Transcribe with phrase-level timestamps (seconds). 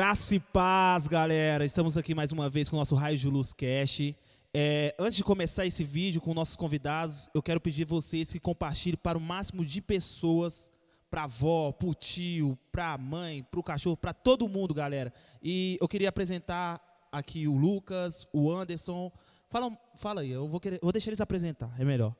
[0.00, 1.62] Graça e paz, galera.
[1.62, 4.14] Estamos aqui mais uma vez com o nosso Raio de Luz Cash.
[4.54, 8.96] É, antes de começar esse vídeo com nossos convidados, eu quero pedir vocês que compartilhem
[8.96, 10.70] para o máximo de pessoas,
[11.10, 15.12] para avó, para o tio, para a mãe, para o cachorro, para todo mundo, galera.
[15.42, 16.80] E eu queria apresentar
[17.12, 19.12] aqui o Lucas, o Anderson.
[19.50, 22.16] Fala, fala aí, eu vou, querer, vou deixar eles apresentar, é melhor.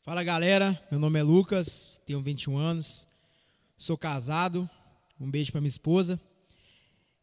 [0.00, 3.06] Fala galera, meu nome é Lucas, tenho 21 anos,
[3.78, 4.68] sou casado,
[5.20, 6.20] um beijo pra minha esposa.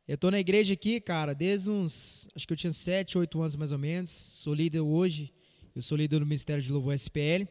[0.08, 3.56] Eu tô na igreja aqui, cara, desde uns, acho que eu tinha 7, 8 anos
[3.58, 5.34] mais ou menos, sou líder hoje,
[5.76, 7.46] eu sou líder do Ministério de Louvor SPL.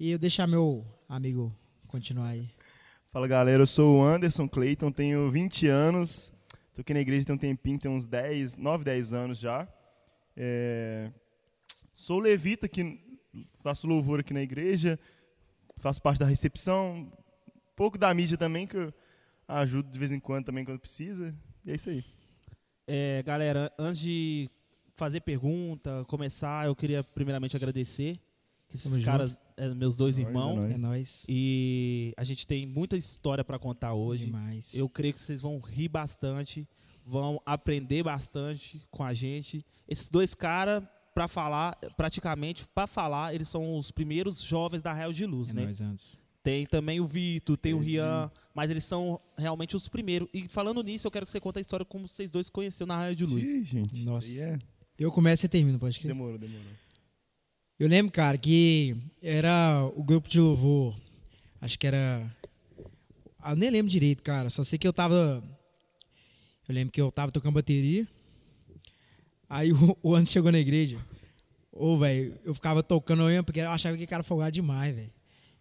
[0.00, 1.54] E eu deixar meu amigo
[1.86, 2.48] continuar aí.
[3.12, 6.32] Fala galera, eu sou o Anderson Clayton, tenho 20 anos,
[6.72, 9.68] tô aqui na igreja tem um tempinho, tem uns 10, 9, 10 anos já.
[10.34, 11.12] É...
[11.92, 12.98] Sou levita aqui
[13.62, 14.98] faço louvor aqui na igreja,
[15.76, 17.12] faço parte da recepção,
[17.76, 18.94] pouco da mídia também, que eu
[19.46, 21.34] ajudo de vez em quando também quando precisa.
[21.64, 22.04] E é isso aí.
[22.86, 24.50] É, galera, antes de
[24.96, 28.18] fazer pergunta, começar, eu queria primeiramente agradecer.
[28.72, 30.52] Esses Tamo caras, é, meus dois É nóis, irmãos.
[30.52, 30.74] é nóis.
[30.74, 31.24] É nóis.
[31.28, 34.26] E a gente tem muita história para contar hoje.
[34.26, 34.74] Demais.
[34.74, 36.66] Eu creio que vocês vão rir bastante,
[37.04, 39.64] vão aprender bastante com a gente.
[39.88, 40.82] Esses dois caras,
[41.14, 45.54] para falar, praticamente, para falar, eles são os primeiros jovens da Real de Luz, é
[45.54, 45.64] né?
[45.64, 46.18] nóis, antes.
[46.44, 47.78] Tem também o Vitor, tem o.
[47.78, 50.28] Rian, mas eles são realmente os primeiros.
[50.32, 52.88] E falando nisso, eu quero que você conte a história como vocês dois se conheceram
[52.88, 53.48] na Raio de Luz.
[53.48, 54.04] Ih, gente.
[54.04, 54.28] Nossa.
[54.28, 54.58] aí é...
[54.98, 56.12] Eu começo e termino, pode crer.
[56.12, 56.62] Demorou, demorou.
[57.78, 60.94] Eu lembro, cara, que era o grupo de louvor.
[61.62, 62.30] Acho que era.
[63.38, 64.50] Ah, Eu nem lembro direito, cara.
[64.50, 65.42] Só sei que eu tava.
[66.68, 68.06] Eu lembro que eu tava tocando bateria.
[69.48, 70.98] Aí o, o Anderson chegou na igreja.
[71.72, 75.13] Ô, velho, eu ficava tocando olhando porque eu achava que o cara folgado demais, velho.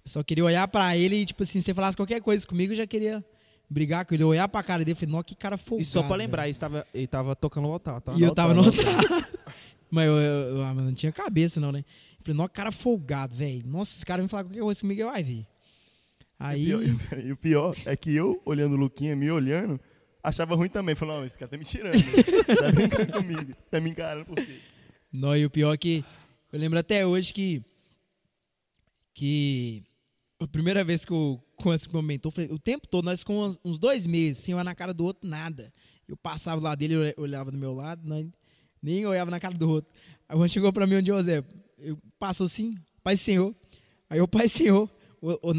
[0.05, 2.73] Eu só queria olhar pra ele e, tipo assim, se você falasse qualquer coisa comigo,
[2.73, 3.23] eu já queria
[3.69, 4.23] brigar com ele.
[4.23, 5.81] Eu olhar pra cara dele e falei, nossa, que cara folgado.
[5.81, 8.13] E só pra velho." lembrar, ele tava, ele tava tocando o altar, tá?
[8.13, 9.29] E eu tava no Altar,
[9.89, 11.79] mas eu, eu- eu- ah, mas não tinha cabeça, não, né?
[12.19, 13.65] Eu falei, nossa, cara folgado, velho.
[13.65, 15.47] Nossa, esse cara vem falar qualquer coisa comigo, eu vai vir.
[16.39, 16.65] Aí.
[16.73, 19.79] E, o pior, e o pior é que eu, olhando o Luquinha, me olhando,
[20.21, 20.95] achava ruim também.
[20.95, 21.93] Falei, não, esse cara tá me tirando.
[21.93, 23.53] tá brincando comigo.
[23.71, 24.59] Tá me encarando por quê?
[25.11, 26.03] Não, e o pior é que.
[26.51, 27.63] Eu lembro até hoje que.
[29.13, 29.83] Que.
[30.43, 33.77] A primeira vez que o Quanto comentou, eu falei, o tempo todo, nós com uns,
[33.77, 35.71] dois meses, sem olhar na cara do outro, nada.
[36.05, 38.27] Eu passava lá dele, eu olhava do meu lado, nós
[38.81, 39.89] nem olhava na cara do outro.
[40.27, 41.41] Aí quando chegou pra mim onde José,
[41.79, 43.55] eu passou assim, Pai Senhor.
[44.09, 44.89] Aí o Pai Senhor,
[45.21, 45.53] o, o,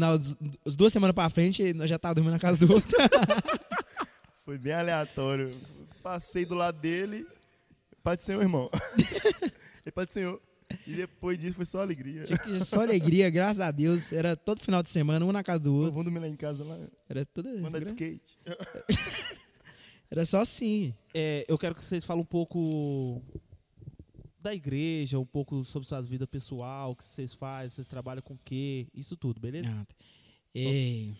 [0.63, 2.95] as duas semanas pra frente, nós já tava dormindo na casa do outro.
[4.45, 5.59] Foi bem aleatório.
[6.03, 7.25] Passei do lado dele.
[8.03, 8.69] Pai do Senhor, irmão.
[9.83, 10.39] e Pai do Senhor.
[10.87, 12.25] E depois disso foi só alegria.
[12.65, 14.13] Só alegria, graças a Deus.
[14.13, 15.91] Era todo final de semana, um na casa do outro.
[15.91, 16.77] Vamos dormir lá em casa lá.
[17.09, 17.49] Era tudo.
[17.59, 18.37] Mandar de skate.
[20.09, 20.93] Era só assim.
[21.13, 23.21] É, eu quero que vocês falem um pouco
[24.39, 28.35] da igreja, um pouco sobre suas vidas pessoal, o que vocês fazem, vocês trabalham com
[28.35, 29.67] o quê, isso tudo, beleza?
[29.67, 29.85] Ah,
[30.53, 31.11] é,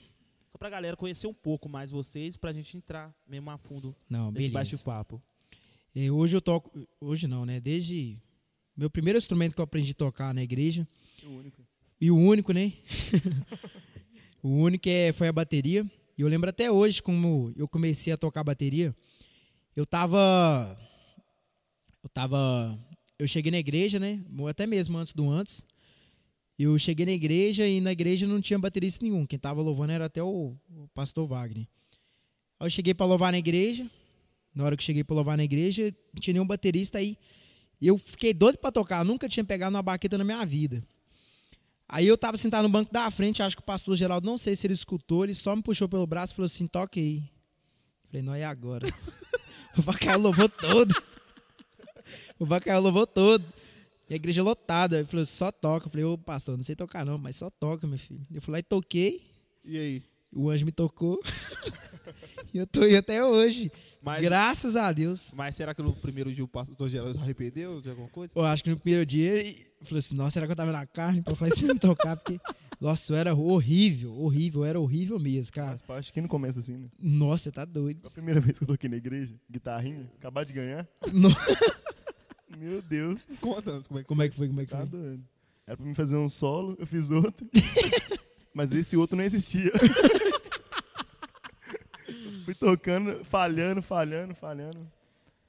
[0.52, 4.32] Só pra galera conhecer um pouco mais vocês, pra gente entrar mesmo a fundo não,
[4.32, 5.20] nesse bate-papo.
[5.96, 6.88] É, hoje eu toco.
[7.00, 7.60] Hoje não, né?
[7.60, 8.18] Desde.
[8.76, 10.86] Meu primeiro instrumento que eu aprendi a tocar na igreja.
[11.24, 11.66] O único.
[12.00, 12.74] E o único, né?
[14.44, 15.90] o único é, foi a bateria.
[16.18, 18.94] E eu lembro até hoje como eu comecei a tocar bateria.
[19.76, 20.78] Eu tava.
[22.04, 22.78] Eu tava.
[23.18, 24.22] Eu cheguei na igreja, né?
[24.38, 25.64] Ou Até mesmo antes do antes.
[26.60, 29.26] Eu cheguei na igreja e na igreja não tinha baterista nenhum.
[29.26, 31.68] Quem tava louvando era até o, o pastor Wagner.
[32.60, 33.90] Aí eu cheguei pra louvar na igreja.
[34.54, 37.18] Na hora que eu cheguei pra louvar na igreja, não tinha nenhum baterista aí.
[37.80, 39.02] E eu fiquei doido pra tocar.
[39.02, 40.84] Eu nunca tinha pegado uma baqueta na minha vida.
[41.88, 44.56] Aí eu tava sentado no banco da frente, acho que o pastor Geraldo, não sei
[44.56, 47.24] se ele escutou, ele só me puxou pelo braço e falou assim, toque aí.
[48.08, 48.88] Falei, não é agora.
[49.78, 50.96] o Vacaio louvou todo.
[52.40, 53.46] o Vacaio louvou todo.
[54.10, 54.98] E a igreja lotada.
[55.00, 55.88] Ele falou, só toca.
[55.88, 58.26] Eu falei, ô pastor, não sei tocar não, mas só toca, meu filho.
[58.34, 59.22] Eu fui lá e toquei,
[59.64, 60.04] E aí?
[60.34, 61.20] o anjo me tocou.
[62.54, 63.72] e eu tô aí até hoje.
[64.06, 65.32] Mas, Graças a Deus.
[65.36, 68.32] mas será que no primeiro dia o pastor Geraldo arrependeu de alguma coisa?
[68.36, 70.86] Eu acho que no primeiro dia ele falou assim, nossa, será que eu tava na
[70.86, 72.16] carne pra fazer isso me tocar?
[72.16, 72.40] Porque,
[72.80, 75.72] nossa, eu era horrível, horrível, eu era horrível mesmo, cara.
[75.72, 76.88] Mas pá, acho que não começa assim, né?
[77.00, 78.02] Nossa, você tá doido.
[78.02, 80.88] Foi a primeira vez que eu tô aqui na igreja, guitarrinha, acabar de ganhar.
[81.12, 81.30] No-
[82.58, 83.28] Meu Deus.
[83.42, 84.88] Conta antes como é que Como é que foi, como é que Tá foi?
[84.88, 85.24] doido.
[85.66, 87.46] Era pra mim fazer um solo, eu fiz outro.
[88.54, 89.72] mas esse outro não existia.
[92.46, 94.80] Fui tocando, falhando, falhando, falhando.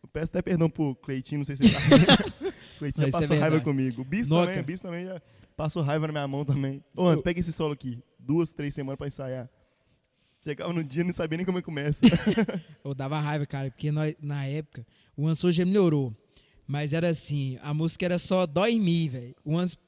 [0.02, 1.80] Eu peço até perdão pro Cleitinho, não sei se ele tá
[2.78, 4.02] Cleitinho já isso é passou raiva comigo.
[4.02, 4.46] O Noca.
[4.46, 5.22] também, o Bispo também já
[5.56, 6.82] passou raiva na minha mão também.
[6.94, 7.98] Ô, Hans, pega esse solo aqui.
[8.18, 9.48] Duas, três semanas pra ensaiar.
[10.42, 12.04] Chegava no dia e não sabia nem como é que começa.
[12.84, 16.14] Eu dava raiva, cara, porque nós- na época o Anso já melhorou.
[16.68, 19.36] Mas era assim, a música era só Dó em Mi, velho.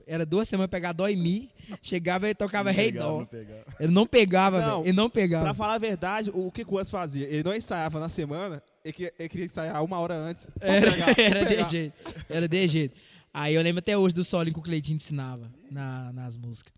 [0.06, 1.50] Era duas semanas pegar Dó em Mi,
[1.82, 3.18] chegava e tocava Rei pegava, Dó.
[3.18, 3.64] não pegava.
[3.80, 4.84] Ele não pegava, Não, velho.
[4.88, 5.44] Ele não pegava.
[5.46, 7.26] Pra falar a verdade, o que o Antes fazia?
[7.26, 10.50] Ele não ensaiava na semana, ele queria, ele queria ensaiar uma hora antes.
[10.50, 11.62] pra Era, pegar, pra era pegar.
[11.64, 11.94] de jeito.
[12.28, 12.96] Era de jeito.
[13.34, 16.72] Aí eu lembro até hoje do solinho que o Cleitinho ensinava na- nas músicas.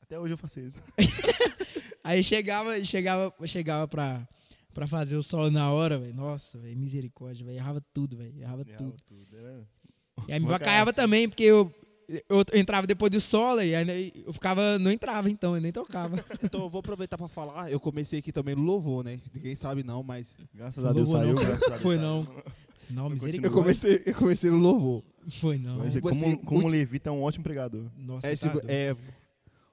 [0.00, 0.80] Até hoje eu faço isso.
[2.02, 4.26] Aí chegava, chegava, chegava pra,
[4.74, 6.14] pra fazer o solo na hora, velho.
[6.14, 7.56] Nossa, velho, misericórdia, velho.
[7.58, 8.34] Errava tudo, velho.
[8.38, 8.96] Errava Errava tudo.
[9.06, 9.36] tudo.
[9.36, 9.64] Era...
[10.28, 11.02] E aí me vacaiava caiaça.
[11.02, 11.72] também, porque eu,
[12.28, 16.16] eu entrava depois do solo e aí eu ficava, não entrava então, eu nem tocava.
[16.42, 17.70] Então eu vou aproveitar pra falar.
[17.70, 19.18] Eu comecei aqui também no louvor, né?
[19.34, 20.34] Ninguém sabe não, mas.
[20.54, 21.42] Graças a Deus saiu, não.
[21.42, 22.22] graças a Deus Foi não.
[22.90, 23.50] Não, Eu Eu misericórdia.
[23.50, 25.02] comecei, eu comecei no louvor.
[25.40, 25.78] Foi não.
[25.78, 27.84] Mas como, assim, como o- Levita é um ótimo pregador.
[27.96, 28.96] Nossa, É, tá tipo, é,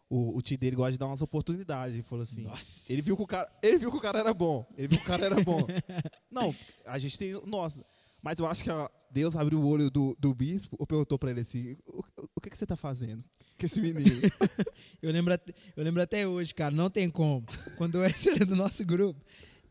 [0.09, 1.93] o, o tio dele gosta de dar umas oportunidades.
[1.95, 2.43] Ele falou assim.
[2.43, 2.81] Nossa.
[2.87, 4.65] Ele viu que o cara, ele viu que o cara era bom.
[4.77, 5.65] Ele viu que o cara era bom.
[6.31, 6.55] Não,
[6.85, 7.83] a gente tem, nossa,
[8.21, 11.31] mas eu acho que a- Deus abriu o olho do, do bispo e perguntou pra
[11.31, 13.23] ele assim: "O, o- o que que você tá fazendo
[13.59, 14.21] com esse menino?"
[15.01, 17.45] Eu lembro, até- eu lembro até hoje, cara, não tem como.
[17.77, 19.19] Quando eu era do nosso grupo,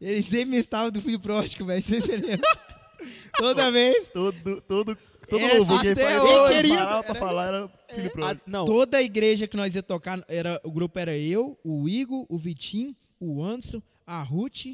[0.00, 1.82] ele sempre estava do filho pródigo, velho.
[1.82, 2.48] Não sei se você lembra.
[3.36, 6.76] Toda vez, Todo, todo, todo Era louvor que ele até fazia, hoje, ele querido.
[6.76, 8.42] parava pra Era- falar, era filho Ah, pródigo.
[8.46, 12.24] não, toda a igreja que nós ia tocar, era, o grupo era eu, o Igor,
[12.28, 14.66] o Vitinho, o Anderson, a Ruth.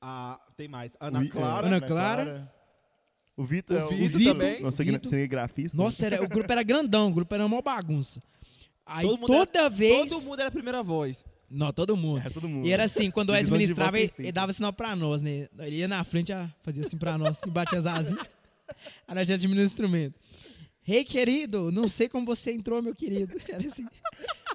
[0.00, 0.92] a- tem mais.
[1.00, 1.66] Ana O I- Clara.
[1.66, 2.52] Ana Clara.
[3.36, 4.60] O Vitor O é Vitor Vitor, também.
[4.62, 5.06] Nosso Vitor.
[5.08, 5.76] cinegrafista.
[5.76, 8.22] Nossa, era, o grupo era grandão, o grupo era uma bagunça.
[8.84, 10.10] Aí Todo mundo toda vez.
[10.10, 11.24] Todo mundo era a primeira voz.
[11.48, 12.22] Não, todo mundo.
[12.26, 12.66] É todo mundo.
[12.66, 15.48] E era assim, quando o Wes ministrava, ele, ele dava sinal pra nós, né?
[15.60, 16.32] Ele ia na frente,
[16.62, 18.26] fazia assim pra nós, assim, batia as asinhas.
[19.06, 20.18] Aí nós já diminuía o instrumento.
[20.84, 23.34] Rei querido, não sei como você entrou, meu querido.
[23.66, 23.86] Assim.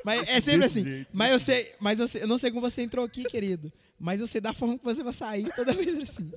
[0.03, 0.83] Mas é sempre Desse assim.
[0.83, 1.09] jeito.
[1.13, 3.71] Mas eu sei, mas eu, sei, eu não sei como você entrou aqui, querido.
[3.99, 6.31] Mas eu sei da forma que você vai sair, toda vez assim.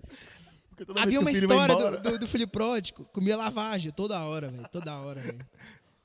[0.76, 4.48] Toda vez Havia o uma história do, do, do filho pródigo, comia lavagem toda hora,
[4.48, 4.68] velho.
[4.72, 5.46] Toda hora, velho.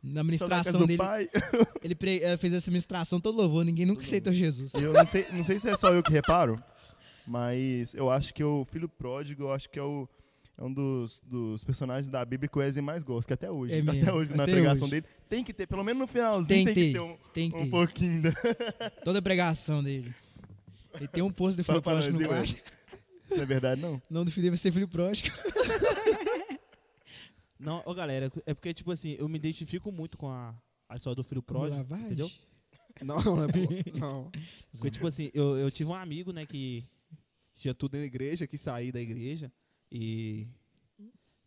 [0.03, 0.99] Na só na casa ministração do dele,
[1.81, 4.71] ele eh, fez essa ministração todo louvor, ninguém nunca aceitou Jesus.
[4.75, 6.61] Eu não sei, não sei se é só eu que reparo,
[7.25, 10.07] mas eu acho que o filho pródigo, eu acho que é, o,
[10.57, 13.73] é um dos, dos personagens da Bíblia que o Wesley mais gosta, que até hoje.
[13.73, 15.01] É até hoje, na até pregação hoje.
[15.01, 17.51] dele, tem que ter, pelo menos no finalzinho, Tem tem, que que ter, um, tem
[17.51, 17.69] que um ter.
[17.71, 18.31] pouquinho da.
[19.03, 20.13] Toda a pregação dele.
[20.93, 22.55] Ele tem um posto de Fala filho pra pródigo no quarto.
[23.27, 23.95] Isso não é verdade, não?
[23.95, 25.29] O nome do filho deve ser filho pródigo.
[27.59, 30.53] Não, ô galera, é porque, tipo assim, eu me identifico muito com a,
[30.89, 32.05] a história do filho pródigo, Lavagem.
[32.05, 32.29] entendeu?
[33.01, 34.31] Não, não é boa, não.
[34.73, 36.85] Porque, tipo assim, eu, eu tive um amigo, né, que
[37.55, 39.51] tinha tudo na igreja, que saí da igreja,
[39.91, 40.47] e...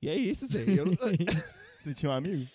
[0.00, 0.62] E é isso, Zé.
[0.68, 0.86] Eu,
[1.80, 2.48] Você tinha um amigo?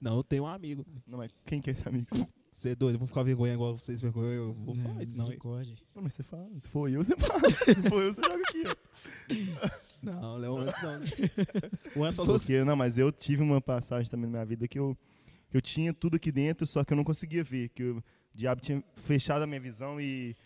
[0.00, 0.86] não, eu tenho um amigo.
[1.06, 2.06] Não, mas quem que é esse amigo?
[2.50, 5.16] Você é doido, eu vou ficar vergonha igual vocês vergonha, eu vou Não, falar isso,
[5.16, 5.24] não.
[5.24, 5.76] misericórdia.
[5.94, 6.48] Não, mas você fala.
[6.60, 7.40] Se for eu, você fala.
[7.50, 9.88] Se for eu, você joga aqui, ó.
[10.02, 11.00] Não, Léo, antes não.
[11.96, 14.78] O Antes falou assim, não, mas eu tive uma passagem também na minha vida que
[14.78, 14.96] eu,
[15.50, 17.68] que eu tinha tudo aqui dentro, só que eu não conseguia ver.
[17.70, 20.36] Que o diabo tinha fechado a minha visão e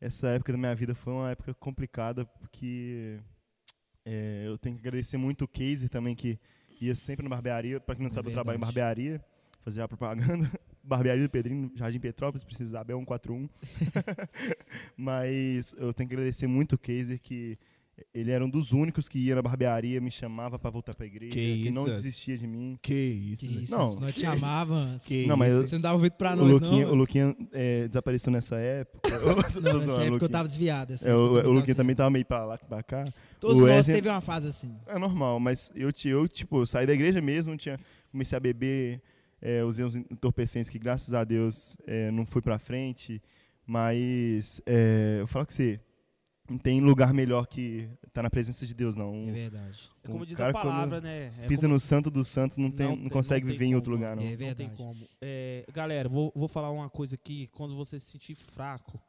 [0.00, 3.20] essa época da minha vida foi uma época complicada, porque
[4.04, 6.38] é, eu tenho que agradecer muito o Kaiser também, que
[6.80, 7.80] ia sempre na barbearia.
[7.80, 8.74] Para quem não É sabe, eu trabalho em verdade.
[8.74, 9.24] barbearia,
[9.60, 10.50] fazer já propaganda.
[10.84, 13.48] Barbearia do Pedrinho, Jardim Petrópolis, precisa Isabel 141.
[14.96, 17.56] Mas eu tenho que agradecer muito o Kaiser, que
[18.14, 21.06] ele era um dos únicos que ia na barbearia, me chamava para voltar para a
[21.06, 22.78] igreja, Que que, não desistia de mim.
[22.82, 23.94] que isso, Que isso, Não.
[23.96, 24.98] nós te amava.
[25.04, 26.92] Que Não, mas isso, eu- Você não dava ouvido pra o nós, Luquinha, não.
[26.92, 29.10] o Luquinha é, desapareceu nessa época.
[29.10, 30.28] Não, nessa época eu Luquinha.
[30.30, 30.94] tava desviado.
[31.02, 33.04] É, eu o, o Luquinha também tava meio pra lá, pra cá.
[33.40, 34.74] Todos o nós Wesley- teve uma fase assim.
[34.86, 37.78] É normal, mas eu, eu tipo, eu saí da igreja mesmo, tinha,
[38.10, 39.00] comecei a beber,
[39.40, 43.20] é, usei uns entorpecentes que, graças a Deus, é, não fui pra frente.
[43.66, 45.80] Mas, é, eu falo que você
[46.52, 49.06] não tem lugar melhor que estar na presença de Deus, não.
[49.06, 49.90] É Um, verdade.
[50.04, 51.32] É como diz cara a palavra, né?
[51.40, 53.74] É pisa como- no santo dos santos, não, tem, não, tem- consegue tem viver em
[53.74, 54.22] outro como, lugar, não.
[54.22, 54.76] É Não tem verdade.
[54.76, 55.08] como.
[55.20, 57.48] É, galera, vou, vou falar uma coisa aqui.
[57.52, 59.00] Quando você se sentir fraco,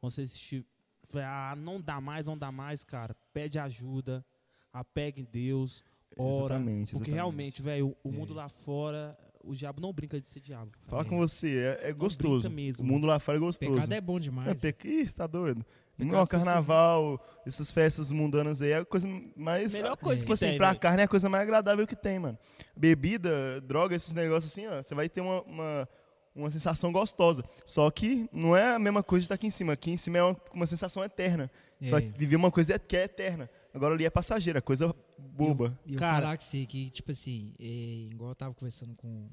[0.00, 0.66] quando você se sentir.
[1.14, 3.14] Ah, não dá mais, não dá mais, cara.
[3.32, 4.24] Pede ajuda.
[4.72, 5.82] Apega em Deus.
[6.18, 6.34] Ora.
[6.54, 7.14] Exatamente, Porque exatamente.
[7.14, 8.12] realmente, velho, o É.
[8.12, 10.72] mundo lá fora, o diabo não brinca de ser diabo.
[10.86, 11.04] Fala É.
[11.04, 12.48] com você, é, é gostoso.
[12.48, 12.82] brinca mesmo.
[12.84, 13.72] O mundo lá fora é gostoso.
[13.72, 14.48] Pecado é bom demais.
[14.48, 14.88] É, peca...
[14.88, 15.64] Ih, você tá doido?
[15.98, 19.74] Não, carnaval, essas festas mundanas aí é a coisa mais.
[19.74, 20.80] Melhor coisa tipo que assim, tem, pra velho.
[20.80, 22.38] carne é a coisa mais agradável que tem, mano.
[22.76, 24.82] Bebida, droga, esses negócios assim, ó.
[24.82, 25.88] Você vai ter uma, uma,
[26.34, 27.42] uma sensação gostosa.
[27.64, 29.72] Só que não é a mesma coisa de estar aqui em cima.
[29.72, 31.50] Aqui em cima é uma, uma sensação eterna.
[31.80, 31.92] Você É.
[31.92, 33.48] vai viver uma coisa que é eterna.
[33.72, 35.78] Agora ali é passageira, coisa boba.
[35.86, 37.64] E eu Cara- falar que você que, tipo assim, é,
[38.12, 39.28] igual eu tava conversando com.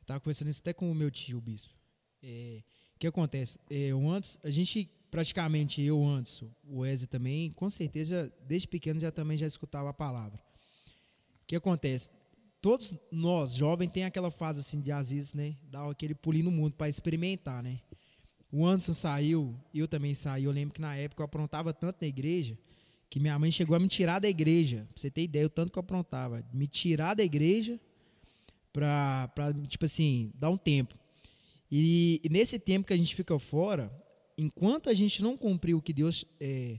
[0.00, 1.72] Eu tava conversando isso até com o meu tio, o bispo.
[2.22, 2.62] É,
[2.96, 3.58] o que acontece?
[3.70, 9.00] É, o antes, a gente praticamente, eu antes, o Wesley também, com certeza, desde pequeno
[9.00, 10.38] já também já escutava a palavra.
[11.42, 12.10] O que acontece?
[12.60, 16.50] Todos nós, jovens, tem aquela fase assim de às vezes, né, dar aquele pulinho no
[16.50, 17.80] mundo para experimentar, né?
[18.50, 20.44] O Anderson saiu, eu também saí.
[20.44, 22.56] Eu lembro que na época eu aprontava tanto na igreja
[23.10, 24.86] que minha mãe chegou a me tirar da igreja.
[24.92, 26.42] Pra você ter ideia, o tanto que eu aprontava.
[26.52, 27.78] Me tirar da igreja
[28.72, 30.94] pra, pra tipo assim, dar um tempo.
[31.70, 33.92] E, e nesse tempo que a gente fica fora,
[34.38, 36.78] enquanto a gente não cumprir o que Deus é,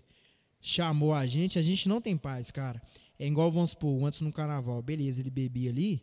[0.62, 2.82] chamou a gente, a gente não tem paz, cara.
[3.20, 6.02] É igual, vamos supor, antes no carnaval, beleza, ele bebia ali,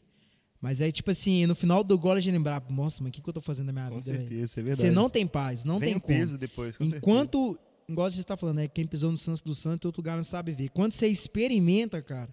[0.60, 3.22] mas aí, tipo assim, no final do gol a gente lembrar, nossa, mas o que,
[3.22, 4.12] que eu tô fazendo na minha Com vida?
[4.12, 4.20] velho?
[4.20, 4.88] certeza, isso é verdade.
[4.88, 6.18] Você não tem paz, não Vem tem como.
[6.18, 7.58] peso depois, com Enquanto,
[7.88, 8.68] igual você está falando, né?
[8.68, 10.68] Quem pisou no Santos do Santo, outro lugar não sabe ver.
[10.70, 12.28] Quando você experimenta, cara,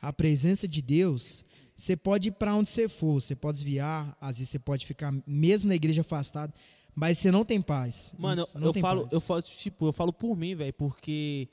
[0.00, 1.44] a presença de Deus,
[1.76, 5.14] você pode ir para onde você for, você pode desviar, às vezes você pode ficar
[5.26, 6.52] mesmo na igreja afastado,
[6.98, 8.12] mas você não tem paz.
[8.18, 9.12] Mano, eu tem falo, paz.
[9.12, 11.48] eu falo, tipo, eu falo por mim, velho, porque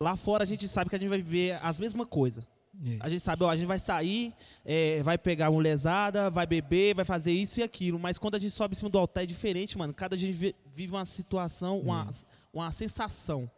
[0.00, 2.44] lá fora a gente sabe que a gente vai viver as mesmas coisas.
[2.84, 2.96] É.
[3.00, 4.34] A gente sabe, ó, a gente vai sair,
[4.64, 7.98] é, vai pegar uma lesada, vai beber, vai fazer isso e aquilo.
[7.98, 9.94] Mas quando a gente sobe em cima do altar é diferente, mano.
[9.94, 12.10] Cada dia vi- vive uma situação, uma,
[12.52, 13.48] uma sensação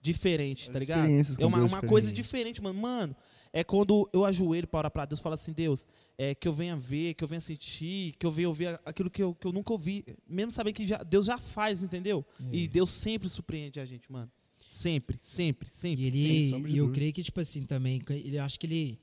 [0.00, 1.08] diferente, tá ligado?
[1.40, 2.78] É uma, uma coisa diferente, mano.
[2.78, 3.16] Mano,
[3.52, 5.86] é quando eu ajoelho para orar pra Deus, falo assim, Deus,
[6.16, 9.22] é, que eu venha ver, que eu venha sentir, que eu venha ouvir aquilo que
[9.22, 10.04] eu, que eu nunca ouvi.
[10.28, 12.24] Mesmo sabendo que já, Deus já faz, entendeu?
[12.40, 12.56] É.
[12.56, 14.30] E Deus sempre surpreende a gente, mano.
[14.70, 16.02] Sempre, sempre, sempre.
[16.02, 19.00] E ele, e eu creio que, tipo assim, também, ele acho que ele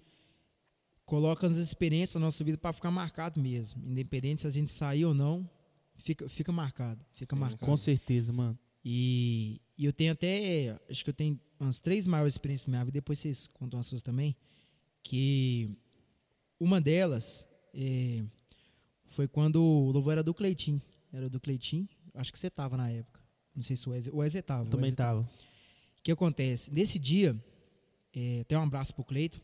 [1.05, 3.81] coloca as experiências na nossa vida para ficar marcado mesmo.
[3.85, 5.49] Independente se a gente sair ou não,
[5.97, 7.03] fica, fica marcado.
[7.13, 7.65] Fica Sim, marcado.
[7.65, 8.57] Com certeza, mano.
[8.83, 12.85] E, e eu tenho até, acho que eu tenho umas três maiores experiências na minha
[12.85, 14.35] vida, depois vocês contam as suas também,
[15.03, 15.69] que
[16.59, 18.23] uma delas é,
[19.09, 20.81] foi quando o louvor era do Cleitinho,
[21.11, 23.21] era do Cleitinho, acho que você tava na época,
[23.55, 24.63] não sei se o Wesley, o Wesley tava.
[24.63, 25.21] o Também Wesley tava.
[25.21, 26.71] O que acontece?
[26.71, 27.35] Nesse dia,
[28.13, 29.41] é, até um abraço pro Cleito.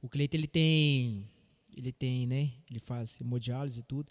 [0.00, 1.28] O Cleito ele tem,
[1.76, 2.52] ele tem, né?
[2.70, 4.10] Ele faz hemodiálise e tudo.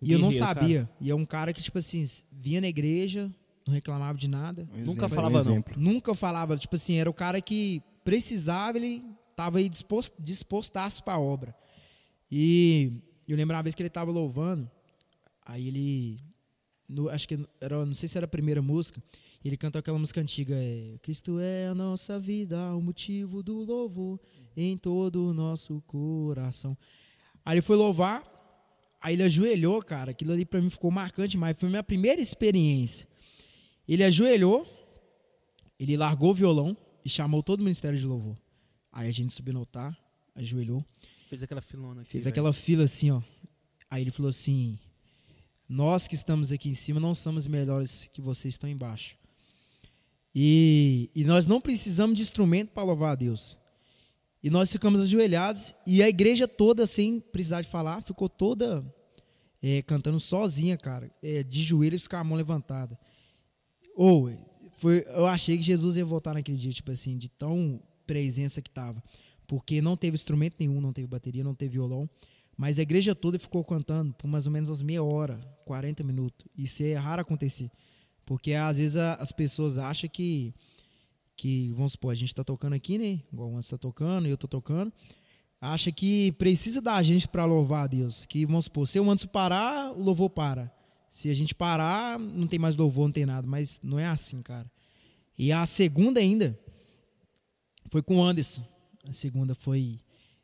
[0.00, 0.90] E eu não Guerreiro, sabia.
[1.00, 3.32] E é um cara que tipo assim vinha na igreja,
[3.66, 5.64] não reclamava de nada, Um Nunca exemplo, falava um não.
[5.76, 6.56] nunca falava.
[6.56, 9.02] Tipo assim, era o cara que precisava, ele
[9.34, 11.54] tava aí disposto, dispostaço para a obra.
[12.30, 12.92] E
[13.28, 14.70] eu lembro uma vez que ele tava louvando,
[15.44, 16.20] aí ele,
[16.88, 19.02] no- acho que era, não sei se era a primeira música,
[19.44, 24.18] ele cantou aquela música antiga, é, Cristo é a nossa vida, o motivo do louvor
[24.56, 26.76] em todo o nosso coração.
[27.44, 28.24] Aí ele foi louvar,
[29.00, 32.20] aí ele ajoelhou, cara, aquilo ali pra mim ficou marcante, mas foi a minha primeira
[32.20, 33.06] experiência.
[33.88, 34.66] Ele ajoelhou,
[35.78, 38.36] ele largou o violão e chamou todo o ministério de louvor.
[38.92, 39.96] Aí a gente subiu no altar,
[40.34, 40.84] ajoelhou,
[41.28, 42.10] Fez aquela filona aqui.
[42.10, 42.32] fez velho.
[42.32, 43.20] aquela fila assim, ó.
[43.90, 44.78] Aí ele falou assim:
[45.68, 49.16] Nós que estamos aqui em cima não somos melhores que vocês estão embaixo.
[50.34, 53.56] E, e nós não precisamos de instrumento para louvar a Deus.
[54.42, 58.84] E nós ficamos ajoelhados e a igreja toda, sem precisar de falar, ficou toda
[59.62, 62.98] é, cantando sozinha, cara, é, de joelhos com a mão levantada.
[63.96, 64.30] Ou
[64.76, 68.70] foi, eu achei que Jesus ia voltar naquele dia, tipo assim, de tão presença que
[68.70, 69.02] tava,
[69.46, 72.08] porque não teve instrumento nenhum, não teve bateria, não teve violão,
[72.56, 76.46] mas a igreja toda ficou cantando por mais ou menos umas meia hora, 40 minutos.
[76.56, 77.70] Isso é raro acontecer,
[78.24, 80.54] porque às vezes a- as pessoas acham que
[81.38, 83.20] que, vamos supor, a gente tá tocando aqui, né?
[83.30, 84.90] Igual o Anderson tá tocando eu tô tocando.
[85.60, 88.24] Acha que precisa da gente para louvar a Deus.
[88.24, 90.72] Que, vamos supor, se o Anderson parar, o louvor para.
[91.16, 93.46] Se a gente parar, não tem mais louvor, não tem nada.
[93.46, 94.70] Mas não é assim, cara.
[95.38, 96.58] E a segunda ainda
[97.88, 98.62] foi com o Anderson.
[99.02, 99.98] A segunda foi.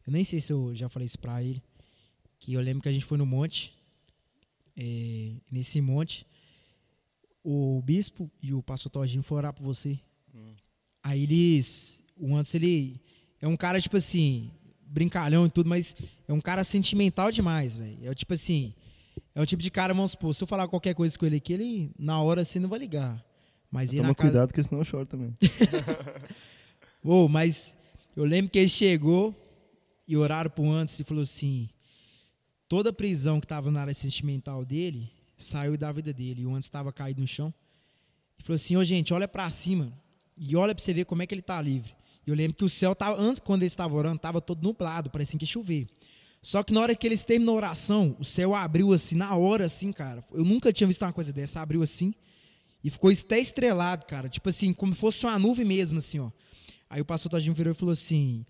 [0.07, 1.63] Eu nem sei se eu já falei isso pra ele.
[2.39, 3.71] Que eu lembro que a gente foi no monte.
[4.75, 6.27] é, nesse monte,
[7.45, 10.01] o bispo e o pastor Todinho foram orar por você.
[11.03, 12.01] Aí eles.
[12.17, 12.99] O Anderson, ele
[13.43, 14.51] é um cara, tipo assim,
[14.87, 15.95] brincalhão e tudo, mas
[16.27, 18.11] é um cara sentimental demais, velho.
[18.11, 18.73] É tipo assim.
[19.35, 21.53] É o tipo de cara, vamos supor, se eu falar qualquer coisa com ele aqui,
[21.53, 23.25] ele, na hora assim, não vai ligar.
[23.71, 24.29] Mas ele Toma casa.
[24.29, 25.35] cuidado, porque senão eu choro também.
[27.03, 27.75] Ô, mas
[28.15, 29.35] eu lembro que ele chegou
[30.07, 31.71] e oraram pro antes e falou assim:
[32.69, 36.43] toda a prisão que estava na área sentimental dele saiu da vida dele.
[36.43, 37.53] E o antes estava caído no chão.
[38.39, 39.93] E falou assim: Ô, gente, olha para cima
[40.37, 41.95] e olha para você ver como é que ele tá livre.
[42.27, 45.11] E eu lembro que o céu tava, antes, quando ele estava orando, estava todo nublado,
[45.11, 45.87] parecia que ia chover.
[46.43, 49.65] Só que na hora que eles terminou a oração, o céu abriu assim, na hora,
[49.65, 50.25] assim, cara.
[50.33, 51.61] Eu nunca tinha visto uma coisa dessa.
[51.61, 52.13] Abriu assim
[52.83, 54.29] e ficou até estrelado, cara.
[54.29, 56.31] Tipo assim, como se fosse uma nuvem mesmo, assim, ó.
[56.91, 58.45] Aí o pastor Todinho virou e falou assim: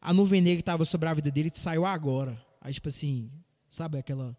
[0.00, 2.36] a nuvem negra que estava sobre a vida dele saiu agora.
[2.60, 3.30] Aí, tipo assim,
[3.68, 4.36] sabe aquela.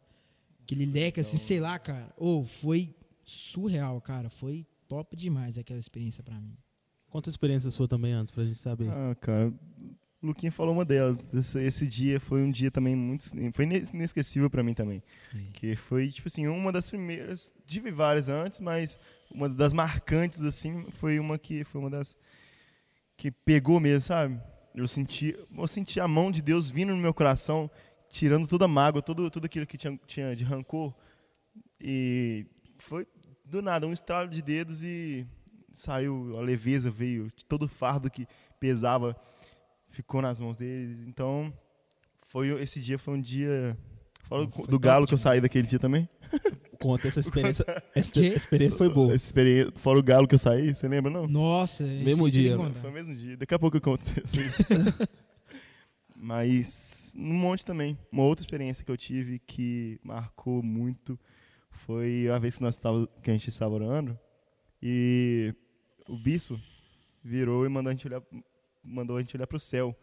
[0.64, 2.14] Aquele leque, assim, sei lá, cara.
[2.18, 4.30] Ou foi surreal, cara.
[4.30, 6.58] Foi top demais aquela experiência pra mim.
[7.10, 8.90] Conta a experiência sua também antes, pra gente saber.
[8.90, 9.54] Ah, cara,
[10.28, 11.34] Luquinha falou uma delas.
[11.34, 13.26] Esse, esse dia foi um dia também muito.
[13.54, 15.02] Foi ine- inesquecível pra mim também.
[15.32, 15.50] Sim.
[15.54, 17.54] Que foi, tipo assim, uma das primeiras.
[17.66, 19.00] Tive várias antes, mas
[19.32, 22.16] uma das marcantes, assim, foi uma que foi uma das.
[23.18, 24.40] que pegou mesmo, sabe?
[24.76, 27.70] Eu senti, eu senti a mão de Deus vindo no meu coração,
[28.10, 30.94] tirando toda a mágoa, tudo, tudo aquilo que tinha, tinha de rancor.
[31.82, 32.46] E
[32.78, 33.08] foi
[33.44, 35.26] do nada, um estralo de dedos e
[35.74, 38.28] saiu, a leveza veio, todo o fardo que
[38.60, 39.16] pesava
[39.98, 41.06] ficou nas mãos dele.
[41.08, 41.52] Então,
[42.28, 43.76] foi esse dia foi um dia.
[44.24, 46.08] Fala do top galo que eu saí daquele dia também.
[46.80, 47.66] Conta essa experiência.
[47.96, 49.14] Essa experiência foi boa.
[49.14, 51.26] Essa experiência, fora o galo que eu saí, você lembra não?
[51.28, 52.64] Nossa, Mesmo dia, que né?
[52.64, 52.80] contar.
[52.80, 53.38] Foi o mesmo dia.
[53.38, 54.56] Daqui a pouco eu conto pra vocês.
[56.16, 57.98] Mas num monte também.
[58.12, 61.20] Uma outra experiência que eu tive que marcou muito
[61.72, 64.18] foi a vez que nós tava, que a gente estava orando
[64.82, 65.54] e
[66.08, 66.60] o bispo
[67.24, 68.22] virou e mandou a gente olhar
[68.88, 69.96] mandou a gente olhar para o céu.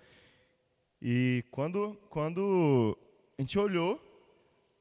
[1.00, 2.96] E quando quando
[3.38, 4.00] a gente olhou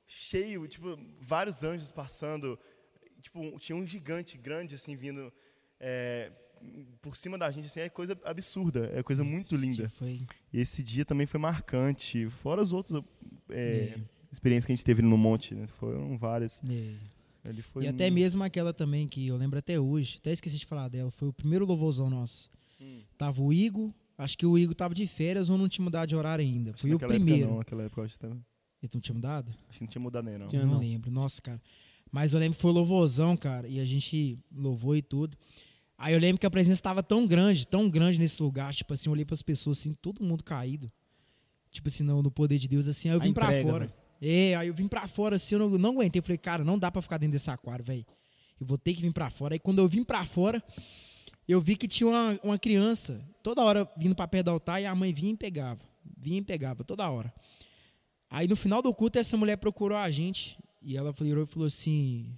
[0.06, 2.60] cheio, tipo, vários anjos passando,
[3.22, 5.32] tipo, tinha um gigante grande assim vindo
[5.80, 6.32] é,
[7.02, 9.92] por cima da gente, assim, é coisa absurda, é coisa muito linda.
[10.54, 13.04] Esse dia também foi marcante, fora as outras
[13.50, 14.00] é, é,
[14.32, 15.68] experiências que a gente teve no monte, né?
[15.68, 16.62] Foram várias.
[16.64, 17.24] é.
[17.46, 20.66] Ele foi E até mesmo aquela também que eu lembro até hoje, até esqueci de
[20.66, 22.50] falar dela, foi o primeiro louvorzão nosso.
[23.18, 26.16] Tava o Igor, acho que o Igor tava de férias ou não tinha mudado de
[26.16, 26.72] horário ainda.
[26.72, 27.50] Acho Foi o naquela época primeiro.
[27.50, 28.34] não, naquela época eu acho que, tava-
[28.82, 29.50] Ele não tinha mudado?
[29.70, 30.48] acho que não tinha mudado nem, não.
[30.52, 30.80] Não, não.
[30.80, 31.10] lembro.
[31.12, 31.62] Nossa, cara.
[32.12, 35.36] Mas eu lembro que foi louvorzão, cara, e a gente louvou e tudo.
[35.98, 39.08] Aí eu lembro que a presença estava tão grande, tão grande nesse lugar, tipo assim,
[39.10, 40.92] eu olhei para as pessoas assim, todo mundo caído.
[41.72, 43.86] Tipo assim, no, no poder de Deus, assim, aí eu vim pra entrega, fora.
[43.88, 43.98] velho.
[44.22, 46.20] É, aí eu vim pra fora, assim, eu não, não aguentei.
[46.20, 48.06] Eu falei, cara, não dá pra ficar dentro desse aquário, velho.
[48.60, 49.56] Eu vou ter que vir pra fora.
[49.56, 50.62] Aí quando eu vim pra fora,
[51.48, 54.86] eu vi que tinha uma, uma criança, toda hora vindo pra perto do altar, e
[54.86, 55.82] a mãe vinha e pegava.
[56.18, 57.34] Vinha e pegava, toda hora.
[58.30, 60.58] Aí no final do culto, essa mulher procurou a gente.
[60.82, 62.38] E ela virou e falou assim: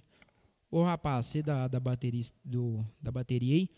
[0.70, 3.70] Ô rapaz, você da, da, bateria, do, da bateria aí?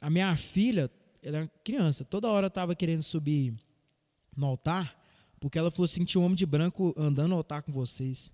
[0.00, 0.90] A minha filha,
[1.22, 3.54] ela é criança, toda hora tava querendo subir
[4.36, 4.98] no altar,
[5.38, 8.32] porque ela falou assim: tinha um homem de branco andando no altar com vocês.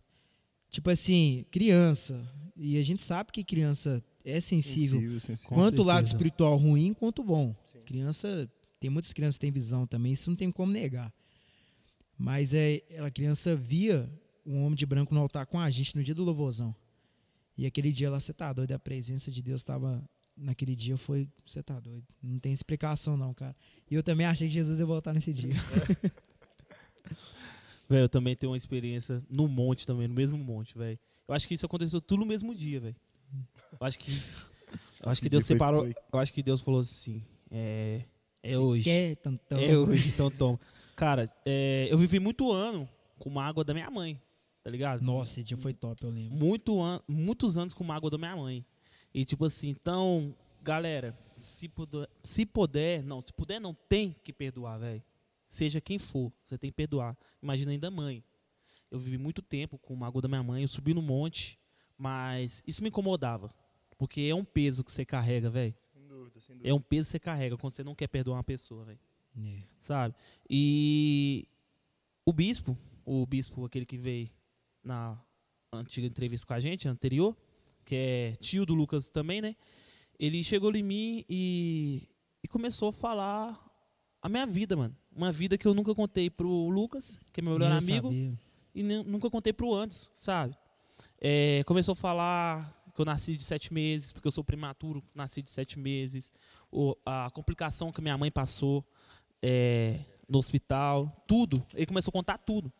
[0.70, 2.26] Tipo assim, criança.
[2.56, 5.20] E a gente sabe que criança é sensível.
[5.20, 5.48] sensível.
[5.48, 7.54] Com quanto o lado espiritual ruim, quanto o bom.
[7.84, 11.12] Criança, tem muitas crianças que têm visão também, isso não tem como negar.
[12.16, 14.10] Mas é, a criança via
[14.44, 16.74] um homem de branco no altar com a gente no dia do louvorzão.
[17.56, 20.02] E aquele dia lá, você tá doido, a presença de Deus estava
[20.36, 22.06] naquele dia foi, você tá doido.
[22.22, 23.56] Não tem explicação não, cara.
[23.90, 25.52] E eu também achei que Jesus ia voltar nesse dia.
[27.88, 30.98] Velho, eu também tenho uma experiência no monte também, no mesmo monte, velho.
[31.26, 32.96] Eu acho que isso aconteceu tudo no mesmo dia, velho.
[33.72, 34.22] Eu acho que.
[35.02, 35.82] Eu acho que Deus separou.
[35.82, 35.94] foi.
[36.12, 37.24] Eu acho que Deus falou assim.
[37.50, 38.02] É.
[38.42, 38.84] É Você hoje.
[38.84, 39.58] Quer, tantão?
[39.58, 40.60] É hoje, então toma.
[40.94, 44.20] Cara, é, eu vivi muito ano com uma água da minha mãe,
[44.62, 45.02] tá ligado?
[45.02, 46.36] Nossa, esse dia foi top, eu lembro.
[46.36, 48.64] Muito an muitos anos com uma água da minha mãe.
[49.12, 54.32] E tipo assim, então, galera, se puder, se puder, não, se puder não, tem que
[54.32, 55.02] perdoar, velho.
[55.48, 57.16] Seja quem for, você tem que perdoar.
[57.42, 58.22] Imagina ainda a mãe.
[58.90, 61.58] Eu vivi muito tempo com uma água da minha mãe, eu subi no monte,
[61.98, 63.52] mas isso me incomodava.
[63.98, 65.74] Porque é um peso que você carrega, velho.
[65.92, 66.70] Sem dúvida, sem dúvida.
[66.70, 68.98] É um peso que você carrega quando você não quer perdoar uma pessoa, velho
[69.36, 69.62] É.
[69.80, 70.14] sabe?
[70.48, 71.46] E
[72.24, 74.28] o bispo, o bispo aquele que veio
[74.84, 75.20] na
[75.72, 77.36] antiga entrevista com a gente, anterior,
[77.84, 79.56] que é tio do Lucas também, né?
[80.18, 82.08] Ele chegou em mim e,
[82.42, 83.64] e começou a falar
[84.22, 84.96] a minha vida, mano.
[85.14, 88.38] Uma vida que eu nunca contei pro Lucas, que é meu melhor eu amigo, sabia.
[88.74, 90.56] e nunca contei pro Anderson, sabe?
[91.20, 95.40] É, começou a falar que eu nasci de sete meses, porque eu sou prematuro, nasci
[95.42, 96.32] de sete meses,
[96.70, 98.84] o- a complicação que minha mãe passou
[99.40, 101.64] é, no hospital, tudo.
[101.72, 102.72] Ele começou a contar tudo.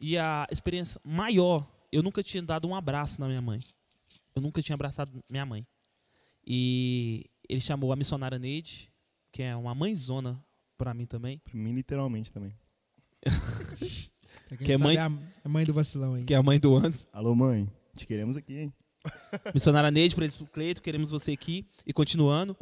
[0.00, 3.60] E a experiência maior, eu nunca tinha dado um abraço na minha mãe.
[4.34, 5.64] Eu nunca tinha abraçado minha mãe.
[6.44, 8.90] E ele chamou a missionária Neide,
[9.30, 10.44] que é uma mãezona
[10.76, 11.38] para mim também.
[11.38, 12.52] Pra mim, literalmente também.
[14.52, 15.08] Pra quem Que é mãe- é a, é
[15.44, 16.24] a mãe do vacilão aí.
[16.24, 17.06] Que é a mãe do Anderson.
[17.12, 17.66] Alô, mãe.
[17.96, 18.72] Te queremos aqui, hein?
[19.54, 21.66] Missionária Neide, Presidente Cleito, queremos você aqui.
[21.86, 22.56] E continuando.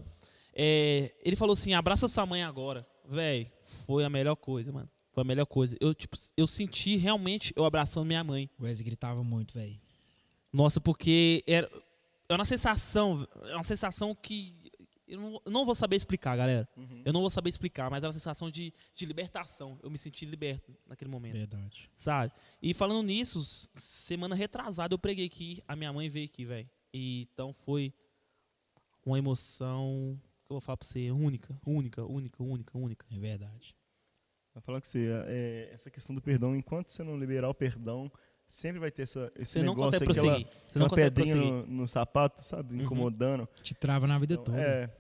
[0.55, 2.87] É, ele falou assim: abraça sua mãe agora.
[3.09, 3.51] Véi,
[3.87, 4.89] foi a melhor coisa, mano.
[5.13, 5.77] Foi a melhor coisa.
[5.81, 8.49] Eu, tipo, eu senti realmente eu abraçando minha mãe.
[8.59, 9.77] O Wesley gritava muito, velho.
[10.53, 11.69] Nossa, porque era,
[12.29, 14.55] é uma sensação, é uma sensação que
[15.11, 16.69] eu não, eu não vou saber explicar, galera.
[17.05, 19.79] Eu não vou saber explicar, mas era uma sensação de, de libertação.
[19.83, 21.91] Eu me senti liberto naquele momento, Verdade.
[21.97, 22.33] sabe?
[22.63, 23.43] E falando nisso,
[23.75, 26.69] semana retrasada eu preguei aqui, a minha mãe veio aqui, velho.
[26.93, 27.93] Então foi
[29.05, 33.07] uma emoção que eu vou falar pra você, única, única, única, única, única.
[33.11, 33.75] É verdade.
[34.55, 38.11] Vou falar com você, é, essa questão do perdão, enquanto você não liberar o perdão,
[38.49, 40.49] sempre vai ter essa, esse Você negócio, aquela, prosseguir.
[40.69, 42.75] Você não aquela pedrinha no, no sapato, sabe?
[42.75, 42.83] Uhum.
[42.83, 43.49] Incomodando.
[43.63, 44.61] Te trava na vida Então, toda.
[44.61, 44.91] é.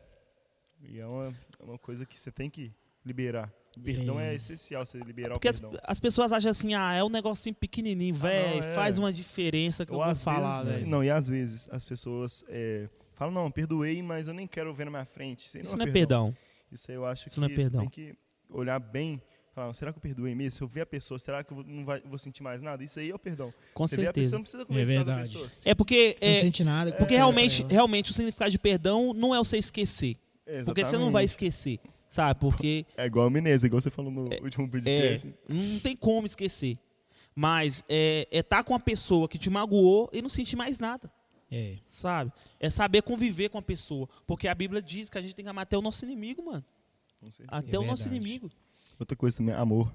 [0.82, 2.72] E é uma, é uma coisa que você tem que
[3.04, 3.52] liberar.
[3.76, 4.34] O perdão é, É.
[4.34, 5.80] essencial, você liberar Porque o as, perdão.
[5.84, 8.74] as pessoas acham assim, ah, é um negocinho pequenininho, velho, é.
[8.74, 10.86] faz uma diferença que eu Ou vou falar, vezes, velho.
[10.88, 14.84] Não, e às vezes as pessoas é, falam, não, perdoei, mas eu nem quero ver
[14.86, 15.46] na minha frente.
[15.46, 16.36] Isso, Isso não é perdão.
[16.72, 17.80] Isso aí eu acho Isso que não é você perdão.
[17.82, 18.14] tem que
[18.48, 19.22] olhar bem.
[19.52, 20.52] Falar, será que eu perdoei mesmo?
[20.52, 22.84] Se eu ver a pessoa, será que eu não vai, vou sentir mais nada?
[22.84, 23.52] Isso aí é o perdão.
[23.74, 24.36] Com você vê a pessoa, certeza.
[24.36, 25.32] não precisa conversar com a verdade.
[25.32, 25.52] pessoa.
[25.64, 26.90] É porque, Você não é, sente nada.
[26.92, 30.16] porque conversa realmente, realmente o significado de perdão não é você esquecer.
[30.64, 31.30] Porque você não vai Exatamente.
[31.30, 32.40] esquecer, sabe?
[32.40, 35.34] Porque É igual a amnésia, igual você falou no último é, podcast.
[35.48, 36.78] não tem como esquecer.
[37.34, 41.10] Mas é estar com uma pessoa que te magoou e não sentir mais nada,
[41.50, 41.76] É.
[41.86, 42.32] sabe?
[42.58, 44.08] É saber conviver com a pessoa.
[44.26, 46.64] Porque a Bíblia diz que a gente tem que amar até o nosso inimigo, mano.
[47.20, 47.48] Com certeza.
[47.56, 48.50] Até o nosso inimigo.
[48.98, 49.92] Outra coisa também, amor.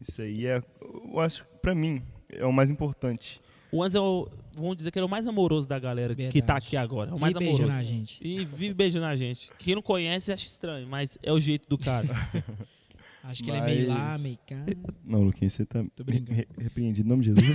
[0.00, 3.40] Isso aí é, eu acho, pra mim, é o mais importante.
[3.72, 6.22] O Anz é o, vamos dizer que ele é o mais amoroso da galera que
[6.22, 6.42] Verdade.
[6.42, 7.10] tá aqui agora.
[7.10, 7.78] É o mais E beijando amoroso.
[7.78, 8.18] a gente.
[8.22, 9.50] E vive beijando a gente.
[9.58, 12.08] Quem não conhece acha estranho, mas é o jeito do cara.
[13.24, 14.64] Acho que ele é meio lá, Mas- meio cá.
[15.04, 16.32] Não, Luquinhas, você tá Tô brincando.
[16.32, 17.54] re- repreendido em nome de Jesus.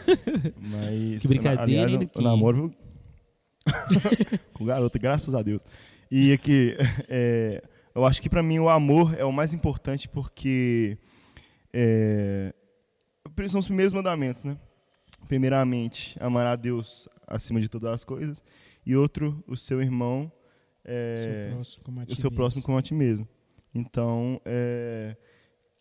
[0.58, 2.24] Mas, Que brincadeira, aliás, hein, Luquinhas?
[2.24, 2.74] namoro
[4.54, 5.62] com garota, graças a Deus.
[6.10, 6.74] E aqui,
[7.06, 7.62] é,
[7.94, 10.96] eu acho que pra mim o amor é o mais importante porque
[11.70, 12.54] é,
[13.48, 14.56] são os primeiros mandamentos, né?
[15.28, 18.42] Primeiramente, amar a Deus acima de todas as coisas.
[18.84, 20.30] E outro, o seu irmão,
[20.84, 23.28] é, seu próximo como a o seu próximo como a ti mesmo.
[23.74, 25.16] Então, é,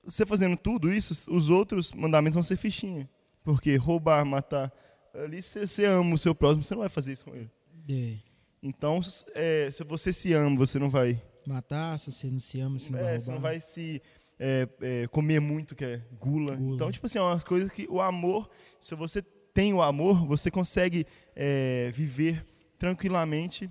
[0.04, 3.10] você fazendo tudo isso, os outros mandamentos vão ser fichinha.
[3.44, 4.72] Porque roubar, matar,
[5.14, 7.50] ali você, você ama o seu próximo, você não vai fazer isso com ele.
[7.90, 8.18] É.
[8.62, 9.00] Então,
[9.34, 12.92] é, se você se ama, você não vai, Matar, se você não se ama, você
[12.92, 13.50] não é, vai você não roubar.
[13.50, 14.02] vai se
[14.40, 16.56] é, é, comer muito, que é gula.
[16.56, 16.76] Gula.
[16.76, 18.50] Então, tipo assim, é umas coisas que o amor,
[18.80, 19.22] se você
[19.54, 22.46] tem o amor, você consegue é, viver
[22.78, 23.70] tranquilamente.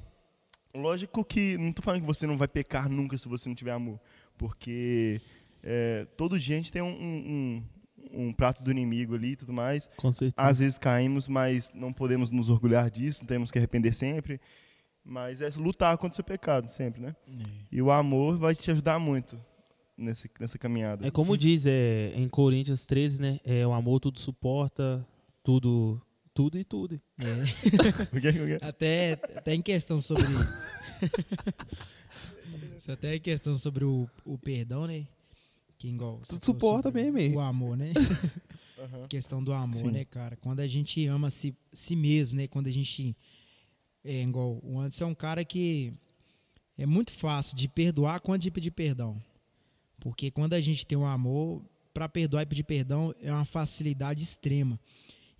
[0.74, 3.72] Lógico que não tô falando que você não vai pecar nunca se você não tiver
[3.72, 3.98] amor,
[4.36, 5.20] porque
[5.62, 7.64] é, todo dia a gente tem um, um-
[8.12, 9.88] um- um prato do inimigo ali e tudo mais.
[9.96, 10.34] Com certeza.
[10.36, 14.40] Às vezes caímos, mas não podemos nos orgulhar disso, temos que arrepender sempre.
[15.04, 17.16] Mas é lutar contra o seu pecado sempre, né?
[17.26, 17.42] É.
[17.72, 19.40] E o amor vai te ajudar muito
[19.98, 21.06] nesse, nessa caminhada.
[21.06, 21.38] É como Sim.
[21.38, 23.40] diz é, em Coríntios 13, né?
[23.44, 25.04] É, o amor tudo suporta,
[25.42, 26.00] tudo,
[26.32, 27.00] tudo e tudo.
[27.18, 27.24] É.
[28.66, 30.24] Até, até em questão sobre.
[32.88, 35.06] Até em questão sobre o, o perdão, né?
[35.76, 36.22] Que igual.
[36.26, 37.92] Tudo suporta mesmo, O amor, né?
[38.78, 39.08] Aham.
[39.08, 39.90] questão do amor, Sim.
[39.90, 40.36] né, cara?
[40.36, 42.46] Quando a gente ama si, si mesmo, né?
[42.46, 43.14] Quando a gente.
[44.02, 44.58] É igual.
[44.62, 45.92] O Anderson é um cara que
[46.78, 49.20] é muito fácil de perdoar quando de pedir perdão.
[50.00, 54.22] Porque quando a gente tem um amor, para perdoar e pedir perdão é uma facilidade
[54.22, 54.78] extrema.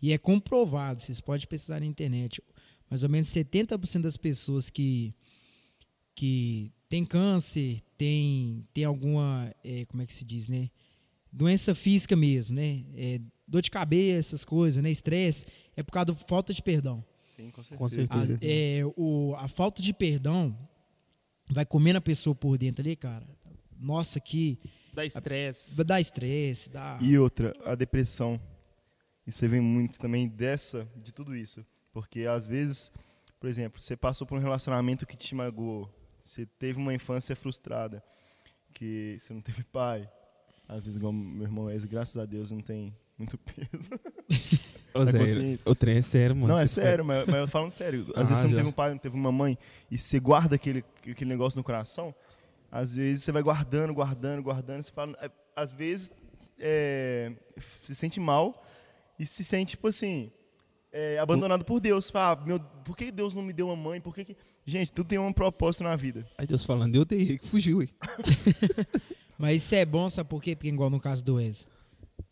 [0.02, 2.42] E é comprovado, vocês podem pesquisar na internet.
[2.90, 5.14] Mais ou menos 70% das pessoas que,
[6.14, 10.70] que tem câncer, tem, tem alguma, é, como é que se diz, né?
[11.32, 12.84] Doença física mesmo, né?
[12.96, 14.90] É, dor de cabeça, essas coisas, né?
[14.90, 17.04] Estresse, é por causa da falta de perdão.
[17.36, 17.78] Sim, com certeza.
[17.78, 18.34] Com certeza.
[18.34, 20.56] A, é, o, a falta de perdão
[21.50, 23.26] vai comendo a pessoa por dentro ali, cara.
[23.78, 24.58] Nossa, que
[24.92, 25.84] Dá estresse.
[25.84, 26.98] dá estresse, dá.
[27.00, 28.40] E outra, a depressão.
[29.26, 31.64] E você vem muito também dessa, de tudo isso.
[31.92, 32.90] Porque às vezes,
[33.38, 35.88] por exemplo, você passou por um relacionamento que te magoou.
[36.20, 38.02] Você teve uma infância frustrada.
[38.74, 40.08] Que você não teve pai.
[40.68, 43.90] Às vezes, igual meu irmão Ezio, graças a Deus, não tem muito peso.
[44.94, 46.48] Ô, na Zé, o trem é sério, mano.
[46.54, 48.06] Não, é sério, mas, mas eu falando sério.
[48.14, 48.56] Às Ah, vezes você não já.
[48.56, 49.56] teve um pai, não teve uma mãe,
[49.90, 52.14] e você guarda aquele, aquele negócio no coração,
[52.70, 56.12] às vezes você vai guardando, guardando, guardando, você fala, é, às vezes
[56.58, 57.32] é,
[57.82, 58.64] se sente mal
[59.18, 60.30] e se sente, tipo assim,
[60.92, 62.10] é, abandonado por Deus.
[62.10, 64.00] Fala, ah, meu, por que Deus não me deu uma mãe?
[64.00, 64.36] Por que que...
[64.64, 66.26] Gente, tudo tem um propósito na vida.
[66.36, 67.88] Aí Deus falando, eu dei, ele que fugiu, hein?
[69.38, 70.54] Mas isso é bom, sabe por quê?
[70.54, 71.66] Porque igual no caso do Ezio.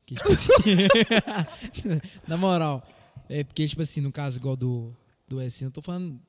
[0.05, 2.87] Que, tipo assim, Na moral,
[3.29, 4.95] é porque, tipo assim, no caso igual do,
[5.27, 6.21] do assim, eu tô falando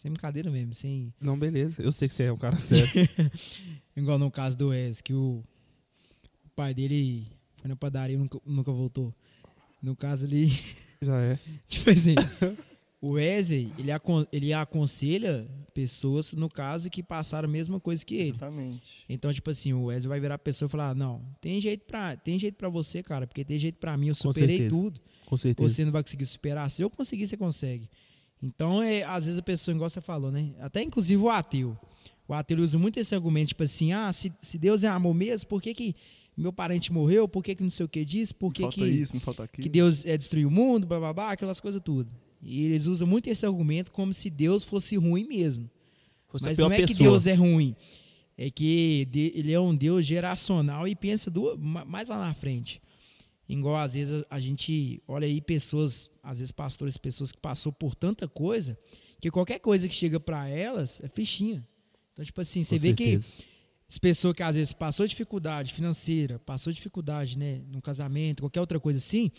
[0.00, 1.12] sem brincadeira mesmo, sem.
[1.20, 1.82] Não, beleza.
[1.82, 2.88] Eu sei que você é um cara sério.
[3.94, 5.44] Igual no caso do Ezio, que o,
[6.44, 7.26] o pai dele
[7.58, 9.14] foi na padaria e nunca, nunca voltou.
[9.82, 10.52] No caso ali,
[11.02, 11.38] Já é.
[11.68, 12.14] tipo assim,
[13.00, 18.14] o Wesley, ele, acon- ele aconselha pessoas, no caso, que passaram a mesma coisa que
[18.14, 18.28] ele.
[18.30, 19.04] Exatamente.
[19.08, 22.16] Então, tipo assim, o Wesley vai virar a pessoa e falar: Não, tem jeito pra,
[22.16, 24.70] tem jeito pra você, cara, porque tem jeito pra mim, eu Com superei certeza.
[24.80, 25.00] tudo.
[25.26, 25.68] Com certeza.
[25.68, 26.70] Você não vai conseguir superar.
[26.70, 27.88] Se eu conseguir, você consegue.
[28.42, 30.50] Então, é, às vezes a pessoa, igual você falou, né?
[30.60, 31.76] Até inclusive o ateu.
[32.26, 35.48] O ateu usa muito esse argumento, tipo assim, ah, se, se Deus é amor mesmo,
[35.48, 35.94] por que, que
[36.36, 37.28] meu parente morreu?
[37.28, 38.32] Por que, que não sei o que diz?
[38.32, 39.62] Por Me que, falta que, isso, me falta aquilo.
[39.62, 42.08] que Deus é destruir o mundo, blá, blá, blá, aquelas coisas tudo.
[42.42, 45.68] E eles usam muito esse argumento como se Deus fosse ruim mesmo.
[46.28, 47.10] Fosse Mas não é que pessoa.
[47.10, 47.76] Deus é ruim.
[48.38, 52.80] É que ele é um Deus geracional e pensa do, ma- mais lá na frente.
[53.52, 57.96] Igual às vezes a, gente olha aí pessoas, às vezes pastores, pessoas que passou por
[57.96, 58.78] tanta coisa,
[59.20, 61.66] que qualquer coisa que chega pra elas é fichinha.
[62.12, 63.32] Então, tipo assim, você Com vê que certeza.
[63.88, 68.78] as pessoas que às vezes passou dificuldade financeira, passou dificuldade, né, no casamento, qualquer outra
[68.78, 69.32] coisa assim,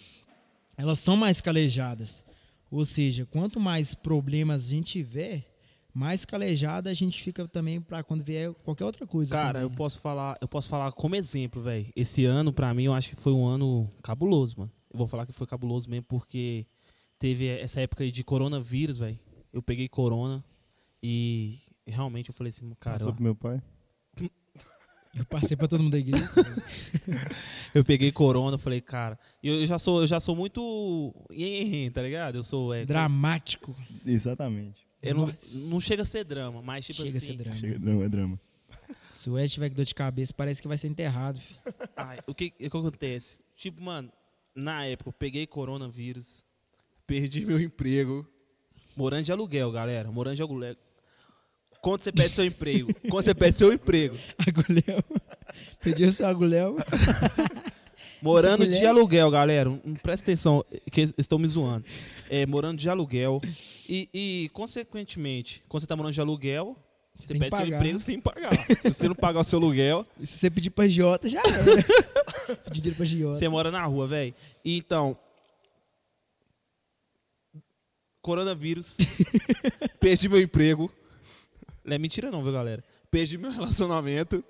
[0.76, 2.26] elas são mais calejadas.
[2.70, 5.51] Ou seja, quanto mais problemas a gente tiver,
[5.94, 9.34] mais calejada a gente fica também para quando vier qualquer outra coisa.
[9.34, 11.88] Cara, também, eu posso falar, eu posso falar como exemplo, velho.
[11.96, 14.72] Esse ano pra mim eu acho que foi um ano cabuloso, mano.
[14.92, 16.66] Eu vou falar que foi cabuloso mesmo porque
[17.20, 19.20] teve essa época aí de coronavírus, velho.
[19.52, 20.44] Eu peguei corona
[21.04, 23.62] e realmente eu falei assim, cara, Passou pro meu pai.
[25.14, 26.26] Eu passei para todo mundo da igreja.
[27.76, 31.14] eu peguei corona, eu falei, cara, eu, eu já sou, eu já sou muito
[31.94, 32.36] tá ligado?
[32.36, 33.76] Eu sou é, Dramático.
[34.06, 34.88] Exatamente.
[35.02, 37.58] Eu não, não chega a ser drama, mas tipo Chega a assim, ser drama.
[37.58, 38.40] Chega, não, é drama.
[39.14, 41.40] Se o Ed tiver com dor de cabeça, parece que vai ser enterrado.
[41.40, 41.60] filho.
[41.96, 43.40] Ai, o, que, o que acontece?
[43.56, 44.12] Tipo, mano,
[44.56, 46.44] na época eu peguei coronavírus,
[47.06, 48.28] perdi meu emprego,
[48.96, 50.76] morando de aluguel, galera, morando de aluguel.
[51.82, 52.94] Quando você perde seu emprego?
[53.10, 54.18] Quando você perde seu emprego?
[54.38, 55.04] Agulhão.
[55.82, 56.76] Pediu seu agulhão.
[58.22, 59.70] Morando de aluguel, galera.
[59.70, 61.86] Não presta atenção, que eles estão me zoando.
[62.30, 63.42] É, morando de aluguel.
[63.88, 66.78] E, e, consequentemente, quando você tá morando de aluguel,
[67.16, 68.52] você, que perde seu emprego, você tem que pagar.
[68.82, 72.62] Se você não pagar o seu aluguel, E se você pedir pra Giota, já era.
[72.66, 73.40] Pedir dinheiro pra Giota.
[73.40, 74.34] Você mora na rua, velho.
[74.64, 75.18] Então.
[78.22, 78.98] Coronavírus.
[80.00, 80.92] perdi meu emprego.
[81.84, 82.84] Não é mentira, não, viu, galera?
[83.10, 84.44] Perdi meu relacionamento.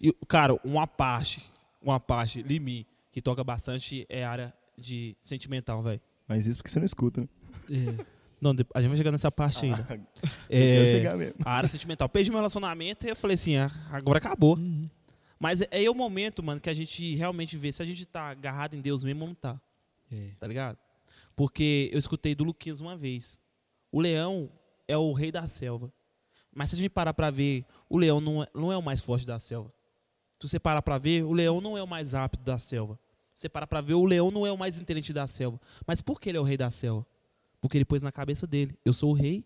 [0.00, 1.46] E, cara, uma parte.
[1.80, 6.00] Uma parte, Limi, que toca bastante, é área de sentimental, velho.
[6.28, 7.28] Mas isso porque você não escuta, né?
[7.70, 8.04] É.
[8.40, 9.86] Não, a gente vai chegar nessa parte ainda.
[10.48, 11.34] Eu É, chegar mesmo.
[11.44, 12.08] a área sentimental.
[12.08, 14.56] Perdi meu relacionamento e eu falei assim, ah, agora acabou.
[14.56, 14.88] Uhum.
[15.38, 18.30] Mas é, é o momento, mano, que a gente realmente vê se a gente tá
[18.30, 19.60] agarrado em Deus mesmo ou não tá.
[20.10, 20.30] É.
[20.38, 20.78] tá ligado?
[21.36, 23.38] Porque eu escutei do Luquinhas uma vez.
[23.92, 24.50] O leão
[24.88, 25.92] é o rei da selva.
[26.52, 29.00] Mas se a gente parar pra ver, o leão não é, não é o mais
[29.00, 29.72] forte da selva.
[30.40, 32.98] Se você parar pra ver, o leão não é o mais rápido da selva.
[33.34, 35.60] Se você parar pra ver, o leão não é o mais inteligente da selva.
[35.86, 37.06] Mas por que ele é o rei da selva?
[37.60, 39.44] Porque ele pôs na cabeça dele, eu sou o rei,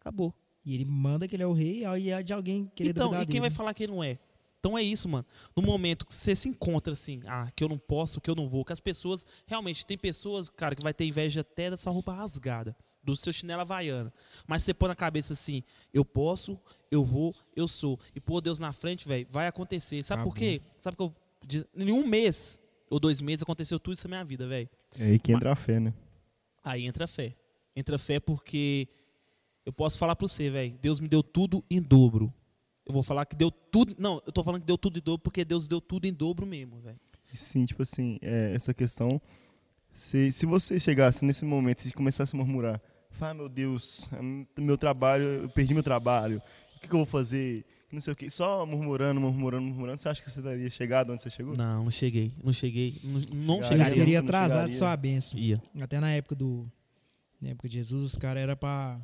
[0.00, 0.32] acabou.
[0.64, 3.22] E ele manda que ele é o rei e é de alguém querer Então, duvidar
[3.22, 3.40] e quem dele.
[3.40, 4.18] vai falar que ele não é?
[4.58, 5.24] Então é isso, mano.
[5.54, 8.48] No momento que você se encontra assim, ah, que eu não posso, que eu não
[8.48, 11.92] vou, que as pessoas, realmente, tem pessoas, cara, que vai ter inveja até da sua
[11.92, 12.74] roupa rasgada,
[13.06, 14.12] do seu chinelo havaiana.
[14.46, 15.62] Mas você põe na cabeça assim,
[15.94, 16.58] eu posso,
[16.90, 17.98] eu vou, eu sou.
[18.14, 20.02] E pôr Deus na frente, velho, vai acontecer.
[20.02, 20.38] Sabe por Acabou.
[20.38, 20.60] quê?
[20.80, 21.14] Sabe que eu.
[21.76, 22.58] Em um mês
[22.90, 24.68] ou dois meses aconteceu tudo isso na minha vida, velho.
[24.98, 25.94] É aí que entra a fé, né?
[26.64, 27.32] Aí entra a fé.
[27.74, 28.88] Entra a fé porque
[29.64, 30.76] eu posso falar pra você, velho.
[30.82, 32.32] Deus me deu tudo em dobro.
[32.84, 33.94] Eu vou falar que deu tudo.
[33.98, 36.44] Não, eu tô falando que deu tudo em dobro porque Deus deu tudo em dobro
[36.44, 36.98] mesmo, velho.
[37.34, 39.20] Sim, tipo assim, é, essa questão.
[39.92, 42.80] Se, se você chegasse nesse momento e começasse a murmurar,
[43.16, 46.40] fala, ah, meu Deus, é meu trabalho, eu perdi meu trabalho,
[46.76, 47.64] o que, que eu vou fazer?
[47.92, 51.22] Não sei o que, só murmurando, murmurando, murmurando, você acha que você teria chegado onde
[51.22, 51.56] você chegou?
[51.56, 52.32] Não, não cheguei.
[52.42, 53.00] Não cheguei.
[53.02, 53.62] Não, não Chegaria.
[53.62, 53.94] Deus chegaria.
[53.94, 54.76] teria atrasado chegaria.
[54.78, 55.38] sua bênção.
[55.38, 55.62] Ia.
[55.80, 56.70] Até na época do.
[57.40, 58.98] Na época de Jesus, os caras eram pra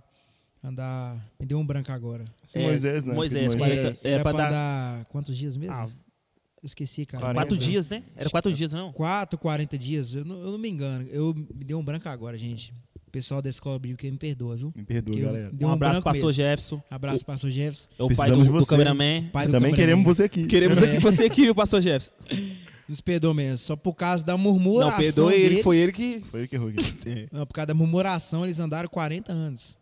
[0.62, 1.16] andar.
[1.38, 2.24] Me deu um branco agora.
[2.54, 3.14] É, Moisés, né?
[3.14, 5.04] Moisés, quarenta- é, era pra pra, dar- dar...
[5.06, 5.74] Quantos dias mesmo?
[5.74, 7.22] Ah, Eu esqueci, cara.
[7.24, 7.40] Quarenta.
[7.40, 8.02] quatro dias, né?
[8.16, 8.92] Era quatro dias, não?
[8.92, 10.12] 4, 40 dias.
[10.14, 11.06] Eu não, eu não me engano.
[11.10, 12.74] Eu me deu um branco agora, gente.
[13.12, 14.72] O pessoal da escola bíblica me perdoa, viu?
[14.74, 15.50] Me perdoa, Que eu- galera.
[15.52, 16.32] deu um abraço, branco pastor mesmo.
[16.42, 16.82] Jefferson.
[16.90, 17.88] Abraço, pastor Jefferson.
[17.98, 19.28] É o pai do, do cameraman.
[19.30, 19.74] Pai do Também cameraman.
[19.74, 20.46] queremos você aqui.
[20.46, 20.86] Queremos É.
[20.86, 22.12] aqui você aqui, o pastor Jefferson.
[22.88, 23.58] Nos perdoa mesmo.
[23.58, 24.92] Só por causa da murmuração.
[24.92, 25.62] Não, perdoe ele, deles.
[25.62, 26.20] foi ele que.
[26.20, 26.78] Foi ele que errou aqui.
[27.30, 29.76] Não, por causa da murmuração, eles andaram 40 anos.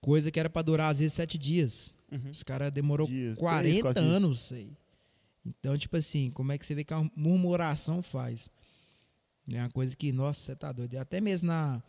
[0.00, 1.92] Coisa que era pra durar, às vezes, 7 dias.
[2.10, 2.30] Uhum.
[2.30, 4.14] Os caras demorou Dias, três, 40 quatro dias.
[4.16, 4.50] anos.
[4.50, 4.68] Aí.
[5.44, 8.48] Então, tipo assim, como é que você vê que a murmuração faz?
[9.52, 10.96] É uma coisa que, nossa, você tá doido.
[10.96, 11.82] Até mesmo na,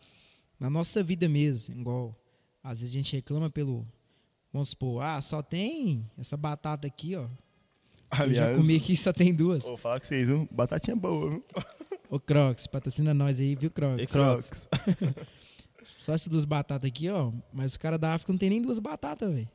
[0.58, 2.14] na nossa vida mesmo, igual,
[2.62, 3.86] às vezes a gente reclama pelo,
[4.52, 7.22] vamos supor, ah, só tem essa batata aqui, ó.
[7.22, 7.28] eu
[8.10, 9.64] já Aliás, comi aqui, só tem duas.
[9.64, 10.48] vou falar com vocês, viu?
[10.50, 11.44] Batatinha boa, viu?
[12.08, 14.02] Ô, Crocs, patrocina nós aí, viu, Crocs?
[14.02, 14.68] E Crocs.
[15.84, 17.32] Só essas duas batatas aqui, ó.
[17.52, 19.48] Mas o cara da África não tem nem duas batatas, velho.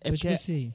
[0.00, 0.74] É Então, porque tipo assim,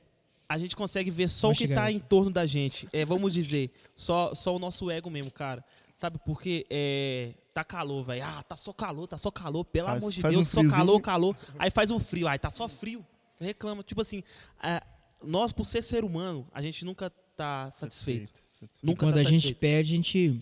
[0.49, 1.95] a gente consegue ver só Vai o que tá aí.
[1.95, 2.89] em torno da gente.
[2.91, 5.63] É, vamos dizer, só, só o nosso ego mesmo, cara.
[5.97, 6.65] Sabe por quê?
[6.69, 8.23] É, tá calor, velho.
[8.23, 10.71] Ah, tá só calor, tá só calor, pelo Faz- amor de Deus, um só friozinho.
[10.77, 11.37] calor, calor.
[11.59, 13.05] Aí faz um frio, aí tá só frio.
[13.39, 14.23] Reclama, tipo assim,
[14.63, 14.81] é,
[15.23, 18.37] nós por ser ser humano, a gente nunca tá satisfeito.
[18.37, 18.77] satisfeito.
[18.83, 19.57] Nunca Quando tá a gente satisfeito.
[19.59, 20.41] perde, a gente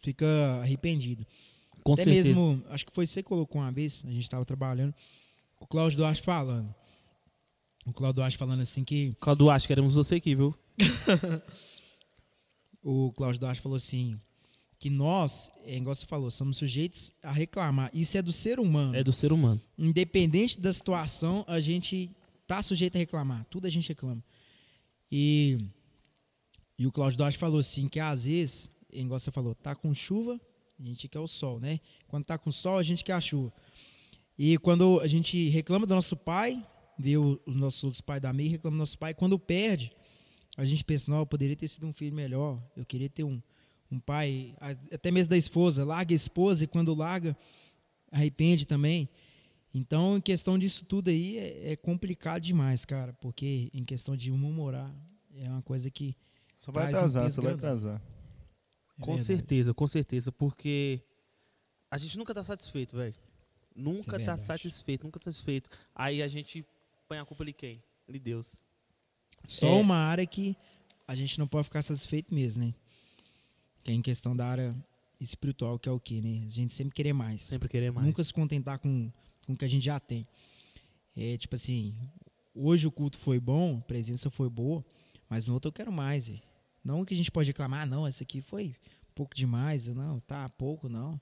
[0.00, 0.26] fica
[0.62, 1.26] arrependido.
[1.84, 2.28] Com Até certeza.
[2.30, 4.94] mesmo, acho que foi você que colocou uma vez, a gente estava trabalhando,
[5.60, 6.74] o Cláudio Duarte falando.
[7.86, 9.14] O Cláudio Duarte falando assim que.
[9.20, 10.54] Claudio, acho que queremos você aqui, viu?
[12.82, 14.18] O Cláudio Duarte falou assim.
[14.80, 17.90] Que nós, é igual você falou, somos sujeitos a reclamar.
[17.94, 18.96] Isso é do ser humano.
[18.96, 19.60] É do ser humano.
[19.78, 22.10] Independente da situação, a gente
[22.46, 23.46] tá sujeito a reclamar.
[23.50, 24.24] Tudo a gente reclama.
[25.12, 25.58] E,
[26.78, 30.40] e o Cláudio Duarte falou assim que às vezes, igual você falou, tá com chuva,
[30.80, 31.78] a gente quer o sol, né?
[32.08, 33.52] Quando tá com sol, a gente quer a chuva.
[34.38, 36.66] E quando a gente reclama do nosso pai,
[36.98, 39.92] vê os nossos outros pais da meia, reclama do nosso pai, quando perde,
[40.56, 43.42] a gente pensa, não, eu poderia ter sido um filho melhor, eu queria ter um,
[43.90, 44.54] um pai,
[44.92, 47.36] até mesmo da esposa, larga a esposa e quando larga,
[48.10, 49.08] arrepende também.
[49.72, 54.30] Então, em questão disso tudo aí, é, é complicado demais, cara, porque em questão de
[54.30, 54.92] humorar,
[55.34, 56.16] é uma coisa que.
[56.56, 57.96] Só vai um atrasar, peso só vai atrasar.
[57.96, 59.26] é com verdade.
[59.26, 61.00] certeza, com certeza, porque
[61.90, 63.14] a gente nunca tá satisfeito, velho.
[63.74, 65.70] Nunca é tá satisfeito, nunca tá satisfeito.
[65.94, 66.64] Aí a gente
[67.08, 67.82] põe a culpa ali quem?
[68.08, 68.56] Ali Deus.
[69.48, 69.80] Só É.
[69.80, 70.56] uma área que
[71.06, 72.74] a gente não pode ficar satisfeito mesmo, né?
[73.82, 74.76] Que é em questão da área
[75.20, 76.44] espiritual, que é o quê, né?
[76.46, 77.42] A gente sempre querer mais.
[77.42, 78.06] Sempre querer mais.
[78.06, 79.10] Nunca se contentar com,
[79.46, 80.26] com o que a gente já tem.
[81.16, 81.94] É tipo assim,
[82.54, 84.84] hoje o culto foi bom, a presença foi boa,
[85.28, 86.28] mas no outro eu quero mais.
[86.28, 86.40] é.
[86.82, 88.74] Não que a gente pode reclamar, ah, não, essa aqui foi
[89.14, 91.20] pouco demais, não, tá pouco, não.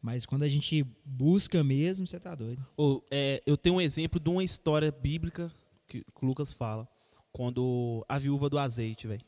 [0.00, 2.64] Mas quando a gente busca mesmo, você tá doido.
[2.76, 5.50] Ô, é, eu tenho um exemplo de uma história bíblica
[5.88, 6.88] que, que o Lucas fala.
[7.32, 9.24] Quando a viúva do azeite, velho.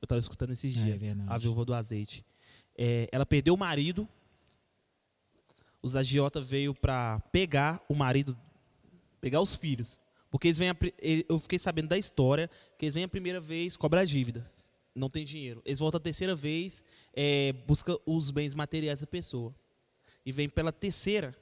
[0.00, 0.98] Eu tava escutando esses É, dias.
[1.00, 1.28] verdade.
[1.32, 2.24] a viúva do azeite.
[2.76, 4.08] É, ela perdeu o marido.
[5.82, 8.36] Os agiota veio pra pegar o marido,
[9.20, 9.98] pegar os filhos.
[10.30, 10.76] Porque eles vêm a
[11.28, 14.50] eu fiquei sabendo da história que eles vêm a primeira vez, cobra a dívida.
[14.94, 15.62] Não tem dinheiro.
[15.64, 16.82] Eles voltam a terceira vez,
[17.14, 19.54] é, busca os bens materiais da pessoa.
[20.24, 21.36] E vem pela terceira,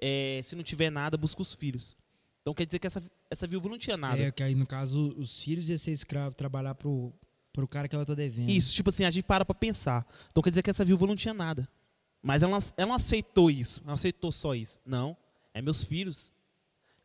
[0.00, 1.96] é, se não tiver nada, busca os filhos.
[2.40, 4.20] Então quer dizer que essa, essa viúva não tinha nada.
[4.20, 7.12] É, que aí no caso os filhos iam ser escravos, trabalhar pro,
[7.54, 8.50] pro cara que ela tá devendo.
[8.50, 10.04] Isso, tipo assim, a gente para pra pensar.
[10.30, 11.66] Então quer dizer que essa viúva não tinha nada.
[12.20, 14.80] Mas ela, ela não aceitou isso, não aceitou só isso.
[14.84, 15.16] Não,
[15.54, 16.34] é meus filhos.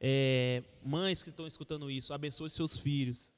[0.02, 3.32] É, mães que estão escutando isso, abençoe seus filhos.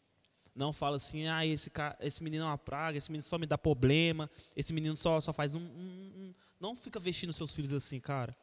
[0.55, 3.45] Não fala assim, ah, esse, ca- esse menino é uma praga, esse menino só me
[3.47, 7.73] dá problema, esse menino só, só faz um, um- um- Não fica vestindo seus filhos
[7.73, 8.35] assim, cara.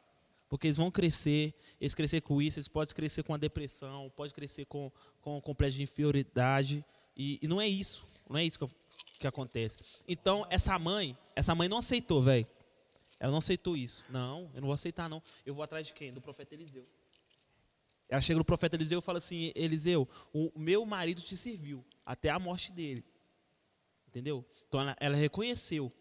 [0.49, 4.33] Porque eles vão crescer, eles crescer com isso, eles podem crescer com a depressão, pode
[4.33, 6.83] crescer com, com o complexo de inferioridade.
[7.15, 8.67] E, e não é isso, não é isso que,
[9.19, 9.77] que acontece.
[10.07, 12.47] Então, essa mãe, essa mãe não aceitou, velho.
[13.19, 14.05] Ela não aceitou isso.
[14.09, 15.21] Não, eu não vou aceitar, não.
[15.45, 16.13] Eu vou atrás de quem?
[16.13, 16.87] Do profeta Eliseu.
[18.07, 22.29] Ela chega no profeta Eliseu e fala assim: Eliseu, o meu marido te serviu até
[22.29, 23.03] a morte dele.
[24.07, 24.43] Entendeu?
[24.67, 25.91] Então ela, ela reconheceu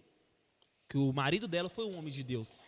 [0.88, 2.62] que o marido dela foi um homem de Deus.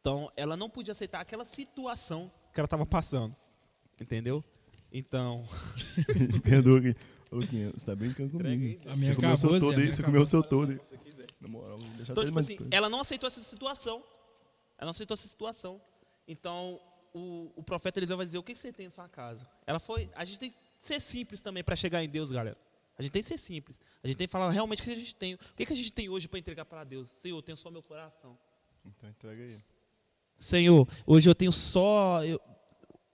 [0.00, 3.34] Então ela não podia aceitar aquela situação que ela estava passando.
[3.98, 4.44] Entendeu?
[4.92, 5.48] Então.
[6.42, 6.96] Perdoa aqui.
[7.30, 8.80] Ô, Luquinha, você tá brincando comigo.
[8.88, 10.80] A minha Você comeu o seu todo aí, você comeu o seu todo aí.
[11.40, 14.02] Na moral, deixa Então, até tipo mais assim, ela não aceitou essa situação.
[14.76, 15.80] Ela não aceitou essa situação.
[16.26, 16.80] Então,
[17.14, 19.46] o, o profeta Eliseu vai dizer: O que que você tem em sua casa?
[19.66, 20.10] Ela foi.
[20.14, 22.56] A gente tem que ser simples também para chegar em Deus, galera.
[22.98, 23.76] A gente tem que ser simples.
[24.02, 25.34] A gente tem que falar realmente o que a gente tem.
[25.34, 27.08] O que, que a gente tem hoje para entregar para Deus?
[27.18, 28.36] Senhor, eu tenho só meu coração.
[28.84, 29.56] Então entrega aí.
[30.38, 32.40] Senhor, hoje eu tenho só eu-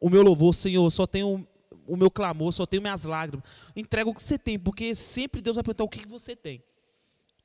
[0.00, 1.46] o meu louvor, Senhor, só tenho
[1.87, 3.44] o meu clamor, só tenho minhas lágrimas.
[3.74, 6.62] Entrega o que você tem, porque sempre Deus vai perguntar o que, que você tem.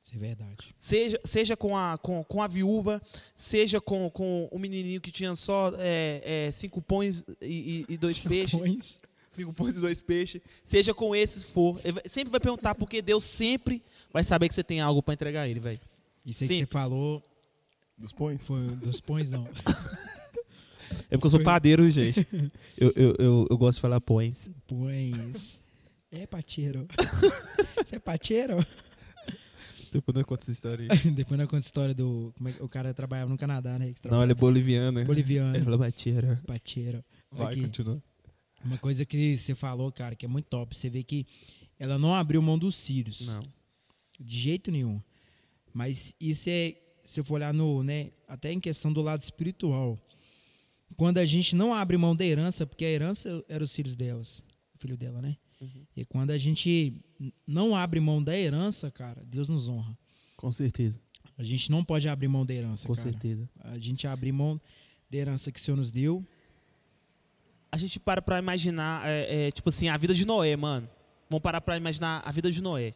[0.02, 0.74] Isso é verdade.
[0.78, 3.00] Seja, seja com, a, com, com a viúva,
[3.36, 7.96] seja com, com o menininho que tinha só é, é, cinco pães e, e- e
[7.96, 8.58] dois peixes.
[8.58, 8.98] Pões.
[9.32, 10.42] Cinco pães e dois peixes.
[10.66, 11.80] Seja com esses for.
[11.84, 13.80] Ele sempre vai perguntar, porque Deus sempre
[14.12, 15.80] vai saber que você tem algo para entregar a ele, velho.
[16.26, 16.60] Isso aí que Sim.
[16.62, 17.22] você falou
[17.96, 18.42] Dos pões?
[18.42, 19.46] foi dos pões, não.
[21.10, 22.26] É porque eu sou padeiro, gente.
[22.76, 24.50] Eu, eu, eu, eu gosto de falar pões.
[24.66, 25.60] Pões.
[26.10, 26.86] É pacheiro.
[27.76, 28.66] Você é pacheiro?
[29.92, 30.98] Depois eu conto essa história aí.
[31.10, 32.32] Depois nós conta a história do.
[32.36, 33.92] Como é que o cara trabalhava no Canadá, né?
[34.04, 35.04] Não, ele é boliviano.
[35.04, 35.56] Boliviano.
[35.56, 36.40] Ele falou bateira.
[36.46, 37.04] Pacheiro.
[37.30, 37.62] Vai, Aqui.
[37.62, 38.02] continua.
[38.64, 40.76] Uma coisa que você falou, cara, que é muito top.
[40.76, 41.26] Você vê que
[41.78, 43.26] ela não abriu mão dos Sírios.
[43.26, 43.42] Não.
[44.18, 45.00] De jeito nenhum.
[45.72, 49.98] Mas isso é, se eu for olhar no, né, até em questão do lado espiritual.
[50.96, 54.42] Quando a gente não abre mão da herança, porque a herança era os filhos delas,
[54.76, 55.36] filho dela, né?
[55.60, 55.86] Uhum.
[55.96, 56.94] E quando a gente
[57.46, 59.96] não abre mão da herança, cara, Deus nos honra.
[60.36, 61.00] Com certeza.
[61.36, 63.10] A gente não pode abrir mão da herança, Com cara.
[63.10, 63.48] certeza.
[63.60, 64.60] A gente abrir mão
[65.10, 66.24] da herança que o Senhor nos deu.
[67.72, 70.88] A gente para pra imaginar, é, é, tipo assim, a vida de Noé, mano.
[71.28, 72.94] Vamos parar pra imaginar a vida de Noé.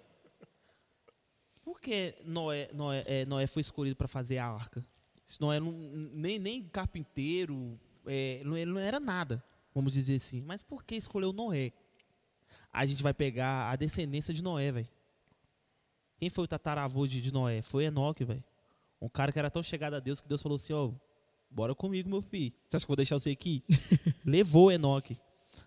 [1.63, 4.85] Por que Noé, Noé, é, Noé foi escolhido pra fazer a arca?
[5.41, 9.43] Noé não, nem, nem carpinteiro, é, não- ele não era nada,
[9.75, 10.41] vamos dizer assim.
[10.43, 11.73] Mas por que escolheu Noé?
[12.73, 14.89] A gente vai pegar a descendência de Noé, velho.
[16.19, 17.63] Quem foi o tataravô de, de Noé?
[17.63, 18.43] Foi Enoque, velho.
[19.01, 20.91] Um cara que era tão chegado a Deus que Deus falou assim, ó,
[21.51, 22.53] bora comigo, meu filho.
[22.69, 23.63] Você acha que eu vou deixar você aqui?
[24.25, 25.19] Levou Enoque.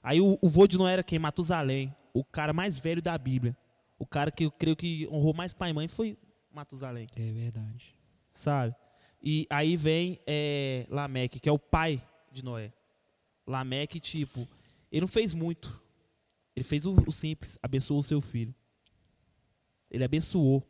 [0.02, 1.20] Aí o, o vô de Noé era quem?
[1.20, 1.94] Matusalém.
[2.14, 3.56] O cara mais velho da Bíblia.
[4.00, 6.18] O cara que eu creio que honrou mais pai e mãe foi
[6.52, 7.96] Matusalém, É verdade.
[8.34, 8.76] sabe?
[9.22, 12.02] E aí vem é, Lameque, que é o pai
[12.32, 12.72] de Noé.
[13.46, 14.48] Lameque, tipo,
[14.92, 15.82] ele não fez muito.
[16.56, 18.54] Ele fez o, o simples, abençoou o seu filho.
[19.90, 20.64] Ele abençoou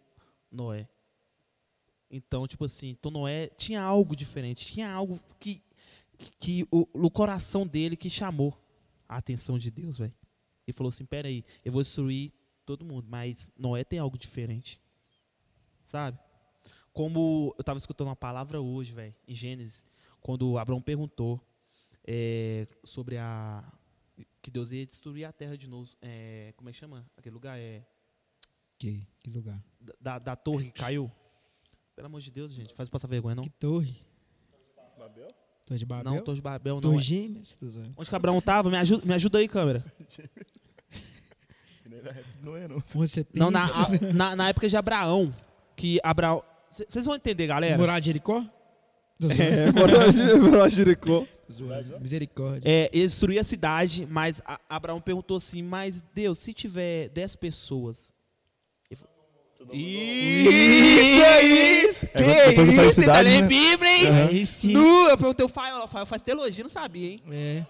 [0.51, 0.87] Noé.
[2.09, 5.61] Então, tipo assim, então Noé tinha algo diferente, tinha algo que,
[6.39, 8.57] que o, no coração dele que chamou
[9.07, 10.13] a atenção de Deus, velho.
[10.65, 12.31] Ele falou assim: peraí, eu vou destruir
[12.65, 14.79] todo mundo, mas Noé tem algo diferente.
[15.85, 16.19] Sabe?
[16.97, 19.85] Como eu estava escutando uma palavra hoje, velho, em Gênesis,
[20.19, 21.39] quando Abraão perguntou
[22.03, 23.63] é, sobre a.
[24.41, 25.87] que Deus ia destruir a terra de novo.
[26.01, 27.05] É, como é que chama?
[27.15, 27.85] Aquele lugar é.
[28.79, 29.63] Que, que lugar?
[30.01, 31.11] Da, da torre que caiu.
[31.95, 33.43] Pelo amor de Deus, gente, faz passar vergonha, não?
[33.43, 33.95] Que torre?
[34.97, 35.29] Babel?
[35.67, 36.13] Torre de Babel?
[36.13, 36.81] Não, Torre de Babel, não.
[36.81, 37.01] Torre é.
[37.01, 37.55] Gêmeas?
[37.95, 38.71] Onde que Abraão tava?
[38.71, 39.85] Me ajuda, me ajuda aí, câmera.
[42.41, 42.77] Não é, não.
[42.85, 45.33] Você tem Não, na, a- na, na época de Abraão,
[45.75, 46.43] que Abraão...
[46.88, 47.78] Vocês vão entender, galera.
[47.78, 48.43] Morar de Jericó?
[49.39, 51.25] É, morou em Jericó.
[51.99, 52.69] Misericórdia.
[52.69, 57.36] É, ele destruiu a cidade, mas a- Abraão perguntou assim, mas Deus, se tiver 10
[57.38, 58.11] pessoas...
[59.57, 61.95] Falou, Isso aí!
[62.13, 62.93] É, Que não isso?
[63.01, 63.41] Você tá né?
[63.41, 64.07] Bíblia, hein?
[64.30, 64.71] Aí sim.
[64.71, 67.21] Nu, eu perguntei o Fael, o Fael faz teologia, não sabia, hein?
[67.32, 67.65] É.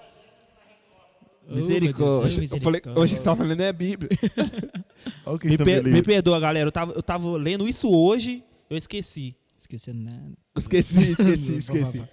[1.49, 2.45] Oh, Misericórdia.
[2.51, 4.09] Oh, Eu falei, hoje você estava lendo é Bíblia.
[5.25, 6.67] Olha o que Me, a gente per- me perdoa, galera.
[6.67, 9.35] Eu tava, eu tava lendo isso hoje, eu esqueci.
[9.57, 10.37] Esqueci nada.
[10.55, 12.03] Esqueci, esqueci, esqueci.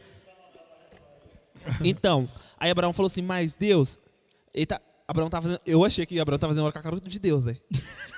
[1.83, 2.29] Então,
[2.59, 3.99] aí Abraão falou assim, mas Deus,
[4.53, 7.01] ele tá, Abraão tá fazendo, eu achei que Abraão tá fazendo hora com a cara
[7.01, 7.57] de Deus, né?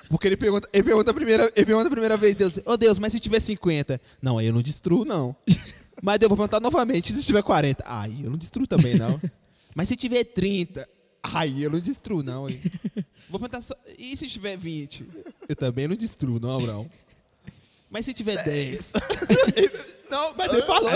[0.09, 2.99] Porque ele pergunta, ele pergunta a primeira, ele pergunta a primeira vez, Deus, ô Deus,
[2.99, 4.01] mas se tiver 50?
[4.23, 5.35] Não, aí eu não destruo, não.
[6.03, 7.85] mas Deus, vou perguntar novamente, se tiver 40?
[7.87, 9.21] Aí eu não destruo também, não.
[9.75, 10.89] mas se tiver 30?
[11.23, 12.47] Aí eu não destruo, não.
[12.47, 12.61] Aí.
[13.29, 15.05] Vou perguntar, só, e se tiver 20?
[15.49, 16.89] Eu também não destruo, não, Abraão.
[17.97, 18.93] Mas se tiver 10?
[20.11, 20.91] não, mas ele falou.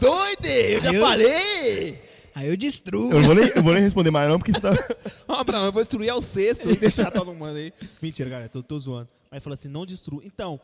[0.00, 2.00] Doido, eu já Eu- falei!
[2.32, 3.10] Aí eu destruo.
[3.10, 4.70] Eu não vou nem, eu vou nem responder mais não, porque você tá...
[5.26, 7.72] Ó, Abraão, eu vou destruir ao sexto e deixar todo mundo aí.
[8.00, 9.08] Mentira, galera, tô, tô zoando.
[9.24, 10.22] Mas ele falou assim, não destrua.
[10.24, 10.60] Então,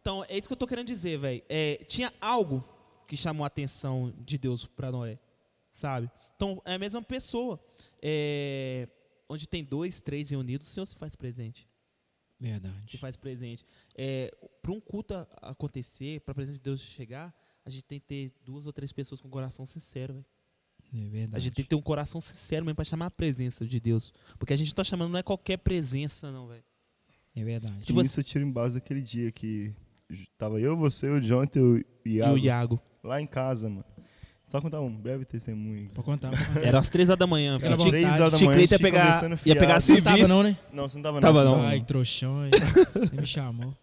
[0.00, 1.42] então, é isso que eu tô querendo dizer, velho.
[1.48, 2.62] É, tinha algo
[3.08, 5.18] que chamou a atenção de Deus para Noé,
[5.74, 6.08] sabe?
[6.36, 7.58] Então, é a mesma pessoa.
[8.00, 8.86] É,
[9.28, 11.66] onde tem dois, três reunidos, o Senhor se faz presente.
[12.40, 12.98] Verdade.
[12.98, 13.64] faz presente.
[13.94, 18.06] É, para um culto acontecer, para a presença de Deus chegar, a gente tem que
[18.06, 20.26] ter duas ou três pessoas com coração sincero, velho.
[20.92, 21.36] É verdade.
[21.36, 24.12] A gente tem que ter um coração sincero mesmo para chamar a presença de Deus.
[24.38, 26.62] Porque a gente não tá chamando, não é qualquer presença, não, velho.
[27.34, 27.84] É verdade.
[27.84, 29.74] Tipo Isso eu tiro em base daquele dia que
[30.38, 32.80] tava eu, você, o Jonathan e o E Iago, o Iago.
[33.02, 33.84] lá em casa, mano.
[34.54, 35.90] Só contar um breve testemunho.
[35.92, 36.30] Pode contar.
[36.62, 37.58] Era às três horas da manhã.
[37.60, 37.88] Era vontade.
[37.90, 39.60] Três horas da manhã, ia a pegar, ia pegar fiado.
[39.60, 40.28] Não tava serviço.
[40.28, 40.56] não, né?
[40.72, 41.56] Não, você não tava, Tava não.
[41.58, 41.64] não.
[41.66, 42.42] Ai, trouxão.
[42.42, 42.50] aí.
[42.52, 43.74] Você me chamou.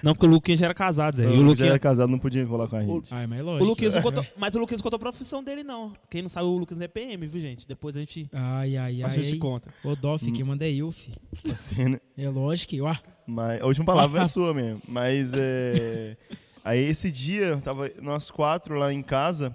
[0.00, 1.24] Não, porque o Luquinhas já era casado, Zé.
[1.24, 3.12] Não, E o eu já Luquinhas, era casado, não podia colar com a gente.
[3.12, 3.64] Ai, mas o lógico.
[3.64, 5.92] Luquinhas não contou, mas o Luquinhas não contou a profissão dele, não.
[6.08, 7.66] Quem não sabe, o Luquinhas é PM, viu, gente?
[7.66, 9.10] Depois a gente, Ai, ai, a ai.
[9.12, 9.38] gente ai.
[9.40, 9.74] conta.
[9.82, 11.12] Ô, Doff, quem manda é eu, fi.
[11.52, 12.00] Assim, né?
[12.16, 12.94] É lógico que, ó.
[13.26, 14.80] Mas a última palavra é sua mesmo.
[14.86, 16.16] Mas é.
[16.64, 19.52] Aí esse dia, tava nós quatro lá em casa.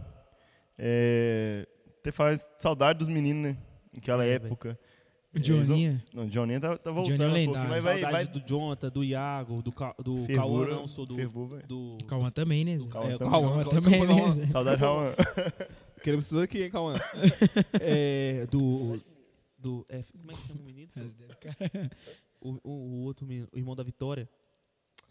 [0.84, 1.68] É.
[2.02, 3.58] Ter falado saudade dos meninos, né?
[3.94, 4.80] Naquela É, época.
[5.34, 6.04] O Joninha.
[6.14, 7.46] Não, Johnny tá, tá Johnny é voltando um lendário.
[7.54, 8.00] pouquinho, mas vai.
[8.00, 9.96] Saudade vai do Jonathan, do Iago, do, Ca...
[10.00, 11.16] do Cauã, fervura, não, sou do...
[11.16, 11.68] fervura, velho.
[11.68, 11.98] do...
[12.02, 12.78] O Cauã também, né?
[12.78, 13.32] do Cauã é, também.
[13.32, 14.36] Cauã, Cauã Cauã, também, Cauã.
[14.36, 14.48] né?
[14.48, 15.04] Saudade, Raul.
[16.04, 16.96] Queremos isso aqui, hein, Cauã?
[17.80, 19.00] é, do...
[19.58, 20.92] do é, como é que chama o menino?
[22.42, 24.28] O, o, o outro menino, o irmão da Vitória.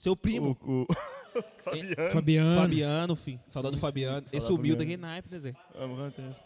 [0.01, 0.57] Seu primo.
[0.63, 0.87] O, o...
[1.63, 2.13] Fabiano.
[2.13, 2.61] Fabiano.
[2.63, 3.41] Fabiano, filho.
[3.47, 4.27] Saudade Sim, do Fabiano.
[4.27, 4.79] sim, Esse sumiu Fabiano.
[4.79, 5.55] daquele naipe, né, Zé?
[5.75, 6.45] Vamos acontece.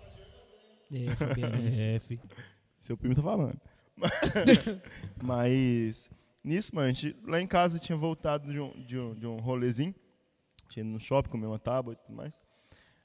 [0.92, 1.56] É, Fabiano.
[1.78, 2.20] É, filho.
[2.80, 3.60] Seu primo tá falando.
[5.22, 6.10] Mas,
[6.42, 9.36] nisso, mano, a gente, lá em casa tinha voltado de um, de um, de um
[9.36, 9.94] rolezinho.
[10.68, 12.42] Tinha ido no shopping, comer uma tábua e tudo mais.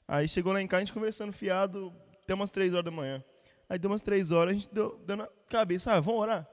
[0.08, 1.94] Aí chegou lá em casa, a gente conversando fiado
[2.24, 3.22] até umas 3 horas da manhã.
[3.68, 6.44] Aí deu umas 3 horas, a gente deu, deu na cabeça, ah, vamos orar?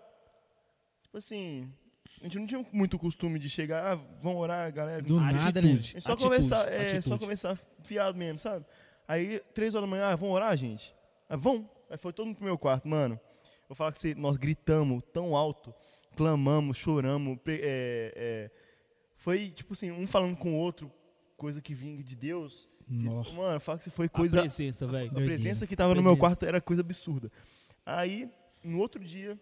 [1.01, 1.73] Tipo assim,
[2.19, 5.01] A gente não tinha muito costume de chegar, ah, vamos orar, galera.
[5.01, 5.69] Do A nada, né?
[5.69, 5.87] Atitude.
[5.87, 7.05] gente só Atitude, conversar, é, atitude.
[7.05, 8.65] só conversar fiado mesmo, sabe?
[9.07, 10.93] Aí, três horas da manhã, ah, vamos orar, gente?
[11.29, 11.65] Ah, vamos.
[11.89, 13.19] Aí foi todo mundo pro meu quarto, mano.
[13.69, 15.73] Vou falar que você, nós gritamos tão alto,
[16.15, 17.37] clamamos, choramos.
[17.47, 18.51] é, é,
[19.17, 20.91] foi, tipo assim, um falando com o outro,
[21.35, 22.67] coisa que vinha de Deus.
[22.89, 23.31] Nossa.
[23.31, 25.09] mano, fala que você foi Coisa, a presença, velho.
[25.09, 25.25] A Doideira.
[25.25, 27.29] presença que tava no meu quarto era coisa absurda.
[27.85, 28.29] Aí,
[28.63, 29.37] no outro dia,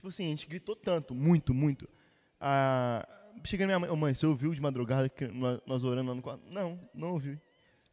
[0.00, 1.86] tipo assim, a gente gritou tanto, muito, muito.
[2.40, 3.06] Ah,
[3.44, 5.26] chega na minha mãe, ô mãe, você ouviu de madrugada que
[5.66, 6.40] nós, orando lá no quarto?
[6.50, 7.38] Não, não ouvi.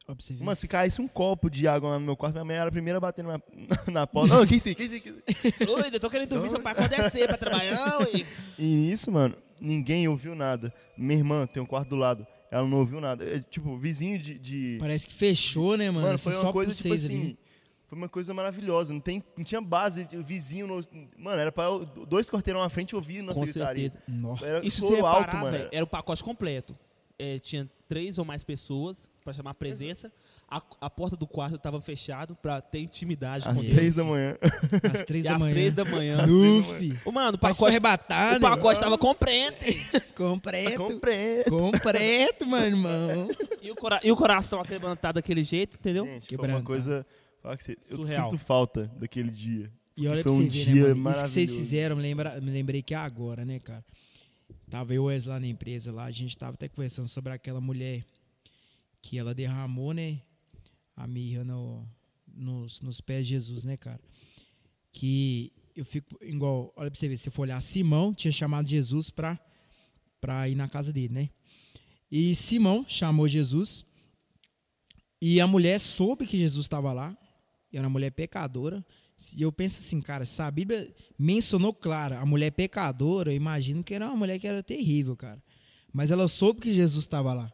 [0.08, 0.42] Ver.
[0.42, 2.72] Mano, se caísse um copo de água lá no meu quarto, minha mãe era a
[2.72, 3.42] primeira a bater na,
[3.92, 4.34] na porta.
[4.36, 5.20] Não, quem sim, quem sim, quem sim.
[5.68, 8.26] Oi, eu tô querendo dormir, seu pai pode descer pra trabalhar, ué.
[8.58, 10.74] E nisso, mano, ninguém ouviu nada.
[10.98, 13.26] Minha irmã tem um quarto do lado, ela não ouviu nada.
[13.26, 14.40] É, tipo, vizinho de...
[14.40, 16.08] de- Parece que fechou, né, mano?
[16.08, 17.20] Mano, foi só uma coisa, tipo assim.
[17.22, 17.40] ali.
[17.88, 18.94] Foi uma coisa maravilhosa.
[18.94, 20.68] Não, tem, não tinha base de vizinho.
[20.68, 20.82] No,
[21.18, 21.66] mano, era pra
[22.08, 23.90] dois quarteirão à frente ouvir nossa Com gritaria.
[23.90, 24.04] certeza.
[24.08, 24.46] Nossa.
[24.46, 25.70] Era Isso soro se alto, mano.
[25.72, 26.78] era o pacote completo.
[27.20, 30.12] É, tinha três ou mais pessoas pra chamar a presença.
[30.50, 34.38] A, a porta do quarto tava fechado pra ter intimidade Às com três da manhã.
[34.94, 35.54] Às três da às manhã.
[35.54, 36.18] três da manhã.
[36.28, 37.00] Uf.
[37.06, 38.38] Ô, mano, o foi pacote, arrebatado.
[38.38, 39.66] o pacote tava completo.
[40.16, 40.78] Completo.
[40.78, 41.44] Comprei.
[41.46, 43.28] Completo, meu irmão.
[43.62, 46.06] E o, cora- e o coração aquebrantado daquele jeito, entendeu?
[46.06, 47.06] Gente, foi Quebrando, uma coisa...
[47.58, 48.30] que você- eu Surreal.
[48.30, 49.72] sinto falta daquele dia.
[49.96, 51.10] E olha foi um você ver, dia né, mano?
[51.16, 51.58] Isso que vocês maravilhoso.
[51.58, 53.84] fizeram, me, lembra, me lembrei que é agora, né, cara?
[54.70, 57.34] Tava eu e o Wes lá na empresa, lá, a gente tava até conversando sobre
[57.34, 58.06] aquela mulher
[59.02, 60.20] que ela derramou, né,
[60.96, 61.88] a mirra no,
[62.34, 64.00] nos, nos pés de Jesus, né, cara?
[64.92, 68.68] Que eu fico, igual, olha pra você ver, se você for olhar, Simão tinha chamado
[68.68, 69.40] Jesus pra,
[70.20, 71.30] pra ir na casa dele, né?
[72.12, 73.86] E Simão chamou Jesus
[75.22, 77.18] e a mulher soube que Jesus estava lá,
[77.78, 78.86] era uma mulher pecadora,
[79.36, 83.84] e eu penso assim, cara, se a Bíblia mencionou clara a mulher pecadora, eu imagino
[83.84, 85.42] que era uma mulher que era terrível, cara.
[85.92, 87.52] Mas ela soube que Jesus estava lá.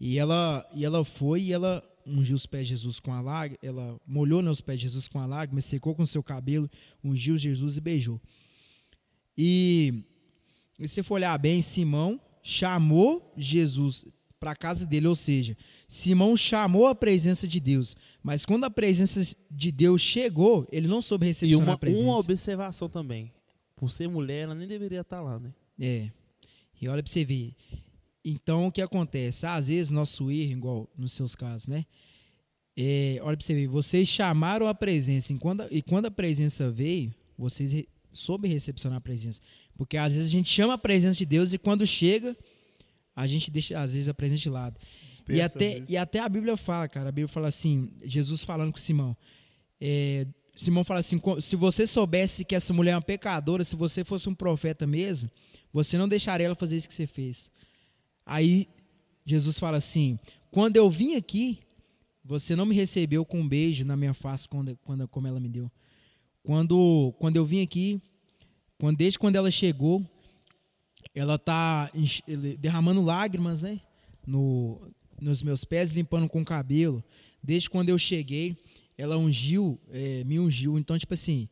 [0.00, 3.58] E ela, e ela foi e ela ungiu os pés de Jesus com a lágrima,
[3.62, 6.70] ela molhou nos pés de Jesus com a lágrima, secou com seu cabelo,
[7.02, 8.20] ungiu Jesus e beijou.
[9.38, 10.04] E,
[10.78, 14.04] e se for olhar bem, Simão chamou Jesus
[14.44, 15.56] para a casa dele, ou seja,
[15.88, 21.00] Simão chamou a presença de Deus, mas quando a presença de Deus chegou, ele não
[21.00, 22.04] soube E recepcionar uma, a presença.
[22.04, 23.32] uma observação também.
[23.74, 25.50] Por ser mulher, ela nem deveria estar lá, né?
[25.80, 26.10] É.
[26.78, 27.54] E olha pra você ver.
[28.22, 29.46] Então, o que acontece?
[29.46, 31.86] Às vezes, nosso erro, igual nos seus casos, né?
[32.76, 33.66] É, olha pra você ver.
[33.66, 35.32] Vocês chamaram a presença.
[35.32, 39.40] E quando, e quando a presença veio, vocês re, soube recepcionar a presença.
[39.74, 42.36] Porque às vezes a gente chama a presença de Deus e quando chega,
[43.16, 44.76] a gente deixa, às vezes, a presença de lado.
[45.02, 47.08] E Dispersa, às até, e até a Bíblia fala, cara.
[47.08, 49.16] A Bíblia fala assim: Jesus falando com Simão.
[49.80, 53.76] É, Simão fala assim: "Co- se você soubesse que essa mulher é uma pecadora, se
[53.76, 55.30] você fosse um profeta mesmo,
[55.72, 57.50] você não deixaria ela fazer isso que você fez.
[58.26, 58.68] Aí
[59.24, 60.18] Jesus fala assim:
[60.50, 61.60] quando eu vim aqui,
[62.24, 65.48] você não me recebeu com um beijo na minha face quando, quando, como ela me
[65.48, 65.70] deu.
[66.42, 68.00] Quando, quando eu vim aqui,
[68.78, 70.04] quando, desde quando ela chegou,
[71.14, 71.90] ela tá
[72.58, 73.80] derramando lágrimas, né?
[74.26, 74.80] No,
[75.20, 77.02] nos meus pés, limpando com o cabelo.
[77.42, 78.56] Desde quando eu cheguei,
[78.96, 80.78] ela ungiu, eh, me ungiu.
[80.78, 81.48] Então, tipo assim,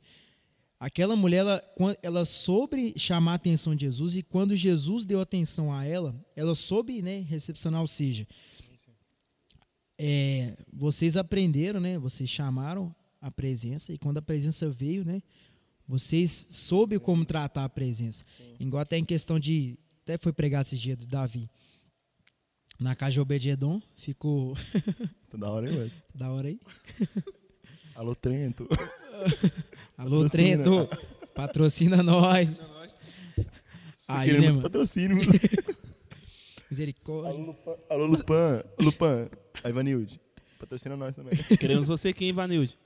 [0.83, 1.63] aquela mulher, ela,
[2.03, 6.55] ela soube chamar a atenção de Jesus e quando Jesus deu atenção a ela, ela
[6.55, 8.27] soube, né, recepcionar, ou seja,
[9.97, 15.23] é, vocês aprenderam, né, vocês chamaram a presença e quando a presença veio, né,
[15.87, 18.24] vocês soube como tratar a presença.
[18.59, 21.49] Igual até em questão de, até foi pregar esse dia do Davi.
[22.80, 23.20] Na casa de
[23.97, 24.57] ficou
[25.30, 25.93] Tá da hora, hein, Wes?
[26.14, 26.61] da hora aí.
[27.95, 28.66] Alô, Trento.
[29.97, 30.64] Alô, Patrocina.
[30.64, 30.89] Trento,
[31.35, 32.51] patrocina nós.
[32.57, 34.62] Tá Aí, né, mano?
[34.62, 35.18] patrocínio.
[36.70, 37.30] Misericórdia.
[37.33, 37.76] Alô, Lupan.
[37.91, 38.64] Alô, Lupan.
[38.80, 39.28] Lupan.
[39.62, 40.20] A Ivanilde.
[40.59, 41.35] Patrocina nós também.
[41.59, 42.78] Queremos você aqui, hein, Vanilde?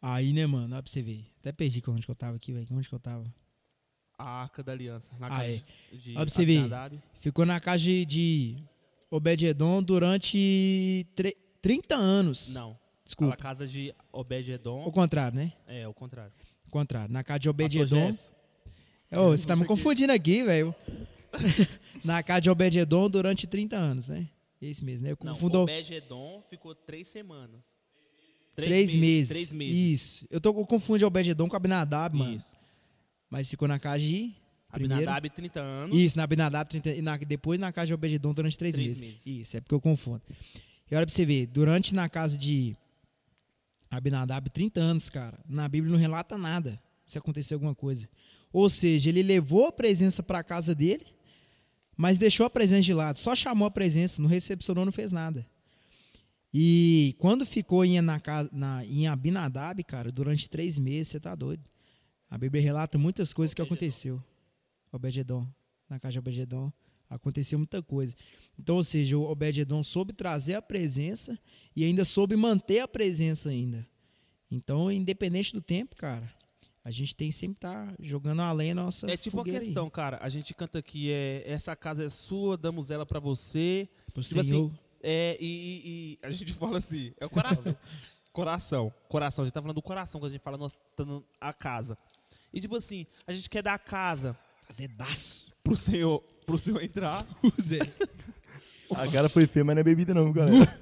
[0.00, 0.68] Aí, né, mano?
[0.68, 1.26] Dá pra você ver.
[1.40, 2.66] Até perdi onde que eu tava aqui, velho.
[2.70, 3.24] Onde que eu tava?
[4.16, 5.10] A Arca da Aliança.
[5.18, 5.62] Na Ah, casa é.
[5.96, 6.70] de Ó, pra você ver.
[7.20, 8.56] Ficou na casa de, de
[9.10, 12.52] Obed-Edom durante tre- 30 anos.
[12.54, 12.78] Não.
[13.04, 13.34] Desculpa.
[13.34, 14.84] A casa de Obed-Edom.
[14.86, 15.52] O contrário, né?
[15.66, 16.32] É, o contrário.
[16.66, 17.12] O contrário.
[17.12, 18.10] Na casa de Obed-Edom.
[19.10, 20.74] Ô, você tá me confundindo aqui, velho.
[22.04, 24.28] na casa de Obed-Edom durante 30 anos, né?
[24.60, 25.12] Esse mesmo, né?
[25.12, 27.60] Eu Não, confundo Obed-Edom ficou três semanas.
[28.66, 29.28] Três meses.
[29.28, 29.76] Três meses.
[29.76, 30.26] Isso.
[30.30, 32.34] Eu, tô, eu confundo Obed-Edom com Abinadab, mano.
[32.34, 32.54] Isso.
[33.30, 34.32] Mas ficou na casa de...
[34.70, 35.96] Abinadab, 30 anos.
[35.96, 39.00] Isso, na Abinadab, 30, e na, depois na casa de Obededon durante três, Três meses.
[39.00, 39.20] meses.
[39.24, 40.20] Isso, é porque eu confundo.
[40.90, 42.76] E olha pra você ver, durante na casa de
[43.90, 48.06] Abinadab, 30 anos, cara, na Bíblia não relata nada se acontecer alguma coisa.
[48.52, 51.06] Ou seja, ele levou a presença para a casa dele,
[51.96, 53.18] mas deixou a presença de lado.
[53.18, 55.46] Só chamou a presença, não recepcionou, não fez nada.
[56.52, 58.20] E quando ficou em, na,
[58.50, 61.62] na, em Abinadab, cara, durante três meses, você tá doido.
[62.30, 64.22] A Bíblia relata muitas coisas que aconteceu.
[64.92, 65.46] Obededon,
[65.88, 66.72] na casa de Obededon,
[67.08, 68.14] aconteceu muita coisa.
[68.58, 71.38] Então, ou seja, o Obededon soube trazer a presença
[71.76, 73.86] e ainda soube manter a presença ainda.
[74.50, 76.32] Então, independente do tempo, cara,
[76.82, 79.90] a gente tem sempre estar tá jogando além da nossa É tipo uma questão, aí.
[79.90, 80.18] cara.
[80.22, 83.88] A gente canta aqui, é, essa casa é sua, damos ela para você.
[84.12, 84.66] Pro tipo Senhor.
[84.66, 87.76] assim, é, e, e, e, a gente fala assim, é o coração.
[88.32, 89.42] coração, coração.
[89.42, 91.96] A gente tá falando do coração quando a gente fala nós estamos a casa.
[92.52, 94.36] E tipo assim, a gente quer dar a casa
[94.68, 95.52] Azedaço.
[95.62, 97.26] pro Senhor, pro Senhor entrar.
[97.60, 97.80] Zé.
[98.90, 100.78] A cara foi feia, mas não é bebida não, galera.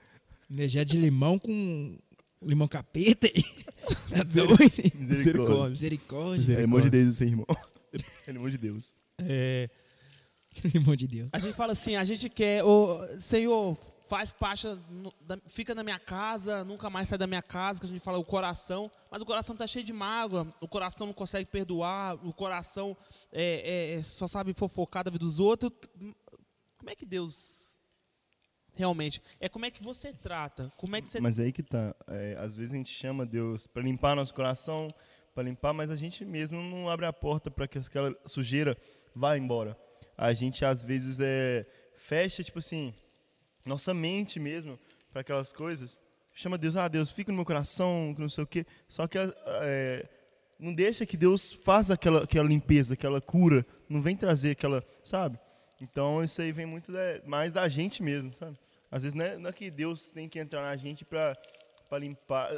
[0.50, 1.96] Energia de limão com
[2.42, 3.28] limão capeta.
[4.10, 4.58] É doido.
[4.94, 5.68] Misericórdia.
[5.70, 6.56] Misericórdia.
[6.56, 7.46] É irmão de Deus, seu irmão.
[8.26, 8.94] É irmão de Deus.
[9.18, 9.68] É,
[10.96, 11.30] De Deus.
[11.32, 13.76] a gente fala assim, a gente quer, ô, Senhor,
[14.10, 14.66] faz parte,
[15.46, 18.24] fica na minha casa, nunca mais sai da minha casa, que a gente fala o
[18.24, 22.96] coração, mas o coração tá cheio de mágoa, o coração não consegue perdoar, o coração
[23.32, 25.70] é, é, é, só sabe fofocar da vida dos outros.
[26.76, 27.78] Como é que Deus
[28.74, 31.20] realmente, é como é que você trata, como é que você...
[31.20, 31.94] Mas aí que tá.
[32.08, 34.92] É, às vezes a gente chama Deus para limpar nosso coração,
[35.34, 38.76] para limpar, mas a gente mesmo não abre a porta para que aquela sujeira
[39.14, 39.78] vá embora.
[40.22, 41.64] A gente às vezes é,
[41.96, 42.92] fecha, tipo assim,
[43.64, 44.78] nossa mente mesmo
[45.10, 45.98] para aquelas coisas.
[46.34, 48.66] Chama Deus, ah, Deus, fica no meu coração, que não sei o quê.
[48.86, 50.06] Só que é,
[50.58, 53.64] não deixa que Deus faça aquela, aquela limpeza, aquela cura.
[53.88, 55.38] Não vem trazer aquela, sabe?
[55.80, 58.58] Então isso aí vem muito da- mais da gente mesmo, sabe?
[58.90, 61.34] Às vezes não é, não é que Deus tem que entrar na gente para
[61.98, 62.50] limpar.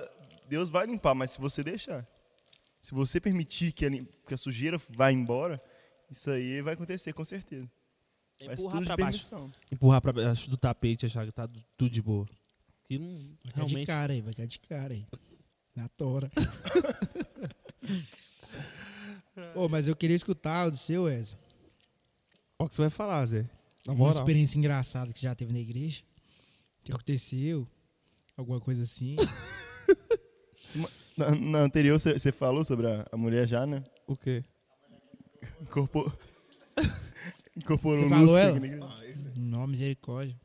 [0.48, 2.04] Deus vai limpar, mas se você deixar.
[2.80, 3.90] Se você permitir que a,
[4.26, 5.62] que a sujeira vá embora,
[6.12, 7.68] isso aí vai acontecer com certeza.
[8.44, 9.52] Mas empurrar pra baixo, permissão.
[9.70, 12.26] empurrar pra baixo do tapete, achar que tá tudo de boa.
[12.84, 13.86] Que não, Vai cair de realmente...
[13.86, 15.06] cara aí, vai cair de cara aí.
[15.74, 16.30] Na tora.
[19.54, 21.38] Ô, mas eu queria escutar o do seu, Wesley.
[22.58, 23.42] Qual que você vai falar, Zé?
[23.86, 24.20] Na Uma moral.
[24.20, 26.02] experiência engraçada que já teve na igreja.
[26.84, 27.66] Que aconteceu.
[28.36, 29.16] Alguma coisa assim.
[31.14, 33.84] Na, na anterior você você falou sobre a, a mulher já, né?
[34.06, 34.42] O quê?
[35.62, 36.12] Incorporou.
[37.56, 38.60] Incorporou Você falou ela?
[38.60, 38.86] na igreja.
[39.36, 40.36] Não, misericórdia.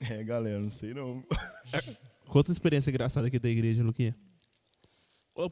[0.00, 1.24] É, galera, não sei não.
[2.28, 4.14] Conta uma experiência engraçada aqui da igreja, Luquinha.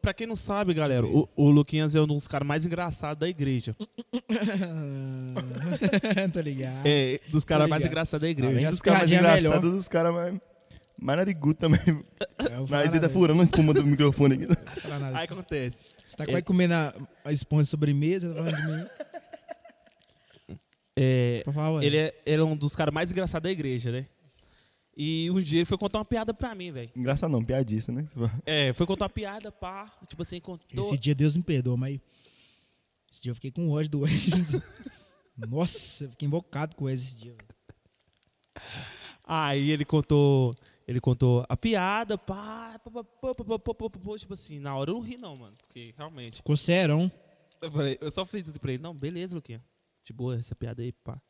[0.03, 3.29] Pra quem não sabe, galera, o, o Luquinhas é um dos caras mais engraçados da
[3.29, 3.74] igreja.
[6.33, 6.85] Tô ligado.
[6.85, 8.70] É, dos caras mais engraçados da Além igreja.
[8.70, 10.41] dos caras mais é engraçados, dos caras mais,
[10.99, 11.81] mais narigudo também.
[11.85, 14.47] Vou Mas ele tá furando a espuma do microfone aqui.
[15.14, 15.77] Aí acontece.
[16.17, 16.95] Você tá quase comendo a,
[17.25, 18.87] a esponja sobremesa, tá falando de mim?
[20.99, 21.45] É,
[21.83, 24.07] ele, é, ele é um dos caras mais engraçados da igreja, né?
[24.97, 26.91] E um dia ele foi contar uma piada pra mim, velho.
[26.97, 28.07] Engraçado não, piadista, né?
[28.47, 29.93] É, foi contar uma piada, pá.
[30.09, 30.87] Tipo assim, contou.
[30.87, 32.01] Esse dia Deus me perdoa, mas.
[33.12, 34.62] Esse dia eu fiquei com ódio do Wesley.
[35.37, 37.33] Nossa, eu fiquei invocado com o Wesley esse dia.
[37.33, 37.57] velho.
[39.23, 40.57] Aí ele contou.
[40.87, 44.91] Ele contou a piada, pá, pá, pá, pá, pá, pá, pá, tipo assim, na hora
[44.91, 46.37] eu não ri não, mano, porque realmente...
[46.37, 47.11] Ficou serão.
[47.61, 49.61] Eu, falei, eu só fiz isso pra ele, não, beleza, Luquinha,
[50.05, 51.20] de boa essa piada aí, pá.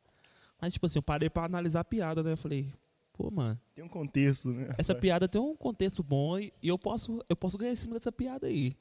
[0.61, 2.71] Mas, tipo assim, eu parei pra analisar a piada, né, eu falei,
[3.11, 3.59] pô, mano...
[3.73, 4.69] Tem um contexto, né?
[4.77, 8.11] Essa piada tem um contexto bom e, eu, posso, eu posso ganhar em cima dessa
[8.11, 8.77] piada aí.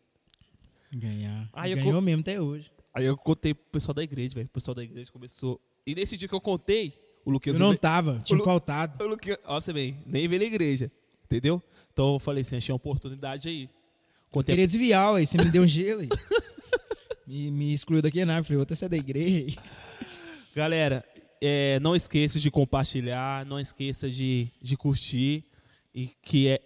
[0.92, 1.48] Ganhar.
[1.54, 2.70] Aí Ganhou eu, mesmo até hoje.
[2.92, 5.58] Aí eu contei pro pessoal da igreja, velho, o pessoal da igreja começou...
[5.86, 7.60] E nesse dia que eu contei, o Luquinhas...
[7.60, 9.04] Eu não tava, tinha Lu- faltado.
[9.04, 10.90] O Luquinhas, ó, você vem, nem veio na igreja,
[11.24, 11.62] entendeu?
[11.92, 13.68] Então eu falei assim, achei uma oportunidade aí.
[14.32, 16.08] Eu queria desviar, aí você me deu um gelo aí.
[17.26, 19.56] me, me excluiu daqui na falei, outra sair da igreja aí.
[20.54, 21.04] Galera,
[21.40, 25.44] é, não esqueça de compartilhar, não esqueça de, de curtir.
[25.94, 26.60] E que é.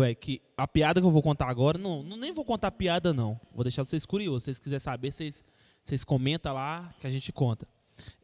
[0.00, 3.14] Véi, que a piada que eu vou contar agora, não, não nem vou contar piada,
[3.14, 3.40] não.
[3.54, 4.42] Vou deixar vocês curiosos.
[4.42, 5.44] Se vocês quiserem saber, vocês,
[5.84, 7.66] vocês comentam lá que a gente conta.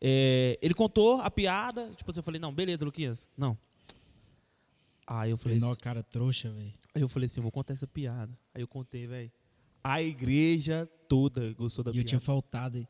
[0.01, 3.29] É, ele contou a piada, tipo assim, eu falei, não, beleza, Luquinhas.
[3.37, 3.57] Não.
[5.07, 6.73] Aí eu falei, não, assim, cara, trouxa, velho.
[6.95, 8.33] aí eu falei assim, eu vou contar essa piada.
[8.55, 9.31] Aí eu contei, velho.
[9.83, 12.09] A igreja toda gostou da E eu piada.
[12.09, 12.87] tinha faltado aí.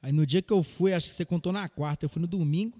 [0.00, 2.28] Aí no dia que eu fui, acho que você contou na quarta, eu fui no
[2.28, 2.78] domingo.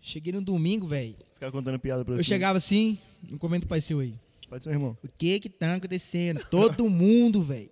[0.00, 1.16] Cheguei no domingo, velho.
[1.30, 2.20] Os caras contando piada pra você.
[2.20, 2.98] Eu chegava assim,
[3.28, 4.14] não comenta o pai seu aí.
[4.48, 4.96] Pode ser, irmão.
[5.02, 6.44] O que que tá acontecendo?
[6.50, 7.70] Todo mundo, velho.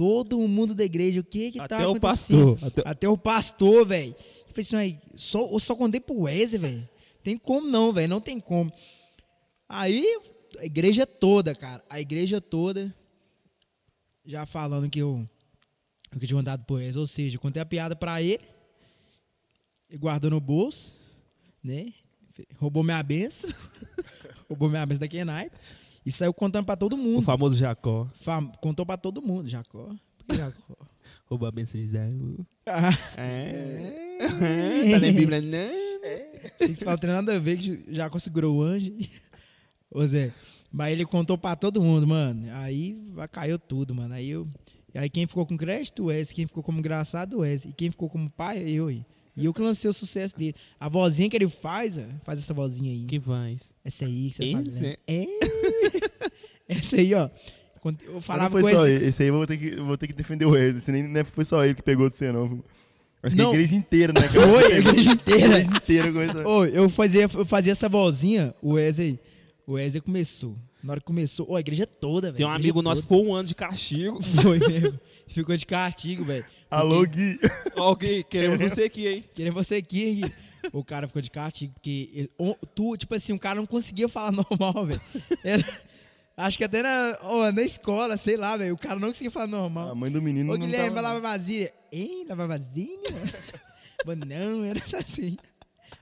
[0.00, 2.56] Todo mundo da igreja, o que que tá Até o acontecendo?
[2.56, 2.66] pastor.
[2.66, 4.16] Até, Até o pastor, velho.
[4.48, 6.88] Eu falei assim, aí, só, eu só contei pro Wesley, velho.
[7.22, 8.08] Tem como não, velho.
[8.08, 8.72] Não tem como.
[9.68, 10.06] Aí,
[10.58, 11.84] a igreja toda, cara.
[11.86, 12.94] A igreja toda
[14.24, 15.28] já falando que eu
[16.14, 17.00] o que eu tinha mandado pro Wesley.
[17.02, 18.40] Ou seja, eu contei a piada pra ele,
[19.90, 20.98] ele guardou no bolso,
[21.62, 21.92] né?
[22.56, 23.50] Roubou minha benção,
[24.48, 25.50] roubou minha benção da Kenai
[26.04, 27.22] e saiu contando pra todo O mundo.
[27.22, 28.08] famoso Jacó.
[28.22, 29.94] Fam- Contou pra todo mundo, Jacó.
[30.32, 30.76] Jacó?
[31.26, 32.10] Rouba a benção de Zé.
[32.66, 34.18] Ah, É.
[34.90, 35.70] tá na Bíblia, não?
[36.60, 38.92] Achei que tem nada a ver que Jacó segurou o anjo.
[39.92, 40.32] Ô Zé,
[40.72, 42.46] mas ele contou pra todo mundo, mano.
[42.54, 42.96] Aí
[43.32, 44.14] caiu tudo, mano.
[44.14, 44.46] Aí eu.
[44.94, 46.32] Aí quem ficou com crédito, o Wes.
[46.32, 47.64] Quem ficou como engraçado, o Wes.
[47.64, 48.88] E quem ficou como pai, eu.
[48.88, 49.04] aí.
[49.36, 50.54] E eu que lancei o sucesso dele.
[50.78, 53.04] A vozinha que ele faz, ó, faz essa vozinha aí.
[53.06, 53.72] Que vais.
[53.84, 54.70] Essa aí que você tá Esse?
[54.70, 54.96] fazendo.
[55.06, 55.26] É.
[56.68, 57.28] Essa aí, ó.
[57.80, 58.96] Quando Eu falava não foi com só esse.
[58.96, 59.06] ele.
[59.06, 60.76] Esse aí eu vou ter que, vou ter que defender o Wesley.
[60.78, 62.62] Esse nem não foi só ele que pegou do você, não.
[63.22, 63.50] Acho que Não.
[63.50, 64.20] a igreja inteira, né?
[64.28, 64.32] cara?
[64.48, 65.44] Foi, a igreja A inteira.
[65.46, 66.38] igreja inteira com isso.
[66.48, 69.18] Ô, eu fazia, eu fazia essa vozinha, o Wesley.
[69.66, 70.56] O Wesley começou.
[70.82, 72.36] Na hora que começou, a igreja toda, velho.
[72.38, 73.20] Tem um a amigo nosso que toda.
[73.20, 74.22] ficou um ano de castigo.
[74.22, 74.98] Foi mesmo.
[75.28, 76.44] Ficou de castigo, velho.
[76.70, 77.38] Alô, Gui.
[77.76, 79.24] Alguém, queremos você aqui, hein?
[79.34, 80.14] Querendo você aqui.
[80.22, 80.32] Gui.
[80.72, 84.08] O cara ficou de castigo, porque ele- o- tu, tipo assim, o cara não conseguia
[84.08, 85.00] falar normal, velho.
[86.36, 89.46] Acho que até na, ó, na escola, sei lá, velho, o cara não conseguia falar
[89.46, 89.94] A normal.
[89.96, 91.14] mãe do menino Ô, não Guilherme, vai tava...
[91.14, 91.72] lavar vazia.
[91.90, 92.86] Hein, lavar vazia?
[94.06, 95.36] Mas não, era só assim.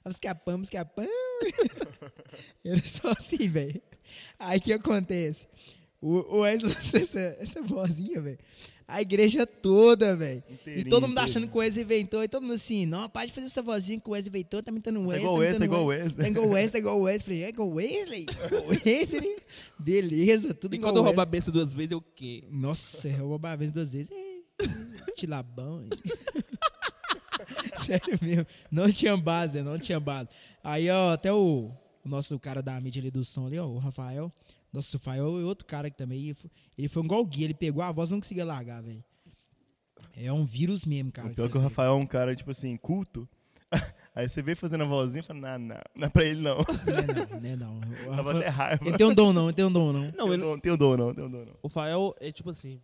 [0.04, 1.06] Vamos escapar, vamos escapar.
[2.64, 3.80] Era só assim, velho.
[4.38, 5.46] Aí o que acontece?
[6.00, 8.38] O, o Wesley essa, essa vozinha, velho.
[8.90, 10.42] A igreja toda, velho.
[10.66, 11.18] E todo mundo inteirinho.
[11.20, 12.24] achando que o Wesley inventou.
[12.24, 14.62] E todo mundo assim, não, para de fazer essa vozinha que o Wesley inventou.
[14.62, 15.20] Tá imitando o Tá Wesley.
[15.20, 16.28] igual o Wesley, tá imitando igual o Tá Wesley.
[16.30, 17.22] igual o Wesley, tá igual o Wesley.
[17.24, 18.22] Falei, é igual o Wesley?
[18.22, 19.36] Igual o Wesley?
[19.78, 22.44] Beleza, tudo E igual quando o rouba a benção duas vezes, é o quê?
[22.50, 24.10] Nossa, eu vou uma vez, duas vezes.
[24.10, 24.38] É,
[25.16, 25.84] tilabão.
[27.84, 28.46] Sério mesmo.
[28.70, 30.28] Não tinha base, não tinha base.
[30.64, 31.70] Aí, ó, até o,
[32.04, 34.32] o nosso cara da mídia ali do som ali, ó, o Rafael.
[34.72, 36.24] Nossa, o Rafael e outro cara que também.
[36.24, 38.82] Ele foi, ele foi igual o Gui, ele pegou a voz e não conseguia largar,
[38.82, 39.02] velho.
[40.14, 41.28] É um vírus mesmo, cara.
[41.28, 41.68] O pior você que o tem.
[41.68, 43.28] Rafael é um cara, tipo assim, culto.
[44.14, 46.56] Aí você vê fazendo a vozinha e fala, não, não, não é pra ele não.
[46.58, 47.92] Não é não, não.
[47.92, 48.10] é não.
[48.16, 48.88] Rafael- até raiva.
[48.88, 50.10] ele tem um dom não, ele tem um dom não.
[50.12, 51.54] Não, ele, dom- tem o dom não, tem o dom não.
[51.62, 52.80] o Fael é tipo assim,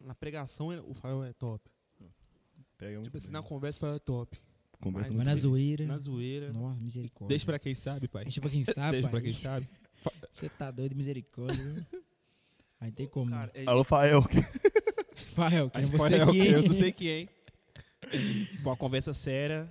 [0.00, 1.62] na pregação o Fael é top.
[2.78, 3.32] Pega muito Tipo assim, bem.
[3.32, 4.38] na conversa o Fael é top.
[4.80, 5.84] Conversa Mas na zoeira.
[5.86, 6.52] Na zoeira.
[6.52, 7.28] Nossa, misericórdia.
[7.28, 8.22] Deixa pra quem sabe, pai.
[8.24, 9.10] Deixa pra quem sabe, Deixa pai.
[9.10, 9.68] pra quem sabe.
[10.32, 11.62] Você tá doido, misericórdia.
[11.62, 11.84] viu?
[12.80, 13.30] Aí tem como.
[13.30, 14.22] Cara, é, Alô, Fael.
[15.34, 17.28] Fael, que aí você Fael, aqui, eu não sei quem, hein?
[18.62, 19.70] Uma conversa séria.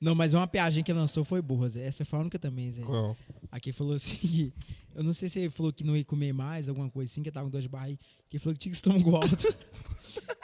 [0.00, 1.86] Não, mas uma piadinha que lançou foi boa, Zé.
[1.86, 2.82] Essa foi a única também, Zé.
[2.82, 3.14] Qual?
[3.52, 4.50] Aqui falou assim,
[4.94, 7.30] eu não sei se ele falou que não ia comer mais, alguma coisa assim, que
[7.30, 7.98] tava com dor de barriga.
[8.28, 9.36] Que ele falou que tinha estômago alto.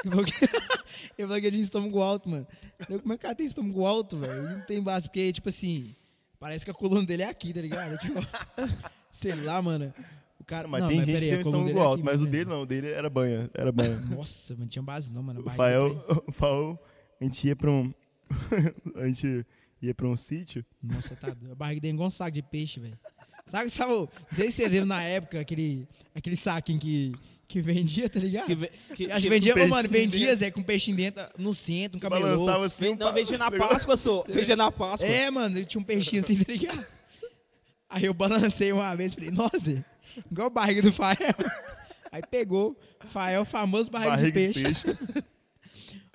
[0.04, 0.32] ele, falou que,
[1.18, 2.46] ele falou que tinha estômago alto, mano.
[2.88, 4.42] Eu, como é que o cara tem estômago alto, velho?
[4.42, 5.96] Não tem base, porque, tipo assim,
[6.38, 7.98] parece que a coluna dele é aqui, tá ligado?
[7.98, 8.20] Tipo,
[9.16, 9.92] sei lá, mano.
[10.40, 12.14] O cara, Mas não, tem gente peraí, que tem um estômago é alto, aqui mas
[12.14, 12.30] o mesmo.
[12.32, 13.96] dele não, o dele era banha, era banha.
[14.08, 15.42] Nossa, mano, tinha base não, mano.
[15.44, 16.78] O Fael, o Fael,
[17.20, 17.92] a gente ia pra um...
[18.94, 19.44] a gente
[19.82, 21.52] ia pra um sítio, Nossa, tá doido.
[21.52, 22.98] A barriga dele é igual um saco de peixe, velho.
[23.50, 27.12] Sabe, sabe, não sei se você lembra na época, aquele, aquele saquinho que,
[27.46, 28.46] que vendia, tá ligado?
[28.46, 30.34] Que, ve- que, Acho que vendia, ô, mano, vendia.
[30.34, 32.22] Zé, com peixinho dentro, no centro, um camelô.
[32.22, 32.84] balançava assim...
[32.84, 34.24] Vem- um não, pa- vendia na Páscoa, sou.
[34.30, 35.08] Vendia na Páscoa.
[35.08, 36.86] É, mano, tinha um peixinho assim, tá ligado?
[37.88, 39.84] Aí eu balancei uma vez, falei, nossa,
[40.30, 41.16] igual a barriga do Fael.
[42.10, 42.76] Aí pegou,
[43.10, 44.94] Fael, famoso barriga, Barriga de de peixe.
[44.94, 45.24] peixe.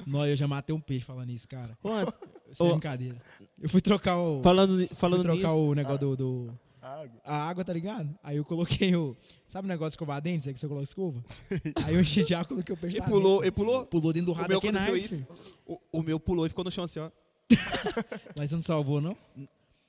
[0.07, 1.78] Não, eu já matei um peixe falando isso, cara.
[1.86, 2.13] Antes,
[2.53, 2.72] Sem Ô.
[2.72, 3.22] brincadeira.
[3.61, 4.41] Eu fui trocar o...
[4.41, 5.63] falando, fui falando trocar nisso.
[5.63, 7.22] o negócio do- do Água.
[7.24, 8.09] a água, tá ligado?
[8.24, 9.15] Aí eu coloquei o.
[9.49, 10.47] Sabe o negócio de escovar dentes?
[10.47, 11.24] É que você coloca escova?
[11.86, 13.43] Aí eu enchi de água, coloquei o peixe Ele lá pulou, dentro.
[13.45, 13.86] ele pulou.
[13.86, 15.28] Pulou dentro do O rato meu da aconteceu isso.
[15.67, 17.11] O, o meu pulou e ficou no chão assim, ó.
[18.36, 19.15] Mas você não salvou, não?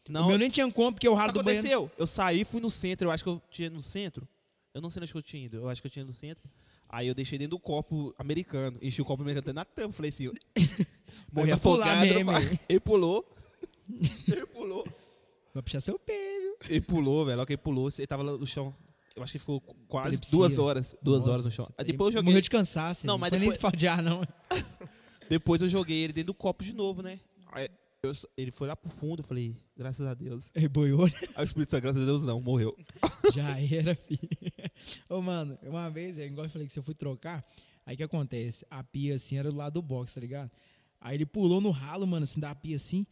[0.09, 1.67] Não, o meu nem tinha como, porque o ralo do banheiro.
[1.67, 1.91] aconteceu?
[1.99, 4.27] Eu saí, fui no centro, eu acho que eu tinha no centro.
[4.75, 6.43] Eu não sei onde que eu tinha ido, eu acho que eu tinha no centro.
[6.89, 10.09] Aí eu deixei dentro do copo americano, enchi o copo americano até na tampa, falei
[10.11, 10.31] assim,
[11.33, 12.05] morri afogado.
[12.69, 13.25] Ele pulou,
[14.29, 14.87] ele pulou,
[15.55, 16.57] Vai puxar seu pé, viu?
[16.69, 18.75] ele pulou, velho, logo que ele pulou, ele tava no chão.
[19.15, 20.31] Eu acho que ficou quase Epilepsia.
[20.39, 21.69] duas horas, duas Nossa, horas no chão.
[21.77, 23.07] Aí depois eu Morreu joguei, de cansaço.
[23.07, 24.23] Não, mas mas nem depois- se pode ar, não.
[25.29, 27.21] depois eu joguei ele dentro do copo de novo, né?
[27.53, 27.69] Aí
[28.03, 30.51] eu- ele foi lá pro fundo, eu falei, graças a Deus.
[30.55, 31.13] Ele boiou, né?
[31.37, 32.77] Aí o Espírito Santo, graças a Deus não, morreu.
[33.35, 34.29] Já era, filho.
[35.09, 37.45] Ô, mano, uma vez, é igual eu falei que se eu fui trocar,
[37.87, 38.67] aí o que acontece?
[38.69, 40.51] A pia, assim, era do lado do box, tá ligado?
[41.01, 43.07] Aí ele pulou no ralo, mano, assim, da pia, assim.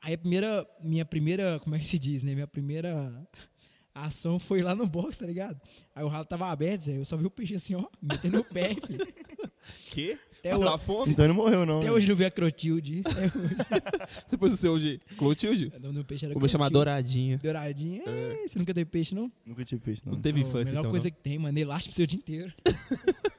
[0.00, 2.32] Aí a primeira, minha primeira, como é que se diz, né?
[2.34, 3.26] Minha primeira
[3.92, 5.60] ação foi lá no box, tá ligado?
[5.92, 8.44] Aí o ralo tava aberto, Zé, eu só vi o peixe assim, ó, metendo o
[8.44, 9.04] pé, filho.
[9.90, 10.16] Que?
[10.48, 11.12] Até, Passar hoje, fome?
[11.12, 11.78] Então ele não morreu, não.
[11.78, 11.92] até né?
[11.92, 13.02] hoje não vi a Crotilde.
[13.06, 13.32] Hoje.
[14.30, 15.72] Depois o seu de Clotilde?
[15.76, 16.84] O nome do peixe era O meu chama Clotilde.
[16.84, 17.38] Douradinho.
[17.42, 18.02] Douradinho.
[18.06, 19.30] É, Você nunca teve peixe, não?
[19.44, 20.12] Nunca tive peixe, não.
[20.14, 21.10] Não teve infância, melhor então, coisa não.
[21.10, 21.58] que tem, mano.
[21.58, 22.52] Elástico pro seu dia inteiro.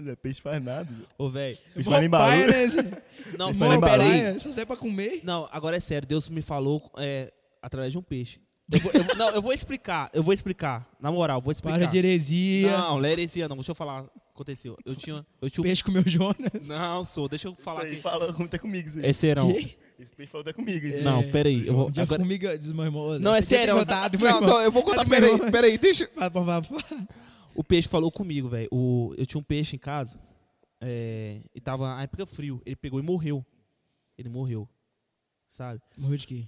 [0.00, 0.88] Zé, peixe faz nada.
[1.16, 1.56] Ô, velho.
[1.74, 2.52] Peixe vai em paia, Bauru.
[2.52, 2.82] né, Zé?
[3.36, 4.08] Não, Ele não, fala em pera aí.
[4.10, 5.20] Paia, Só serve pra comer.
[5.24, 6.06] Não, agora é sério.
[6.06, 8.38] Deus me falou é, através de um peixe.
[8.70, 10.10] Eu vou- eu vou- não, eu vou explicar.
[10.12, 10.88] Eu vou explicar.
[11.00, 11.78] Na moral, vou explicar.
[11.78, 12.70] Para de heresia.
[12.76, 13.56] Não, não é heresia, não.
[13.56, 14.04] Deixa eu falar.
[14.36, 14.76] Aconteceu.
[14.84, 15.24] Eu tinha.
[15.40, 16.36] Eu tinha um- Peixe comeu Jonas.
[16.66, 17.26] Não, sou.
[17.26, 18.02] Deixa eu falar Isso aí aqui.
[18.02, 19.06] fala como tá comigo, isso aí.
[19.06, 19.50] É serão.
[19.50, 19.76] Que?
[19.98, 20.86] Esse peixe falou até comigo.
[20.86, 21.00] Isso.
[21.00, 21.66] Não, pera aí.
[21.66, 22.06] Eu vou, agora...
[22.20, 23.14] formiga desmamou.
[23.16, 23.18] Zé.
[23.24, 23.78] Não, é sério.
[23.78, 24.98] contado, meu Não, não, eu vou contar.
[24.98, 25.78] Mas, Pera meu aí, irmão- pera aí.
[25.78, 26.06] Deixa.
[26.08, 27.08] Fala, fala, fala.
[27.54, 28.68] O peixe falou comigo, velho.
[28.70, 30.20] O- Eu tinha um peixe em casa.
[30.82, 32.60] é, e tava na época frio.
[32.66, 33.42] Ele pegou e morreu.
[34.18, 34.68] Ele morreu.
[35.48, 35.80] Sabe?
[35.96, 36.44] Morreu de quê?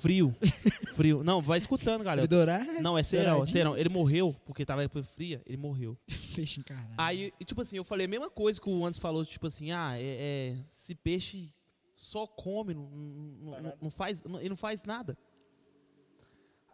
[0.00, 0.34] Frio.
[0.94, 1.22] Frio.
[1.22, 2.26] Não, vai escutando, galera.
[2.26, 2.64] Bedorar?
[2.82, 3.76] Não, é serão, é serão.
[3.76, 5.42] Ele morreu porque tava fria.
[5.46, 5.96] Ele morreu.
[6.34, 6.94] Peixe encarnado.
[6.98, 9.98] Aí, tipo assim, eu falei a mesma coisa que o Anderson falou, tipo assim, ah,
[9.98, 11.52] é, é, se peixe
[11.94, 15.16] só come, não, não, não- não faz, não- ele não faz nada.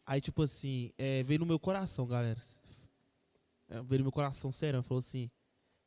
[0.06, 2.40] Aí, tipo assim, é, veio no meu coração, galera.
[3.68, 5.28] É, veio no meu coração, sério, falou assim,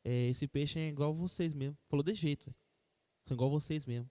[0.03, 1.77] é, esse peixe é igual vocês mesmo.
[1.87, 2.55] Falou desse jeito, velho.
[3.25, 4.09] São igual vocês mesmo.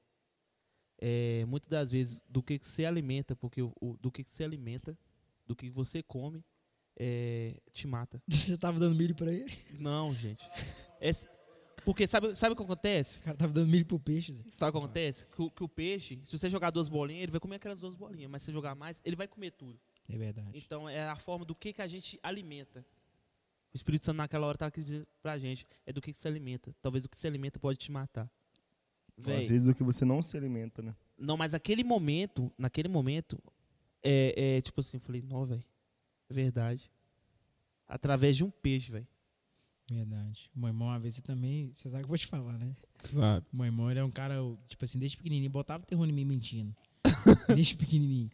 [1.00, 4.32] É, muitas das vezes, do que que você alimenta, porque o, o- do que que
[4.32, 4.98] você alimenta,
[5.46, 6.44] do que você come,
[6.96, 8.20] é, te mata.
[8.28, 9.56] Você tava dando milho pra ele?
[9.78, 10.44] Não, gente.
[11.00, 11.28] Esse-
[11.84, 13.20] porque sabe, sabe o que acontece?
[13.20, 14.42] O cara tava dando milho pro peixe, Zé.
[14.42, 15.24] Sabe o que acontece?
[15.26, 17.94] Que, o- que o peixe, se você jogar duas bolinhas, ele vai comer aquelas duas
[17.94, 18.28] bolinhas.
[18.30, 19.78] Mas se você jogar mais, ele vai comer tudo.
[20.08, 20.50] É verdade.
[20.58, 22.84] Então é a forma do que, que a gente alimenta.
[23.72, 25.64] O Espírito Santo naquela hora aqui dizendo pra gente.
[25.86, 26.74] É do que, que se alimenta.
[26.82, 28.28] Talvez o que se alimenta pode te matar.
[29.18, 30.94] Às Véi, vezes do que você não se alimenta, né?
[31.18, 33.42] não, mas naquele momento, naquele momento,
[34.02, 35.64] é, é tipo assim, eu falei, não, velho.
[36.30, 36.90] É verdade.
[37.86, 39.06] Através de um peixe, velho.
[39.90, 40.50] Verdade.
[40.54, 41.72] O meu irmão, uma vez, você também...
[41.72, 42.76] Você sabe o que eu vou te falar, né?
[42.98, 43.46] Sabe?
[43.52, 44.36] O meu irmão, ele é um cara,
[44.68, 46.76] tipo assim, desde pequenininho, botava terror em mim mentindo.
[47.48, 48.30] desde pequenininho.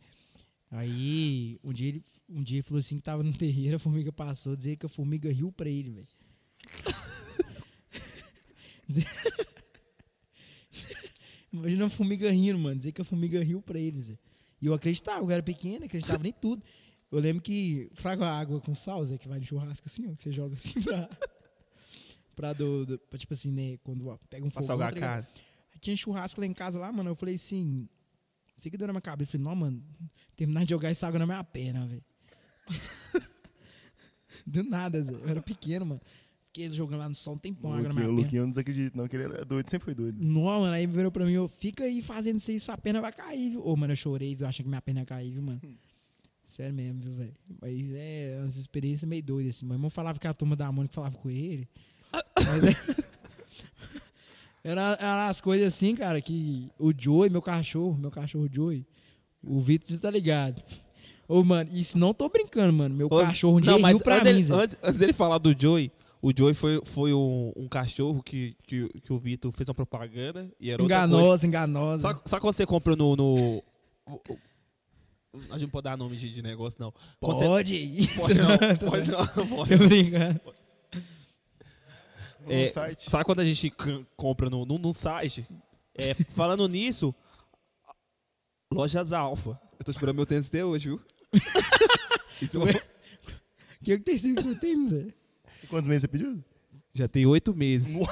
[0.70, 4.12] Aí, um dia, ele, um dia ele falou assim que tava no terreiro, a formiga
[4.12, 6.08] passou, dizia que a formiga riu pra ele, velho.
[11.54, 12.76] Imagina a formiga rindo, mano.
[12.76, 14.18] Dizer que a formiga riu pra ele, Zé.
[14.60, 16.62] E eu acreditava, eu era pequeno, acreditava em tudo.
[17.12, 20.24] Eu lembro que fraga água com sal, Zé, que vai no churrasco assim, ó, que
[20.24, 21.08] você joga assim pra.
[22.34, 23.78] pra do, do- pra, tipo assim, né?
[23.84, 24.66] Quando ó, pega um Pra fogo.
[24.66, 25.28] salgar a cara.
[25.72, 27.10] Aí tinha churrasco lá em casa lá, mano.
[27.10, 27.88] Eu falei assim.
[28.56, 29.30] Sei que deu na minha cabeça.
[29.36, 29.82] Eu falei, não, mano,
[30.36, 32.02] terminar de jogar essa água na minha perna, velho.
[34.46, 35.12] Do nada, Zé.
[35.12, 36.00] Eu era pequeno, mano.
[36.54, 38.12] Fiquei jogando lá no sol um tempão, O Luquinho, o.
[38.12, 40.16] Luquinho eu não desacredito, não, que ele era doido, sempre foi doido.
[40.22, 43.12] Não, mano, aí virou pra mim, ó, fica aí fazendo isso aí, sua perna vai
[43.12, 43.66] cair, viu?
[43.66, 44.46] Ô, mano, eu chorei, viu?
[44.46, 45.60] Achei que minha perna ia cair, viu, mano?
[46.46, 47.34] Sério mesmo, viu, velho?
[47.60, 49.66] Mas é umas experiências meio doidas, assim.
[49.66, 51.68] Meu irmão falava que a turma da Mônica falava com ele.
[52.12, 52.76] Mas é...
[54.62, 58.86] Era, era as coisas assim, cara, que o Joey, meu cachorro, meu cachorro Joey,
[59.42, 60.62] o Vitor, você tá ligado?
[61.28, 62.94] Ô, mano, isso não tô brincando, mano.
[62.94, 65.54] Meu Ô, cachorro não, mas riu pra antes, mim, dele, antes, antes dele falar do
[65.58, 65.92] Joey,
[66.26, 70.50] o Joey foi, foi um, um cachorro que, que, que o Vitor fez uma propaganda
[70.58, 70.82] e era.
[70.82, 72.00] Enganosa, enganosa.
[72.00, 73.14] Sabe, sabe quando você compra no.
[73.14, 73.62] no
[75.50, 76.94] a gente não pode dar nome de, de negócio, não.
[77.20, 78.08] Quando você- Pode.
[78.16, 78.48] pode não,
[78.88, 79.76] pode não, pode.
[79.78, 80.40] Tô brincando.
[82.40, 83.10] No É, site.
[83.10, 83.70] sabe quando a gente
[84.16, 85.46] compra no, no, num site?
[85.94, 87.14] É, falando nisso,
[88.72, 89.60] lojas Alfa.
[89.78, 91.02] Eu tô esperando meu tênis até hoje, viu?
[92.40, 92.72] Isso Ué?
[93.80, 95.14] O que, que tem sido que você tem, Zé?
[95.74, 96.38] Quantos meses você pediu?
[96.96, 97.96] já tem oito meses.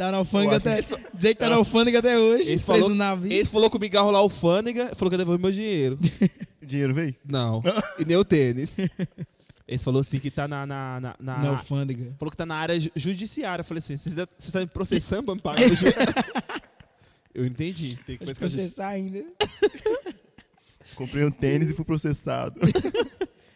[0.00, 0.76] Tá na alfândega até.
[0.82, 2.44] que Dizer que tá na alfândega até hoje.
[2.50, 3.30] Esse preso falou- no navio.
[3.30, 5.98] Esse falou comigo a rolar alfândega, falou que ia devolver meu dinheiro.
[6.62, 7.14] O dinheiro veio?
[7.22, 7.62] Não.
[7.98, 8.74] e nem o tênis.
[9.68, 10.64] Esse falou assim que tá na.
[10.66, 12.14] na, na, na- Na alfândega.
[12.18, 13.60] falou que tá na área ju- judiciária.
[13.60, 15.98] Eu falei assim: você tá me processando pra me pagar o dinheiro?
[17.34, 17.98] Eu entendi.
[18.06, 18.38] Tem que a gente.
[18.38, 19.22] processar ainda.
[20.94, 22.58] Comprei um tênis e fui processado.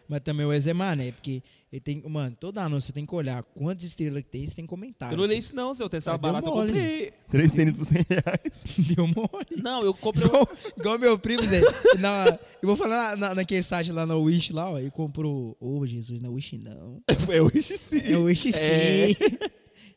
[0.07, 1.41] Mas também o Ezé Mané, porque
[1.71, 2.01] ele tem.
[2.07, 5.11] Mano, toda anúncio você tem que olhar quantas estrelas que tem, você tem que comentar.
[5.11, 6.71] Eu não olhei isso, não, seu Deu barato, eu mole.
[6.71, 7.11] comprei.
[7.29, 8.65] Três tênis por 100 reais.
[8.95, 9.61] Deu mole.
[9.61, 10.27] Não, eu comprei.
[10.27, 11.61] Igual, igual meu primo, Zé.
[11.99, 12.25] Na,
[12.61, 14.77] eu vou falar na, na- naquele site lá na Wish lá, ó.
[14.79, 15.57] Ele comprou.
[15.59, 17.01] Ô, Jesus, na Wish não.
[17.29, 18.01] É o sim.
[18.13, 18.57] É o Wish sim.
[18.59, 19.09] É.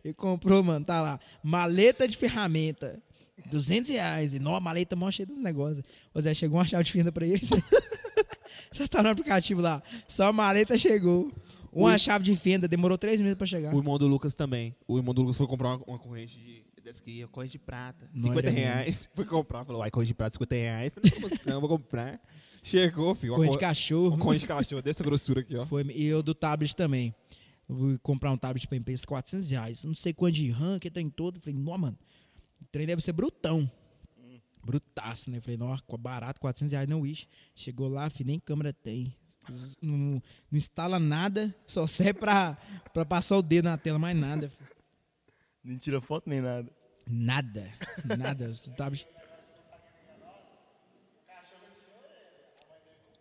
[0.05, 1.21] Ele comprou, mano, tá lá.
[1.43, 3.01] Maleta de ferramenta.
[3.51, 4.35] 200 reais.
[4.35, 5.85] E, não, maleta mó cheia do negócio.
[6.15, 7.43] Ô Zé, chegou uma chave de fenda pra ele.
[8.73, 9.83] Só tá no aplicativo lá.
[10.07, 11.33] Só a maleta chegou.
[11.73, 11.99] Uma Ui.
[11.99, 12.67] chave de fenda.
[12.67, 13.75] Demorou três meses pra chegar.
[13.75, 14.75] O irmão do Lucas também.
[14.87, 16.69] O irmão do Lucas foi comprar uma, uma corrente de.
[16.89, 18.09] Aqui, uma corrente de prata.
[18.15, 18.67] Não 50 era mesmo.
[18.67, 19.11] reais.
[19.15, 19.63] Foi comprar.
[19.63, 20.93] Falou, ai, corrente de prata, 50 reais.
[20.95, 22.19] Na promoção, vou comprar.
[22.63, 23.35] Chegou, filho.
[23.35, 24.17] Corrente de cachorro.
[24.17, 25.67] corrente de cachorro dessa grossura aqui, ó.
[25.67, 27.15] Foi, e eu do tablet também.
[27.69, 29.85] Eu vou comprar um tablet pra empresa, 400 reais.
[29.85, 31.39] Não sei quanto de RAM, que trem todo.
[31.41, 31.99] Falei, não, mano.
[32.63, 33.71] O trem deve ser brutão.
[34.69, 35.41] Brutaço, né?
[35.41, 37.27] Falei, não, barato, 400 reais não, Wish.
[37.55, 39.17] Chegou lá, filho, nem câmera tem.
[39.81, 39.97] Não,
[40.51, 42.55] não instala nada, só serve pra,
[42.93, 44.53] pra passar o dedo na tela, mais nada.
[45.65, 46.71] Nem tira foto nem nada.
[47.09, 47.71] Nada.
[48.19, 48.49] Nada.
[48.55, 48.93] Você tá-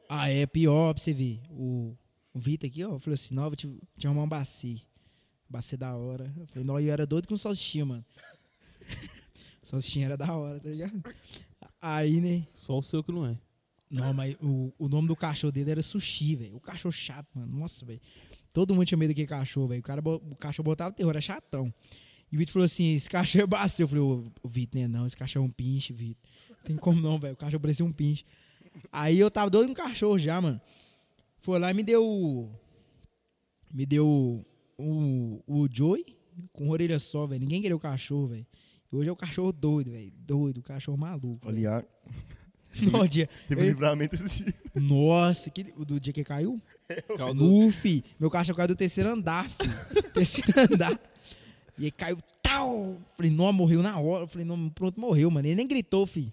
[0.09, 1.41] Ah, é pior pra você ver.
[1.49, 1.95] O,
[2.33, 4.81] o Vitor aqui, ó, falou assim: Nova, te, te arrumar um baci.
[5.49, 6.33] Baci da hora.
[6.37, 8.05] Eu falei, não, eu era doido com salsichinha, mano.
[9.67, 11.01] salsichinha era da hora, tá ligado?
[11.81, 12.45] Aí, né?
[12.53, 13.37] Só o seu que não é.
[13.89, 16.55] Não, mas o, o nome do cachorro dele era Sushi, velho.
[16.55, 17.59] O cachorro chato, mano.
[17.59, 18.01] Nossa, velho.
[18.53, 19.79] Todo mundo tinha medo daquele cachorro, velho.
[19.79, 21.73] O, cara, o cachorro botava terror, era chatão.
[22.31, 23.83] E o Vitor falou assim: esse cachorro é bacio.
[23.83, 24.87] Eu falei, ô, o Vitor, né?
[24.87, 26.21] Não, esse cachorro é um pinche, Vitor.
[26.63, 27.33] Tem como não, velho.
[27.33, 28.25] O cachorro parecia um pinche.
[28.91, 30.59] Aí eu tava doido com cachorro já, mano.
[31.39, 32.51] Foi lá e me deu.
[33.73, 34.45] Me deu
[34.77, 36.17] o, o Joey
[36.51, 37.41] com orelha só, velho.
[37.41, 38.45] Ninguém queria o cachorro, velho.
[38.91, 40.11] Hoje é o cachorro doido, velho.
[40.17, 41.47] Doido, o cachorro maluco.
[41.47, 41.83] Aliás,
[42.81, 44.53] No dia, teve Ele- livramento esse dia.
[44.75, 46.61] nossa, que, do dia que caiu?
[47.17, 50.03] Caldo- Luffy, meu cachorro caiu do terceiro andar, filho.
[50.13, 50.99] terceiro andar.
[51.77, 52.97] E aí caiu, tal.
[53.15, 54.27] Falei, não, morreu na hora.
[54.27, 55.47] Falei, não, pronto, morreu, mano.
[55.47, 56.31] Ele nem gritou, filho.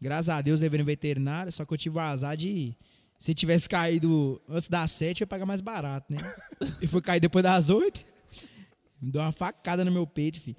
[0.00, 2.74] Graças a Deus, levei no veterinário, só que eu tive o azar de.
[3.18, 6.18] Se tivesse caído antes das sete, eu ia pagar mais barato, né?
[6.80, 8.00] E foi cair depois das oito.
[9.00, 10.56] Me deu uma facada no meu peito, filho.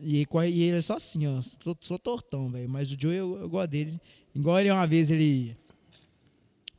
[0.00, 1.40] E, e ele é só assim, ó.
[1.42, 2.68] Sou, sou tortão, velho.
[2.68, 4.00] Mas o Joe, eu, eu gosto dele.
[4.34, 5.56] Igual ele uma vez, ele.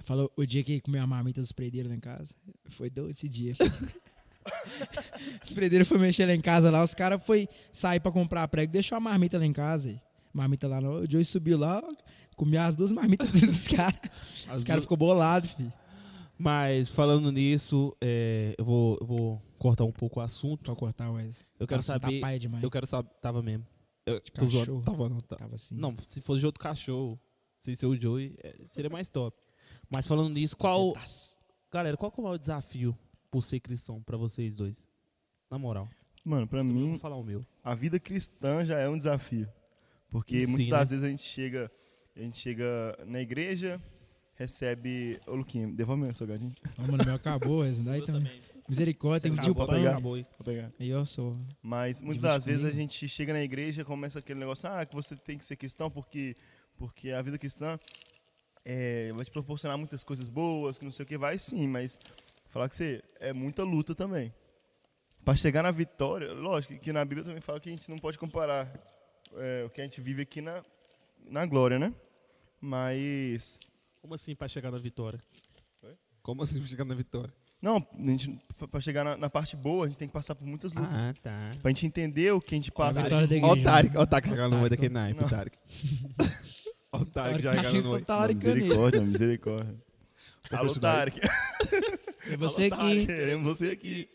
[0.04, 2.34] Falou o dia que ele comeu a marmita dos predeiros lá em casa.
[2.70, 3.54] Foi doido esse dia.
[5.44, 8.72] os predeiros foram mexer lá em casa lá, os caras foi sair pra comprar prego,
[8.72, 10.02] deixou a marmita lá em casa.
[10.34, 11.02] Marmita lá, não.
[11.02, 11.84] o Joey subiu lá,
[12.36, 14.00] comeu as duas marmitas dos caras.
[14.48, 15.72] As Os caras duas- ficou bolado, filho.
[16.38, 20.64] Mas falando nisso, é, eu, vou, eu vou cortar um pouco o assunto.
[20.64, 21.36] Pra cortar, Wes.
[21.60, 22.20] Eu quero Nossa, saber.
[22.20, 22.64] Tá demais.
[22.64, 23.10] Eu quero saber.
[23.22, 23.68] Tava mesmo.
[24.06, 24.66] Eu, tô cachorro.
[24.66, 24.82] zoando.
[24.84, 25.36] Tava não, tá.
[25.36, 25.76] Tava assim.
[25.76, 27.20] Não, se fosse de outro cachorro,
[27.60, 29.38] sem ser o Joey, é, seria mais top.
[29.90, 30.94] Mas falando nisso, qual.
[30.94, 31.38] Cacetaço.
[31.72, 32.98] Galera, qual que é o maior desafio
[33.30, 34.90] por ser cristão pra vocês dois?
[35.52, 35.88] Na moral.
[36.26, 37.46] Mano, pra Eu vou mim, falar o meu.
[37.64, 39.48] a vida cristã já é um desafio.
[40.10, 40.72] Porque Sim, muitas né?
[40.72, 41.72] das vezes a gente chega,
[42.16, 43.80] a gente chega na igreja,
[44.36, 45.20] recebe.
[45.28, 46.54] Ô, Luquinha, devolve meu salgadinho.
[46.78, 48.42] Ó, mano, meu acabou, esse daí também.
[48.70, 49.66] Misericórdia, tem que pedir o pão.
[50.38, 50.72] Vou pegar.
[50.80, 51.36] Aí eu sou.
[51.62, 55.16] Mas muitas das vezes a gente chega na igreja começa aquele negócio, ah, que você
[55.16, 56.36] tem que ser cristão porque,
[56.78, 57.80] porque a vida cristã
[58.64, 61.98] é, vai te proporcionar muitas coisas boas, que não sei o que, vai sim, mas
[62.50, 64.32] falar que você é muita luta também.
[65.26, 68.20] Para chegar na vitória, lógico que na Bíblia também fala que a gente não pode
[68.20, 68.72] comparar
[69.34, 70.64] é, o que a gente vive aqui na,
[71.26, 71.94] na glória, né?
[72.62, 73.60] Mas
[74.00, 75.24] Como assim pra chegar na vitória?
[76.22, 77.34] Como assim pra chegar na vitória?
[77.62, 80.74] Não, a para chegar na, na parte boa, a gente tem que passar por muitas
[80.74, 80.94] lutas.
[80.94, 81.52] Ah, tá.
[81.62, 83.10] Pra gente entender o que a gente passa.
[83.10, 83.46] da igreja.
[83.46, 84.70] o Tarek, ó o Tarek cagando no Otário.
[84.70, 85.58] daquele naipe, Tarek.
[86.92, 88.62] Ó o Tarek já cagando no laricando ele.
[88.62, 89.76] misericórdia, misericórdia.
[90.52, 91.20] Alô, Tarek.
[92.30, 93.06] É você que.
[93.06, 94.10] Queremos você aqui.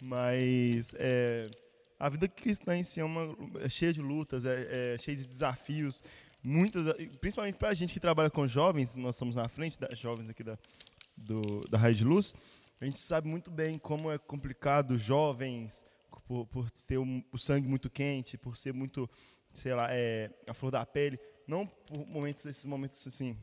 [0.00, 1.50] Mas é,
[1.98, 5.26] a vida cristã em si é, uma, é cheia de lutas, é, é cheia de
[5.26, 6.02] desafios.
[6.42, 10.44] Muitas, principalmente pra gente que trabalha com jovens, nós estamos na frente das jovens aqui
[10.44, 10.56] da,
[11.16, 12.32] do, da Raio de Luz,
[12.80, 15.84] a gente sabe muito bem como é complicado jovens,
[16.26, 19.08] por, por ter um- o sangue muito quente, por ser muito,
[19.52, 21.18] sei lá, é, a flor da pele.
[21.46, 23.36] Não por momentos, esses momentos assim,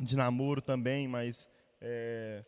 [0.00, 1.48] de namoro também, mas
[1.80, 2.44] é,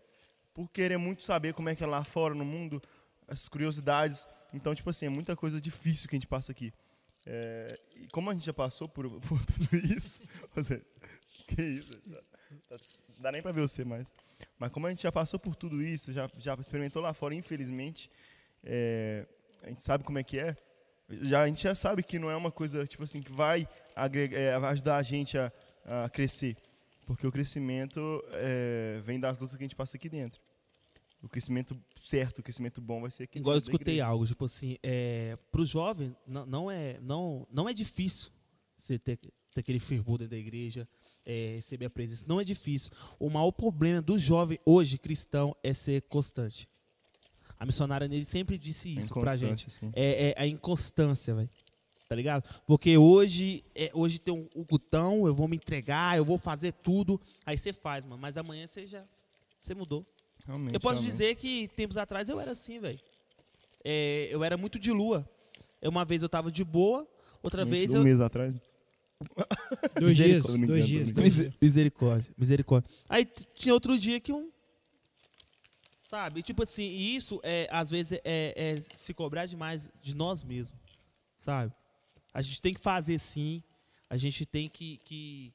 [0.55, 2.81] por querer muito saber como é que é lá fora no mundo,
[3.29, 4.27] as curiosidades.
[4.53, 6.73] Então, tipo assim, é muita coisa difícil que a gente passa aqui.
[7.27, 10.23] É, e como a gente já passou por, por tudo isso,
[11.49, 12.23] que isso, tá-
[12.69, 12.77] tá-
[13.17, 14.13] dá nem pra ver você mais.
[14.59, 18.11] Mas como a gente já passou por tudo isso, já, já experimentou lá fora, infelizmente,
[18.63, 19.27] é,
[19.63, 20.57] a gente sabe como é que é.
[21.09, 24.39] Já, a gente já sabe que não é uma coisa tipo assim que vai, agregar,
[24.39, 25.53] é, vai ajudar a gente a,
[25.85, 26.57] a crescer.
[27.07, 28.01] Porque o crescimento
[28.33, 30.41] é, vem das lutas que a gente passa aqui dentro.
[31.23, 34.77] O crescimento certo, o crescimento bom vai ser aqui Igual eu escutei algo, tipo assim,
[34.83, 38.31] é, pro jovem, não, não, é, não, não é difícil
[38.77, 40.87] você ter, ter aquele fervor dentro da igreja,
[41.27, 42.25] é, receber a presença.
[42.27, 42.93] Não é difícil.
[43.19, 46.69] O maior problema do jovem hoje cristão é ser constante.
[47.59, 49.71] A missionária nele sempre disse isso pra gente.
[49.71, 49.91] Sim.
[49.95, 51.51] É, é a inconstância, velho.
[52.09, 52.45] Tá ligado?
[52.67, 56.73] Porque hoje, é, hoje tem um, um cutão, eu vou me entregar, eu vou fazer
[56.73, 57.21] tudo.
[57.45, 58.19] Aí você faz, mano.
[58.21, 59.03] Mas amanhã você já.
[59.61, 60.07] Você mudou.
[60.47, 61.11] Realmente, Eu posso realmente.
[61.11, 63.01] dizer que tempos atrás eu era assim, velho.
[63.85, 65.29] É, eu era muito de lua.
[65.83, 67.07] Uma vez eu tava de boa,
[67.43, 68.05] outra vez um eu.
[68.05, 68.55] mês atrás.
[69.99, 70.45] Dois dias.
[70.45, 71.13] Dois engano, dias.
[71.13, 71.51] dois.
[71.61, 72.91] Misericórdia, misericórdia.
[73.09, 74.51] Aí tinha outro dia que um.
[76.09, 76.43] Sabe?
[76.43, 80.79] Tipo assim, e isso é, às vezes é, é se cobrar demais de nós mesmos.
[81.41, 81.73] Sabe?
[82.33, 83.63] A gente tem que fazer sim.
[84.09, 85.53] A gente tem que, que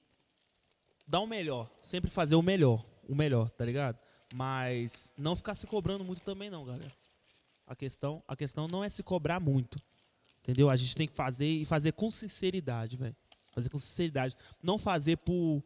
[1.08, 1.70] dar o melhor.
[1.82, 2.86] Sempre fazer o melhor.
[3.08, 3.98] o melhor, tá ligado?
[4.34, 6.92] Mas não ficar se cobrando muito também não, galera.
[7.66, 9.80] A questão, a questão não é se cobrar muito.
[10.42, 10.70] Entendeu?
[10.70, 13.16] A gente tem que fazer e fazer com sinceridade, velho.
[13.52, 14.36] Fazer com sinceridade.
[14.64, 15.64] Não fazer por.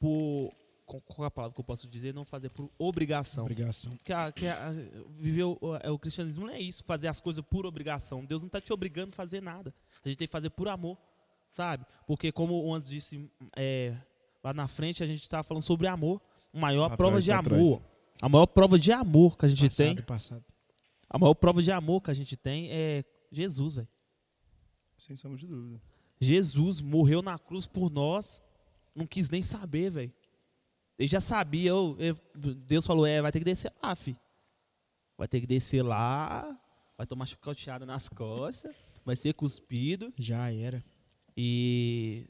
[0.00, 0.52] por
[0.86, 2.14] qual é a palavra que eu posso dizer?
[2.14, 3.44] Não fazer por obrigação.
[3.44, 3.98] Obrigação.
[4.04, 4.70] Que, a, que a,
[5.18, 8.24] viver o, o- o cristianismo não é isso, fazer as coisas por obrigação.
[8.24, 9.74] Deus não está te obrigando a fazer nada.
[10.04, 10.96] A gente tem que fazer por amor,
[11.50, 11.84] sabe?
[12.06, 13.96] Porque, como o Andes disse é,
[14.44, 16.20] lá na frente, a gente estava falando sobre amor.
[16.54, 17.82] A maior prova de amor.
[18.22, 19.96] A maior prova de amor que a gente tem.
[19.96, 20.44] Passado, passado.
[21.10, 23.88] A maior prova de amor que a gente tem é Jesus, velho.
[24.98, 25.80] Sem sombra de dúvida.
[26.20, 28.42] Jesus morreu na cruz por nós,
[28.94, 30.12] não quis nem saber, velho.
[30.98, 31.96] Ele já sabia, eu-
[32.34, 34.16] Deus falou, é, vai ter que descer lá, fi.
[35.18, 36.58] Vai ter que descer lá,
[36.96, 40.12] vai tomar chicoteada nas costas, vai ser cuspido.
[40.18, 40.82] Já era.
[41.36, 42.26] E.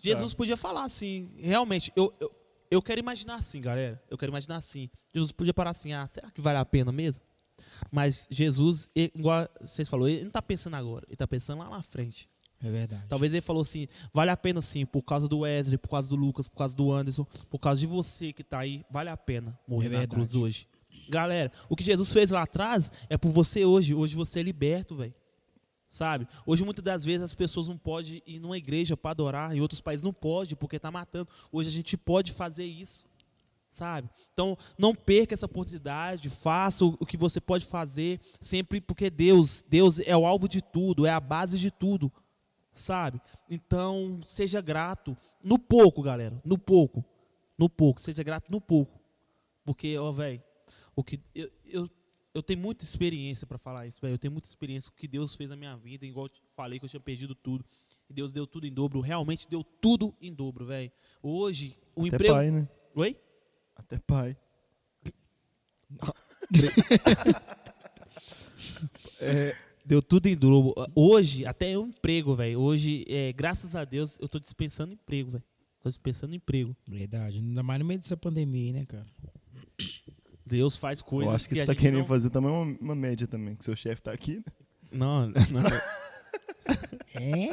[0.00, 2.32] Jesus podia falar assim, realmente, eu, eu,
[2.70, 4.02] eu quero imaginar assim, galera.
[4.10, 4.90] Eu quero imaginar assim.
[5.12, 7.22] Jesus podia parar assim, ah, será que vale a pena mesmo?
[7.90, 11.82] Mas Jesus, igual vocês falaram, ele não está pensando agora, ele está pensando lá na
[11.82, 12.28] frente.
[12.64, 13.04] É verdade.
[13.08, 16.16] Talvez ele falou assim, vale a pena sim, por causa do Wesley, por causa do
[16.16, 19.58] Lucas, por causa do Anderson, por causa de você que tá aí, vale a pena
[19.68, 20.14] morrer É na verdade.
[20.14, 20.66] cruz hoje.
[21.08, 24.96] Galera, o que Jesus fez lá atrás é por você hoje, hoje você é liberto,
[24.96, 25.14] velho.
[25.90, 26.26] Sabe?
[26.44, 29.80] Hoje muitas das vezes as pessoas não podem ir numa igreja para adorar, em outros
[29.80, 31.28] países não pode, porque tá matando.
[31.52, 33.04] Hoje a gente pode fazer isso.
[33.70, 34.08] Sabe?
[34.32, 39.64] Então, não perca essa oportunidade, faça o o que você pode fazer, sempre porque Deus,
[39.68, 42.12] Deus é o alvo de tudo, é a base de tudo
[42.74, 43.20] sabe?
[43.48, 47.04] Então, seja grato no pouco, galera, no pouco,
[47.56, 49.00] no pouco, seja grato no pouco,
[49.64, 50.42] porque, ó, velho,
[50.94, 51.90] o que eu, eu,
[52.34, 55.08] eu tenho muita experiência para falar isso, velho, eu tenho muita experiência com o que
[55.08, 57.64] Deus fez na minha vida, igual eu te falei que eu tinha perdido tudo,
[58.08, 60.92] e Deus deu tudo em dobro, realmente deu tudo em dobro, velho.
[61.22, 62.68] Hoje, o Até emprego, pai, né?
[62.94, 63.18] oi?
[63.76, 64.36] Até pai.
[69.84, 70.72] Deu tudo em dobro.
[70.94, 72.58] Hoje, até o emprego, velho.
[72.58, 75.44] Hoje, é, graças a Deus, eu tô dispensando emprego, velho.
[75.80, 76.74] Tô dispensando emprego.
[76.88, 77.36] Verdade.
[77.36, 79.06] Ainda mais no meio dessa pandemia aí, né, cara?
[80.46, 82.94] Deus faz coisas eu acho que, a você tá querendo não- fazer também uma, uma
[82.94, 84.36] média também, que seu chefe tá aqui.
[84.36, 84.44] né?
[84.92, 85.62] Não, não.
[87.14, 87.48] É.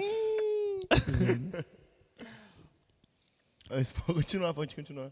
[3.69, 5.11] Mas pode continuar, pode continuar.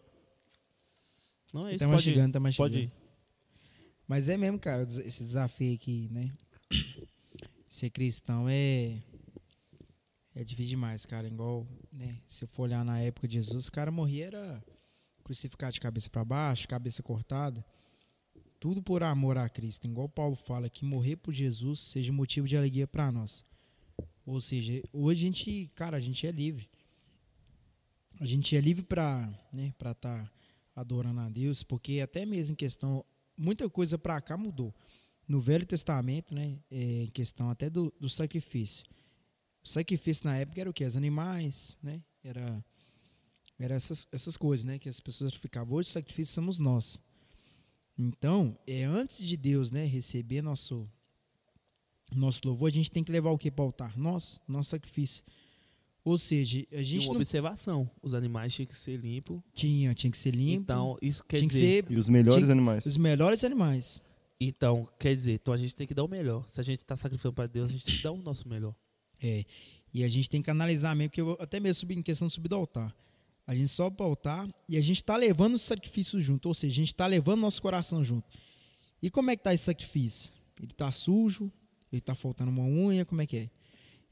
[1.54, 2.34] Não é isso, Tá pode mastigando, ir.
[2.34, 2.72] tá mastigando.
[2.74, 2.92] Pode ir.
[4.08, 6.32] Mas é mesmo, cara, esse desafio aqui, né?
[7.70, 9.00] Ser cristão é.
[10.34, 11.28] É difícil demais, cara.
[11.28, 12.20] Igual, né?
[12.28, 14.64] Se for olhar na época de Jesus, o cara morria era
[15.24, 17.64] crucificado de cabeça para baixo, cabeça cortada.
[18.60, 19.86] Tudo por amor a Cristo.
[19.86, 23.46] Igual Paulo fala, que morrer por Jesus seja motivo de alegria para nós.
[24.26, 26.68] Ou seja, hoje a gente, cara, a gente é livre.
[28.20, 30.32] A gente é livre para, né, para estar
[30.76, 33.06] adorando a Deus, porque até mesmo em questão
[33.38, 34.74] muita coisa para cá mudou.
[35.30, 38.84] No Velho Testamento, né, é, em questão até do, do sacrifício.
[39.64, 40.84] O sacrifício na época era o que?
[40.84, 42.02] Os animais, né?
[42.24, 42.66] Era,
[43.60, 44.80] era essas, essas coisas, né?
[44.80, 45.76] Que as pessoas sacrificavam.
[45.78, 47.00] Hoje o sacrifício somos nós.
[47.98, 50.90] Então, é antes de Deus, né, receber nosso
[52.16, 53.96] nosso louvor, a gente tem que levar o que para o altar?
[53.96, 55.24] Nós, nosso sacrifício.
[56.04, 59.40] Ou seja, a E gente uma não observação: os animais tinham que ser limpos.
[59.54, 61.86] tinha, tinha que ser limpo, Então, isso quer tinha que dizer.
[61.86, 62.86] ser E os melhores Tinha- animais.
[62.88, 64.02] os melhores animais.
[64.40, 66.48] Então, quer dizer, então a gente tem que dar o melhor.
[66.48, 68.74] Se a gente está sacrificando para Deus, a gente tem que dar o nosso melhor.
[69.22, 69.44] É.
[69.94, 72.34] E a gente tem que analisar mesmo, porque eu, até mesmo subir em questão de
[72.34, 72.96] subir do altar.
[73.46, 76.54] A gente sobe para o altar e a gente está levando o sacrifício junto, ou
[76.54, 78.28] seja, a gente está levando nosso coração junto.
[79.02, 80.32] E como é que tá esse sacrifício?
[80.62, 81.52] Ele tá sujo?
[81.92, 83.04] Ele tá faltando uma unha?
[83.06, 83.50] Como é que é?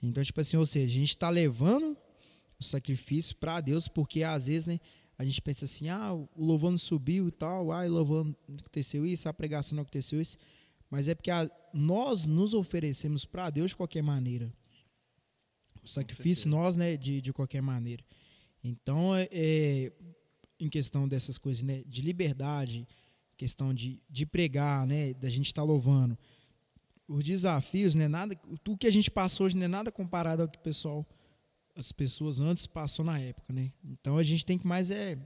[0.02, 1.96] Então, tipo assim, ou seja, a gente está levando
[2.60, 4.80] o sacrifício para Deus, porque às vezes, né,
[5.18, 9.06] a gente pensa assim, ah, o louvor não subiu e tal, ah, o louvor aconteceu
[9.06, 10.38] isso, a pregação não aconteceu isso.
[10.90, 14.54] Mas é porque a- nós nos oferecemos para Deus de qualquer maneira.
[15.84, 18.04] O sacrifício, nós, né, de, de qualquer maneira.
[18.64, 19.92] Então, é, é,
[20.60, 22.88] em questão dessas coisas, né, de liberdade,
[23.38, 26.18] questão de, de pregar, né, da gente estar louvando.
[27.08, 30.48] Os desafios, né, nada, tudo que a gente passou hoje não é nada comparado ao
[30.50, 31.06] que o pessoal,
[31.78, 33.72] as pessoas antes passou na época, né?
[33.86, 35.18] Então a gente tem que mais é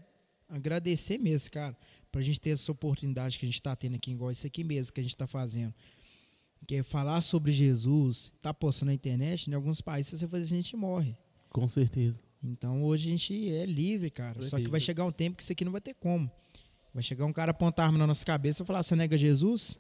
[0.50, 1.78] agradecer mesmo, cara,
[2.12, 4.92] pra gente ter essa oportunidade que a gente está tendo aqui, igual isso aqui mesmo
[4.92, 5.74] que a gente está fazendo.
[6.68, 10.44] Que é falar sobre Jesus, tá postando na internet, em alguns países, se você fazer
[10.44, 11.16] isso, a gente morre.
[11.50, 12.20] Com certeza.
[12.44, 14.40] Então hoje a gente é livre, cara.
[14.42, 14.82] É Só que vai livre.
[14.82, 16.30] chegar um tempo que isso aqui não vai ter como.
[16.94, 19.80] Vai chegar um cara apontar a arma na nossa cabeça e falar: você nega Jesus?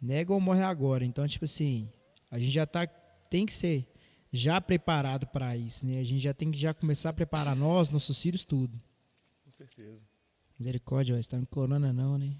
[0.00, 1.04] Nega ou morre agora.
[1.04, 1.88] Então, tipo assim,
[2.30, 3.86] a gente já tá, tem que ser
[4.32, 5.98] já preparado para isso, né?
[6.00, 8.76] A gente já tem que já começar a preparar nós, nossos filhos, tudo.
[9.44, 10.02] Com certeza.
[10.58, 12.34] Misericórdia, vai estar no corona não, né?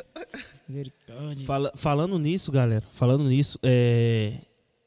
[0.68, 1.46] Misericórdia.
[1.46, 4.40] Fala- falando nisso, galera, falando nisso, é,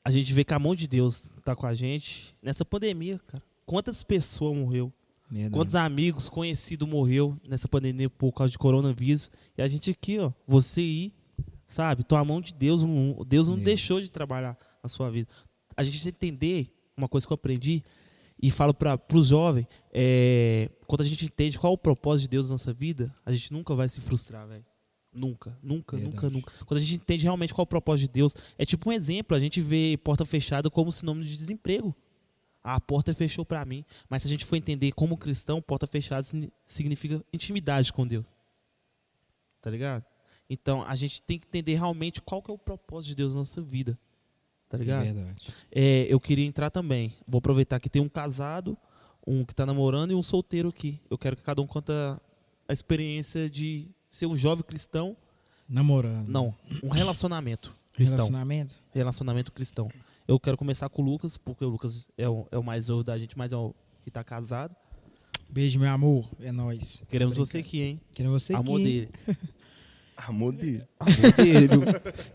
[0.04, 3.44] a gente vê que a mão de Deus tá com a gente nessa pandemia, cara.
[3.66, 4.92] Quantas pessoas morreu?
[5.32, 5.54] Verdade.
[5.54, 9.32] Quantos amigos, conhecidos morreu nessa pandemia por causa de coronavírus?
[9.58, 11.14] E a gente aqui, ó, você ir,
[11.66, 12.04] sabe?
[12.04, 12.82] Tua mão de Deus,
[13.28, 15.28] Deus não deixou de trabalhar na sua vida.
[15.76, 17.84] A gente tem que entender uma coisa que eu aprendi
[18.42, 22.30] e falo para os jovens, é, quando a gente entende qual é o propósito de
[22.30, 24.66] Deus na nossa vida, a gente nunca vai se frustrar, velho.
[25.16, 26.34] Nunca, nunca, nunca, Verdade.
[26.34, 26.54] nunca.
[26.66, 29.38] Quando a gente entende realmente qual é o propósito de Deus, é tipo um exemplo,
[29.38, 31.96] a gente vê porta fechada como sinônimo de desemprego.
[32.64, 36.24] A porta fechou para mim, mas se a gente for entender como cristão, porta fechada
[36.24, 38.26] signi- significa intimidade com Deus.
[39.62, 40.04] Tá ligado?
[40.50, 43.40] Então, a gente tem que entender realmente qual que é o propósito de Deus na
[43.40, 43.98] nossa vida.
[44.74, 45.04] Tá É ligado?
[45.04, 45.48] verdade.
[45.72, 47.14] É, eu queria entrar também.
[47.28, 48.76] Vou aproveitar que tem um casado,
[49.26, 51.00] um que tá namorando e um solteiro aqui.
[51.12, 52.20] Eu quero que cada um conta
[52.68, 55.16] a experiência de ser um jovem cristão.
[55.70, 56.28] Namorando.
[56.28, 58.18] Não, um relacionamento cristão.
[58.18, 58.74] Relacionamento?
[58.92, 59.90] Relacionamento cristão.
[60.28, 63.04] Eu quero começar com o Lucas, porque o Lucas é o, é o mais novo
[63.04, 64.76] da gente, mas é o que tá casado.
[65.50, 66.28] Beijo, meu amor.
[66.40, 67.00] É nóis.
[67.10, 68.02] Queremos você aqui, hein?
[68.14, 68.84] Querendo você Amor aqui.
[68.84, 69.10] dele.
[70.28, 70.84] Amor dele.
[71.00, 71.70] Amor dele.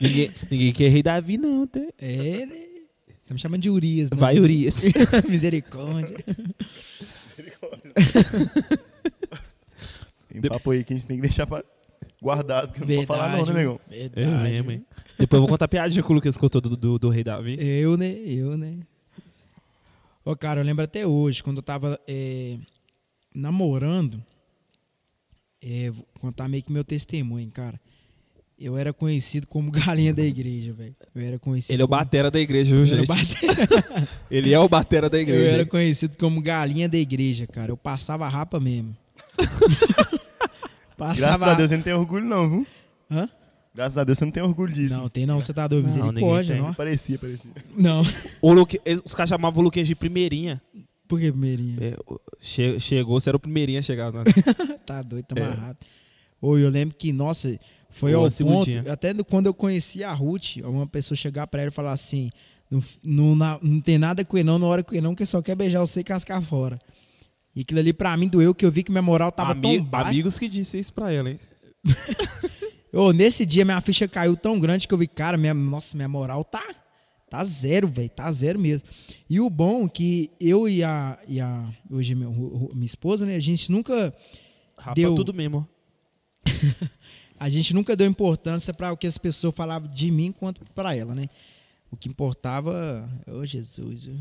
[0.00, 1.66] ninguém, ninguém quer rei Davi, não.
[1.66, 1.80] Tá?
[1.98, 2.68] É, né?
[3.26, 4.16] Tá me chamando de Urias, né?
[4.16, 4.82] Vai, Urias.
[5.28, 6.24] Misericórdia.
[10.30, 11.64] Tem papo aí que a gente tem que deixar pra...
[12.20, 13.80] guardado, porque eu não vou falar não, né, negão?
[13.90, 14.42] É Verdade.
[14.42, 14.84] mesmo, hein?
[15.18, 17.56] Depois eu vou contar piadinha que o Lucas contou do, do, do rei Davi.
[17.58, 18.12] Eu, né?
[18.24, 18.78] Eu, né?
[20.24, 22.56] Ô, cara, eu lembro até hoje, quando eu tava é,
[23.34, 24.22] namorando,
[25.70, 27.80] é, vou contar meio que meu testemunho, hein, cara.
[28.60, 30.96] Eu era conhecido como galinha da igreja, velho.
[31.14, 31.98] Eu era conhecido Ele é o como...
[32.00, 33.06] batera da igreja, viu, Eu era gente?
[33.08, 35.52] bate- Ele é o batera da Eu igreja.
[35.52, 35.68] era hein?
[35.68, 37.70] conhecido como galinha da igreja, cara.
[37.70, 38.96] Eu passava rapa mesmo.
[40.96, 42.66] passava Graças a Deus você não tem orgulho não, viu?
[43.10, 43.28] Hã?
[43.74, 44.96] Graças a Deus você não tem orgulho disso.
[44.96, 45.86] Não, tem não, você tá doido.
[45.88, 46.74] Não, Misericórdia, ninguém não.
[46.74, 47.50] Parecia, parecia.
[47.76, 48.02] Não.
[48.42, 50.60] O Luque, os caras chamavam o Luquinhas de primeirinha.
[51.08, 51.76] Por que, primeirinha?
[51.80, 54.12] É, o- che- chegou, você era o primeirinho a chegar.
[54.86, 55.42] Tá doido, tá É.
[55.44, 55.78] amarrado.
[56.40, 57.58] Ou eu lembro que, nossa,
[57.90, 61.62] foi Ô, ao ponto, até do- quando eu conheci a Ruth, uma pessoa chegar pra
[61.62, 62.30] ela e falar assim,
[62.70, 65.40] não, não, não tem nada com ele não, na hora com ele não, que só
[65.42, 66.78] quer beijar você e cascar fora.
[67.56, 69.84] E aquilo ali pra mim doeu, que eu vi que minha moral tava Ami- tão
[69.86, 70.08] baixa.
[70.10, 71.40] amigos que disse isso pra ela, hein?
[73.14, 76.44] Nesse dia minha ficha caiu tão grande que eu vi, cara, minha, nossa, minha moral
[76.44, 76.62] tá,
[77.30, 78.88] tá zero, velho, tá zero mesmo.
[79.28, 82.86] E o bom é que eu e a, e a hoje meu- o- o- minha
[82.86, 84.14] esposa, né, a gente nunca
[84.76, 85.14] Rapa Deu.
[85.14, 85.66] tudo mesmo.
[87.38, 90.94] a gente nunca deu importância para o que as pessoas falavam de mim quanto para
[90.94, 91.28] ela, né?
[91.90, 94.16] O que importava, ô Jesus, eu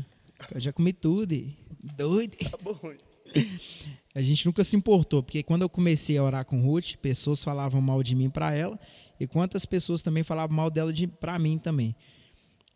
[0.54, 1.56] eu já comi tudo, e-
[1.96, 2.36] doido.
[2.36, 2.78] Tá bom.
[4.14, 7.80] A gente nunca se importou, porque quando eu comecei a orar com Ruth, pessoas falavam
[7.80, 8.78] mal de mim para ela,
[9.20, 11.94] e quantas pessoas também falavam mal dela de, para mim também.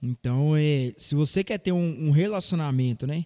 [0.02, 3.24] Então, é, se você quer ter um, um relacionamento, né?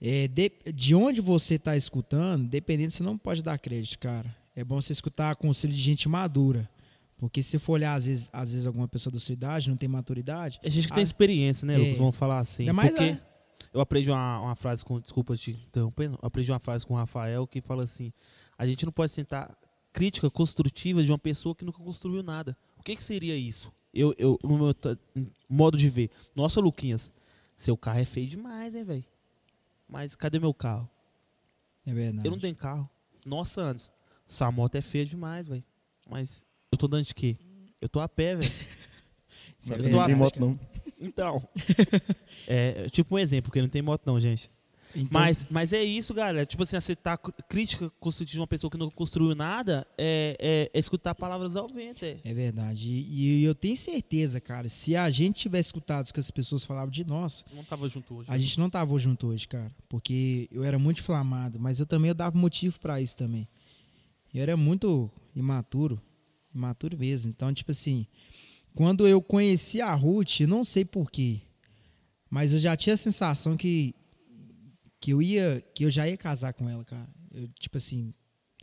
[0.00, 4.34] É, de, de onde você está escutando, dependendo, você não pode dar crédito, cara.
[4.54, 6.68] É bom você escutar conselho de gente madura.
[7.16, 9.88] Porque se for olhar, às vezes, às vezes alguma pessoa da sua idade não tem
[9.88, 10.58] maturidade.
[10.64, 11.78] A gente que tem Ah, experiência, né, é.
[11.78, 11.98] Lucas?
[11.98, 12.62] Vamos falar assim.
[12.62, 13.20] Ainda mais porque é.
[13.74, 14.98] eu aprendi uma, uma frase com.
[14.98, 16.18] Desculpa te interrompendo.
[16.20, 18.10] Eu aprendi uma frase com o Rafael que fala assim:
[18.56, 19.54] a gente não pode sentar
[19.92, 22.56] crítica construtiva de uma pessoa que nunca construiu nada.
[22.78, 23.70] O que, que seria isso?
[23.92, 24.74] Eu, eu, no meu
[25.48, 26.10] modo de ver.
[26.34, 27.10] Nossa, Luquinhas,
[27.56, 29.04] seu carro é feio demais, hein, velho?
[29.88, 30.88] Mas cadê meu carro?
[31.84, 32.26] É verdade.
[32.26, 32.88] Eu não tenho carro.
[33.26, 33.90] Nossa, Anderson,
[34.28, 35.64] essa moto é feia demais, velho.
[36.08, 37.36] Mas eu tô dando de quê?
[37.80, 38.52] Eu tô a pé, velho.
[39.62, 40.58] Não tem moto não.
[40.98, 41.46] Então.
[42.48, 44.50] é tipo um exemplo, porque não tem moto não, gente.
[44.94, 46.44] Então, Mas, mas é isso, galera.
[46.44, 50.70] Tipo assim, aceitar cr- crítica construtiva de uma pessoa que não construiu nada é, é-
[50.74, 52.04] é escutar palavras ao vento.
[52.04, 52.18] É.
[52.24, 52.88] É verdade.
[52.88, 56.64] E, e eu tenho certeza, cara, se a gente tivesse escutado o que as pessoas
[56.64, 58.30] falavam de nós, Não tava junto hoje.
[58.30, 59.70] a gente não tava junto hoje, cara.
[59.88, 63.46] Porque eu era muito inflamado, mas eu também eu dava motivo pra isso também.
[64.34, 66.00] Eu era muito imaturo,
[66.54, 67.30] imaturo mesmo.
[67.30, 68.06] Então, tipo assim,
[68.74, 71.40] quando eu conheci a Ruth, não sei porquê,
[72.28, 73.94] mas eu já tinha a sensação que
[75.00, 77.08] que eu ia, que eu já ia casar com ela, cara.
[77.32, 78.12] Eu, tipo assim,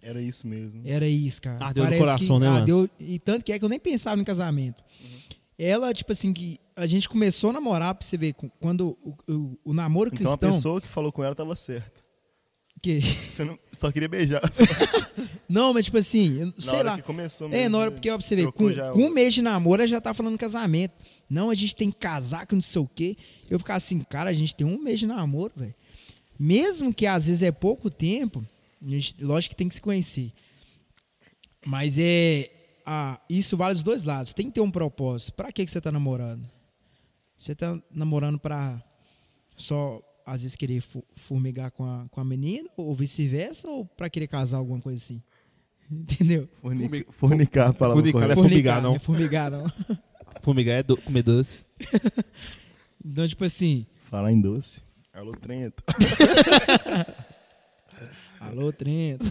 [0.02, 0.82] Era isso mesmo.
[0.86, 1.66] era isso, cara.
[1.66, 2.60] Ardeu no Parece coração, que né, mano?
[2.60, 4.84] ardeu- E tanto que é que eu nem pensava em casamento.
[5.58, 9.16] Ela, tipo assim, que a gente começou a namorar, pra você ver, com- quando o,
[9.28, 10.54] o- o namoro Então a cristão.
[10.56, 12.04] pessoa que falou com ela tava certa.
[12.80, 13.00] que-
[13.32, 14.42] Você não, só queria beijar.
[15.50, 16.96] Não, mas tipo assim, eu- Na sei hora lá.
[16.98, 17.64] que começou mesmo.
[17.66, 19.82] É, na hora, porque ó, pra você ver, com, já com um mês de namoro,
[19.82, 20.94] ela já tá falando casamento.
[21.30, 23.16] Não, a gente tem que casar, que não sei o quê.
[23.50, 25.74] Eu ficava assim, cara, a gente tem um mês de namoro, velho.
[26.40, 28.46] Mesmo que às vezes é pouco tempo,
[28.82, 30.32] a gente, lógico que tem que se conhecer.
[31.66, 32.52] Mas é.
[32.86, 34.32] Ah, isso vale dos dois lados.
[34.34, 35.34] Tem que ter um propósito.
[35.34, 36.48] Pra que, que você tá namorando?
[37.38, 38.82] Você tá namorando pra
[39.58, 44.10] só, às vezes, querer fu- formigar com a, com a menina, ou vice-versa, ou pra
[44.10, 45.22] querer casar, alguma coisa assim?
[45.92, 46.48] Entendeu?
[46.62, 48.40] Fornica, fornicar a palavra Fornicar correta.
[48.40, 48.96] é formigar, não.
[48.96, 49.72] É formigar, não.
[50.42, 51.66] Formigar é do, comer doce.
[53.04, 54.82] Então, tipo assim, Falar em doce.
[55.18, 55.84] Alô, Trento.
[58.40, 59.26] Alô, Trento.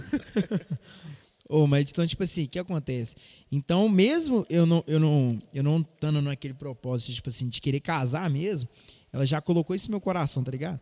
[1.49, 3.15] Ô, mas então, tipo assim, o que acontece?
[3.53, 7.79] Então, mesmo eu não, eu não, eu não estando naquele propósito, tipo assim, de querer
[7.79, 8.69] casar mesmo,
[9.13, 10.81] ela já colocou isso no meu coração, tá ligado?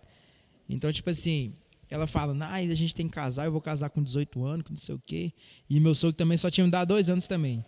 [0.66, 1.52] Então, tipo assim,
[1.90, 4.72] ela fala, nah, a gente tem que casar, eu vou casar com 18 anos, com
[4.72, 5.35] não sei o quê.
[5.68, 7.62] E meu sogro também só tinha me dado dois anos também.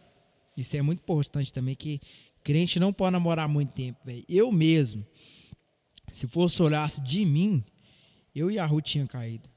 [0.56, 2.00] Isso é muito importante também, que
[2.42, 4.24] crente não pode namorar muito tempo, velho.
[4.26, 5.04] Eu mesmo,
[6.16, 7.62] se fosse olhasse de mim,
[8.34, 9.51] eu e a Ruth tinha caído.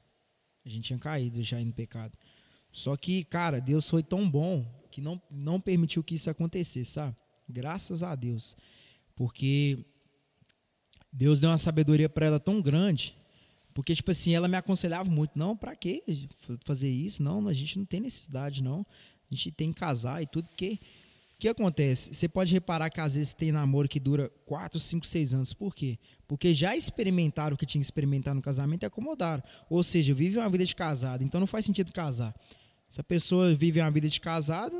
[0.62, 2.12] A gente tinha caído já no pecado.
[2.70, 7.16] Só que, cara, Deus foi tão bom que não, não permitiu que isso acontecesse, sabe?
[7.48, 8.58] Graças a Deus.
[9.16, 9.78] Porque
[11.10, 13.16] Deus deu uma sabedoria para ela tão grande.
[13.72, 15.38] Porque, tipo assim, ela me aconselhava muito.
[15.38, 16.04] Não, pra quê
[16.66, 17.22] fazer isso?
[17.22, 18.84] Não, a gente não tem necessidade, não.
[19.32, 20.46] A gente tem que casar e tudo.
[20.48, 20.78] Porque
[21.40, 22.12] que acontece?
[22.12, 25.52] Você pode reparar que às vezes tem namoro que dura 4, 5, 6 anos.
[25.52, 25.98] Por quê?
[26.28, 29.42] Porque já experimentaram o que tinha que experimentar no casamento e acomodaram.
[29.68, 31.24] Ou seja, vive uma vida de casado.
[31.24, 32.34] Então não faz sentido casar.
[32.90, 34.76] Se a pessoa vive uma vida de casado,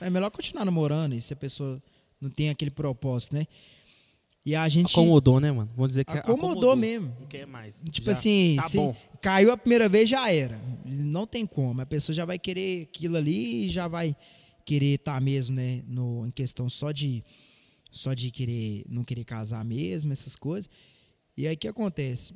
[0.00, 1.14] é melhor continuar namorando.
[1.14, 1.80] E se a pessoa
[2.20, 3.46] não tem aquele propósito, né?
[4.44, 5.70] E a gente Acomodou, né, mano?
[5.76, 7.14] Vamos dizer que acomodou mesmo.
[7.20, 7.74] Não quer mais.
[7.90, 8.96] Tipo Já assim, Tá se bom.
[9.20, 10.58] caiu a primeira vez, já era.
[10.86, 11.82] Não tem como.
[11.82, 14.16] A pessoa já vai querer aquilo ali e já vai
[14.64, 15.82] querer estar mesmo, né?
[15.86, 17.24] No, em questão só de
[17.90, 20.70] só de querer não querer casar mesmo, essas coisas.
[21.36, 22.34] E aí o que acontece?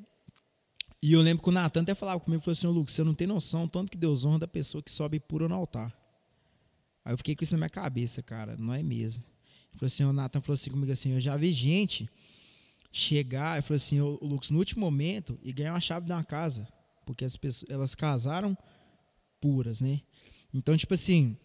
[1.01, 3.27] E eu lembro que o Natan até falava comigo, falou assim, Lucas, você não tem
[3.27, 5.95] noção tanto que Deus honra da pessoa que sobe pura no altar.
[7.05, 9.23] Aí eu fiquei com isso na minha cabeça, cara, não é mesmo.
[9.71, 12.09] Ele falou assim, o Natan falou assim comigo assim, eu já vi gente
[12.91, 16.25] chegar, ele falou assim, ô, Lucas, no último momento, e ganhar uma chave de uma
[16.25, 16.67] casa.
[17.05, 18.57] Porque as pessoas, elas casaram
[19.41, 20.01] puras, né?
[20.55, 21.37] Então, tipo assim,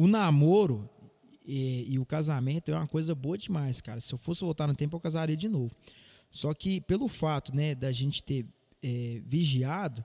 [0.00, 0.88] o namoro
[1.44, 4.00] e, e o casamento é uma coisa boa demais, cara.
[4.00, 5.76] Se eu fosse voltar no tempo, eu casaria de novo.
[6.30, 8.46] Só que pelo fato, né, da gente ter
[8.82, 10.02] é, vigiado,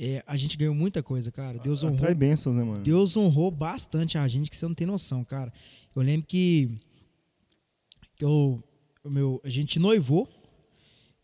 [0.00, 1.58] é, a gente ganhou muita coisa, cara.
[1.58, 2.82] Deus honrou Atrai bênçãos, né, mano?
[2.82, 5.52] Deus honrou bastante a gente que você não tem noção, cara.
[5.94, 6.70] Eu lembro que,
[8.16, 8.64] que eu,
[9.04, 10.26] o meu, a gente noivou,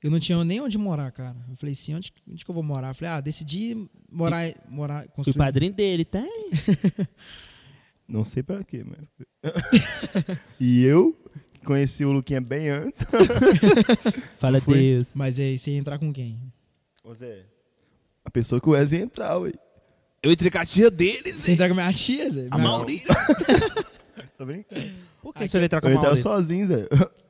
[0.03, 1.35] eu não tinha nem onde morar, cara.
[1.49, 2.89] Eu falei assim, onde, onde que eu vou morar?
[2.89, 5.39] Eu falei, ah, decidi morar, morar Fui construir.
[5.39, 6.23] padrinho dele, tá?
[8.11, 9.07] Não sei pra quê, mano.
[10.59, 11.17] e eu,
[11.55, 13.05] que conheci o Luquinha bem antes.
[14.39, 14.61] Fala?
[14.61, 15.09] Deus.
[15.15, 16.41] Mas aí você ia entrar com quem?
[17.05, 17.45] Ô Zé,
[18.25, 19.53] a pessoa que o Wesley ia entrar, ué.
[20.23, 22.49] Eu entrei com a tia deles, Você ia entrar com minha tia, Zé?
[22.51, 23.09] A Minha- Maurícia.
[24.37, 24.91] Tá brincando?
[25.23, 26.31] Por que você ia entrar com Eu a ia entrar Maurícia?
[26.31, 26.89] sozinho, Zé.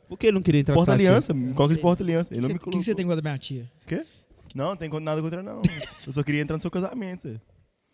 [0.08, 0.92] Por que ele não queria entrar com a tia?
[0.94, 1.82] Porta-aliança, me coloca de Sei.
[1.82, 2.32] porta-aliança.
[2.34, 2.80] Ele não Você- me O que colocou.
[2.80, 3.70] que você tem contra minha tia?
[4.54, 5.60] Não, não tem nada contra, não.
[6.06, 7.40] Eu só queria entrar no seu casamento, Zé.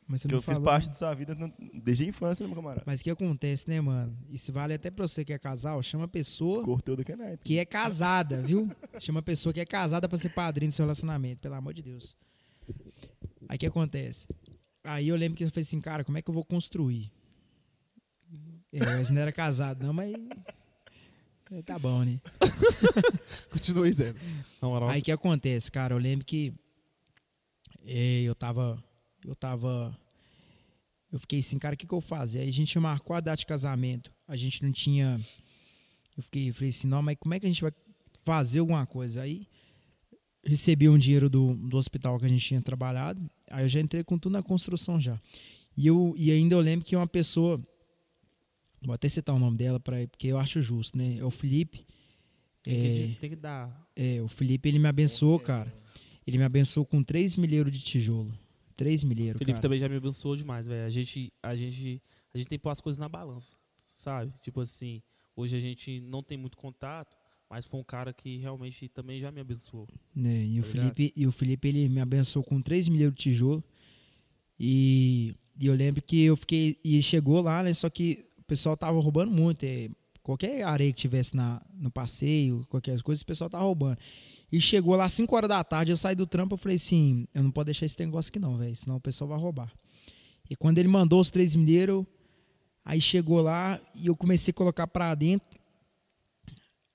[0.09, 0.65] Mas você Porque não eu fiz falou.
[0.65, 1.37] parte da sua vida
[1.75, 2.85] desde a infância, né, meu camarada?
[2.87, 4.17] Mas o que acontece, né, mano?
[4.31, 7.43] Isso vale até pra você que é casal, chama a pessoa Cortou do que naipe.
[7.43, 8.71] que é casada, viu?
[9.01, 11.83] Chama a pessoa que é casada pra ser padrinho do seu relacionamento, pelo amor de
[11.83, 12.17] Deus.
[13.49, 14.27] Aí o que acontece?
[14.85, 17.11] Aí eu lembro que eu falei assim, cara, como é que eu vou construir?
[18.73, 20.15] É, eu não era casado, não, mas.
[21.51, 22.21] é, Tá bom, né?
[24.63, 25.95] Na moral, Aí o que acontece, cara?
[25.95, 26.55] Eu lembro que
[27.85, 28.83] é, eu tava.
[29.27, 29.99] Eu tava.
[31.13, 32.37] Eu fiquei assim, cara, o que, que eu faço?
[32.37, 34.13] Aí a gente marcou a data de casamento.
[34.27, 35.21] A gente não tinha.
[36.17, 37.73] Eu fiquei, eu falei assim, não, mas como é que a gente vai
[38.25, 39.23] fazer alguma coisa?
[39.23, 39.47] Aí
[40.45, 43.21] recebi um dinheiro do, do hospital que a gente tinha trabalhado.
[43.51, 45.21] Aí eu já entrei com tudo na construção já.
[45.77, 47.61] E, eu, e ainda eu lembro que uma pessoa.
[48.83, 51.17] Vou até citar o nome dela, pra, porque eu acho justo, né?
[51.19, 51.85] É o Felipe.
[52.63, 53.89] tem, É, que, tem que dar.
[53.97, 55.73] é, o Felipe, ele me abençoou, cara.
[56.27, 58.33] Ele me abençoou com 3 milheiros de tijolo.
[58.77, 59.63] 3 milheiros, O Felipe cara.
[59.63, 60.85] também já me abençoou demais, velho.
[60.85, 62.03] A gente, a gente,
[62.35, 63.57] a gente tem que pôr as coisas na balança,
[63.97, 64.33] sabe?
[64.43, 65.03] Tipo assim,
[65.35, 67.17] hoje a gente não tem muito contato,
[67.49, 69.89] mas foi um cara que realmente também já me abençoou.
[70.15, 70.95] Né, E, o Tá ligado?
[70.95, 73.63] Felipe, e o Felipe, ele me abençoou com 3 milheiros de tijolo.
[74.59, 76.79] E, e eu lembro que eu fiquei...
[76.85, 77.73] E chegou lá, né?
[77.75, 79.65] Só que o pessoal tava roubando muito.
[79.65, 79.89] é,
[80.23, 83.99] qualquer areia que tivesse na, no passeio, qualquer coisa, o pessoal tava roubando.
[84.51, 87.43] E chegou lá 5 horas da tarde, eu saí do trampo, eu falei assim, eu
[87.43, 89.73] não posso deixar esse negócio aqui não, velho, senão o pessoal vai roubar.
[90.49, 92.05] E quando ele mandou os 3 milheiros,
[92.85, 95.59] aí chegou lá e eu comecei a colocar pra dentro.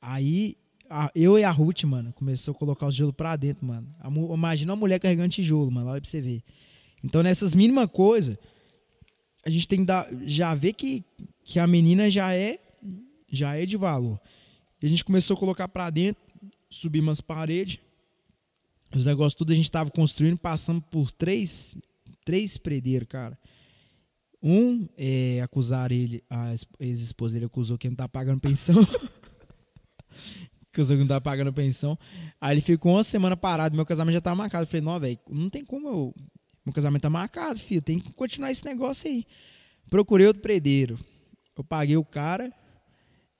[0.01, 0.57] Aí
[0.89, 3.87] a- eu e a Ruth, mano, começou a colocar o tijolo pra dentro, mano.
[3.99, 6.41] A imagina uma mulher carregando tijolo, mano, olha pra você ver.
[7.03, 8.37] Então nessas mínimas coisas,
[9.45, 11.03] a gente tem que dar, já ver que,
[11.43, 12.59] que a menina já é
[13.33, 14.19] já é de valor.
[14.81, 16.21] E a gente começou a colocar pra dentro,
[16.71, 17.77] subir umas paredes,
[18.95, 21.75] os negócios tudo a gente tava construindo, passamos por três,
[22.25, 23.37] três predeiros, cara.
[24.41, 28.75] Um, é, acusaram ele, a es- ex-esposa dele acusou que não tá pagando pensão.
[30.73, 31.97] acusou que não tá pagando pensão.
[32.39, 34.63] Aí ele ficou uma semana parado, meu casamento já tava marcado.
[34.63, 36.15] Eu falei, não, velho, não tem como eu.
[36.65, 39.25] Meu casamento tá marcado, filho, tem que continuar esse negócio aí.
[39.89, 40.97] Procurei outro predeiro.
[41.55, 42.51] Eu paguei o cara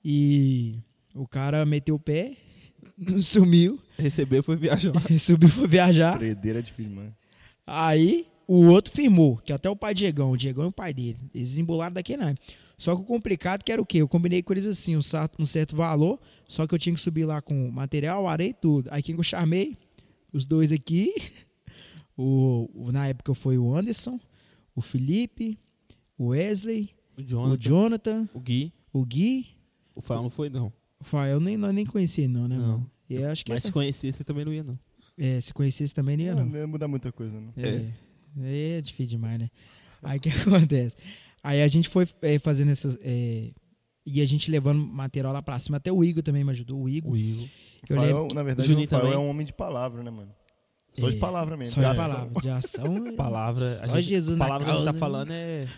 [0.04, 0.78] e
[1.14, 2.36] o cara meteu o pé,
[3.22, 4.92] sumiu, Recebeu foi viajar.
[5.18, 6.18] subiu foi viajar.
[6.18, 7.14] Predeira é difícil, mano.
[7.66, 11.18] Aí o outro firmou, que até o pai Diegão, o Diegão é o pai dele.
[11.34, 12.34] Eles desembolaram daqui, né?
[12.76, 13.98] Só que o complicado que era o quê?
[13.98, 16.18] Eu combinei com eles assim, um certo, um certo valor,
[16.48, 18.88] só que eu tinha que subir lá com material, areia e tudo.
[18.90, 19.76] Aí quem que eu chamei?
[20.32, 21.12] Os dois aqui.
[22.14, 24.20] O, o- na época foi o Anderson,
[24.76, 25.58] o Felipe,
[26.18, 29.46] o Wesley, O o Jonathan, Jonathan, o Gui, o Gui.
[29.94, 30.70] o Fael não foi, não.
[31.02, 32.56] Fael nem, nós nem conhecia não, né?
[32.56, 32.66] Não.
[32.66, 32.90] mano?
[33.08, 34.78] E eu acho que Mas se conhecesse, você também não ia, não.
[35.18, 36.50] é, se conhecesse também não ia Não, não.
[36.52, 37.52] não ia mudar muita coisa, não.
[37.56, 37.90] É.
[38.40, 39.50] É, difícil demais, né?
[40.02, 40.96] Aí o que acontece?
[41.42, 42.96] Aí a gente foi é, fazendo essas.
[43.02, 43.50] é,
[44.06, 45.76] e a gente levando material lá pra cima.
[45.76, 46.80] Até o Igor também me ajudou.
[46.82, 47.12] O Igor.
[47.12, 47.48] O Igor.
[47.88, 50.32] Eu Fael, lembro na verdade, o Fael é um homem de palavra, né, mano?
[50.94, 51.74] Só de É, palavra mesmo.
[51.74, 52.08] Só de de ação.
[52.10, 52.40] palavra.
[52.42, 52.84] De ação.
[53.08, 53.80] é- Palavra.
[53.82, 54.98] A Só gente, Jesus a na palavra que a gente tá causa.
[54.98, 55.68] falando é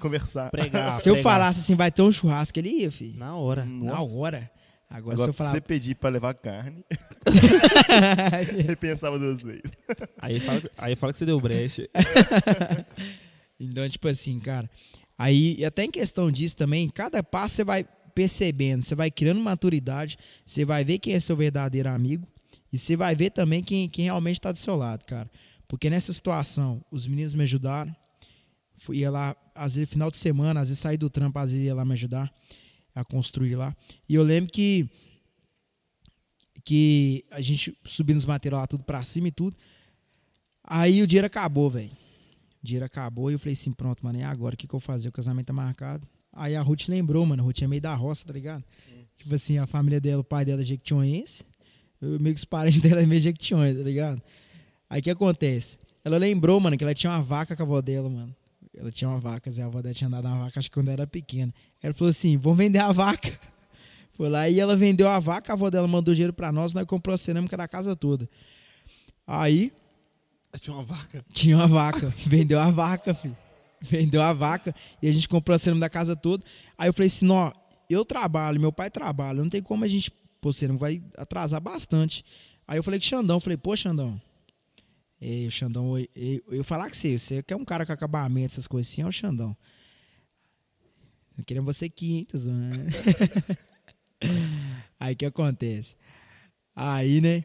[0.00, 0.50] Conversar.
[0.50, 1.00] pregar.
[1.00, 1.32] Se eu pregar.
[1.32, 3.18] falasse assim, vai ter um churrasco, ele ia, filho.
[3.18, 3.64] Na hora.
[3.64, 4.14] Na Nossa.
[4.16, 4.50] hora.
[4.90, 5.50] Agora, Agora, se eu se falar.
[5.52, 6.84] você pedir pra levar carne,
[8.52, 9.72] ele pensava duas vezes.
[10.20, 11.88] Aí fala, aí fala que você deu brecha.
[13.58, 14.68] Então, tipo assim, cara.
[15.16, 19.40] Aí, e até em questão disso também, cada passo você vai percebendo, você vai criando
[19.40, 22.26] maturidade, você vai ver quem é seu verdadeiro amigo
[22.72, 25.30] e você vai ver também quem, quem realmente está do seu lado, cara.
[25.68, 27.94] Porque nessa situação, os meninos me ajudaram.
[28.90, 31.74] Ia lá, às vezes, final de semana, às vezes saí do trampo, às vezes ia
[31.74, 32.32] lá me ajudar
[32.94, 33.76] a construir lá.
[34.08, 34.88] E eu lembro que
[36.64, 39.56] que a gente subindo os materiais lá tudo pra cima e tudo.
[40.62, 41.90] Aí o dinheiro acabou, velho.
[42.62, 44.54] O dinheiro acabou e eu falei assim, pronto, mano, e agora?
[44.54, 45.08] O que, que eu vou fazer?
[45.08, 46.06] O casamento tá marcado.
[46.32, 47.42] Aí a Ruth lembrou, mano.
[47.42, 48.64] A Ruth é meio da roça, tá ligado?
[49.18, 51.44] Tipo assim, a família dela, o pai dela é jequitinhonense.
[52.00, 54.22] Meio que os parentes dela é meio jequitinhonense, tá ligado?
[54.88, 55.76] Aí o que acontece?
[56.04, 58.34] Ela lembrou, mano, que ela tinha uma vaca com a avó dela, mano.
[58.76, 61.06] Ela tinha uma vaca, a avó dela tinha dado uma vaca, acho que quando era
[61.06, 61.52] pequena.
[61.82, 63.38] Ela falou assim, vamos vender a vaca.
[64.14, 66.86] Foi lá e ela vendeu a vaca, a avó dela mandou dinheiro pra nós, nós
[66.86, 68.28] comprou a cerâmica da casa toda.
[69.26, 69.72] Aí,
[70.60, 71.24] Tinha uma vaca.
[71.32, 72.08] tinha uma vaca.
[72.26, 73.36] Vendeu a vaca, filho.
[73.80, 76.44] Vendeu a vaca e a gente comprou a cerâmica da casa toda.
[76.78, 77.52] Aí eu falei assim, ó,
[77.90, 82.24] eu trabalho, meu pai trabalha, não tem como a gente, pô, cerâmica vai atrasar bastante.
[82.66, 84.20] Aí eu falei com o Xandão, falei, pô, Xandão,
[85.24, 88.54] Ei, o Xandão, eu, eu, eu falar que você, você quer um cara com acabamento,
[88.54, 89.56] essas coisas assim, é o Xandão.
[91.38, 92.86] Eu queria você 500, mano.
[94.98, 95.94] Aí que acontece?
[96.74, 97.44] Aí, né?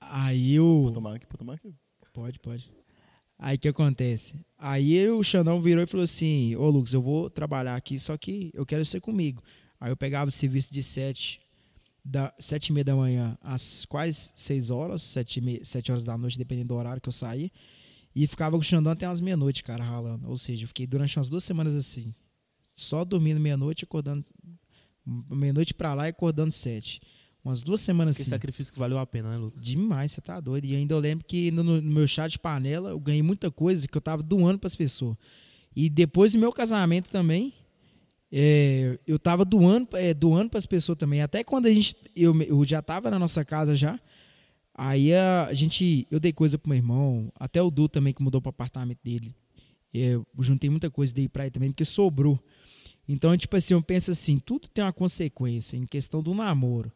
[0.00, 0.82] Aí o.
[0.82, 1.74] Pode tomar aqui, pode tomar aqui.
[2.12, 2.72] Pode, pode.
[3.38, 4.34] Aí que acontece?
[4.58, 8.50] Aí o Xandão virou e falou assim: Ô Lucas, eu vou trabalhar aqui, só que
[8.52, 9.40] eu quero ser comigo.
[9.78, 11.40] Aí eu pegava o serviço de sete,
[12.04, 16.16] da, sete e meia da manhã às quase seis horas, sete, meia, sete horas da
[16.18, 17.50] noite, dependendo do horário que eu saía.
[18.14, 20.28] E ficava com o Xandão até umas meia-noite, cara, ralando.
[20.28, 22.14] Ou seja, eu fiquei durante umas duas semanas assim.
[22.76, 24.24] Só dormindo meia-noite, acordando.
[25.04, 27.00] Meia-noite pra lá e acordando sete.
[27.44, 28.30] Umas duas semanas Que assim.
[28.30, 29.62] sacrifício que valeu a pena, né, Lucas?
[29.62, 30.64] Demais, você tá doido.
[30.64, 33.86] E ainda eu lembro que no, no meu chá de panela eu ganhei muita coisa
[33.86, 35.16] que eu tava doando pras pessoas.
[35.74, 37.52] E depois do meu casamento também,
[38.36, 41.22] é, eu tava doando, é, doando pras pessoas também.
[41.22, 44.00] Até quando a gente, eu, eu já tava na nossa casa já,
[44.74, 48.40] aí a, gente, eu dei coisa pro meu irmão, até o Du também que mudou
[48.40, 49.36] pro apartamento dele.
[49.94, 52.42] É, Eu juntei muita coisa, dei pra ele também, porque sobrou.
[53.08, 56.90] Então, tipo assim, eu penso assim, tudo tem uma consequência em questão do namoro.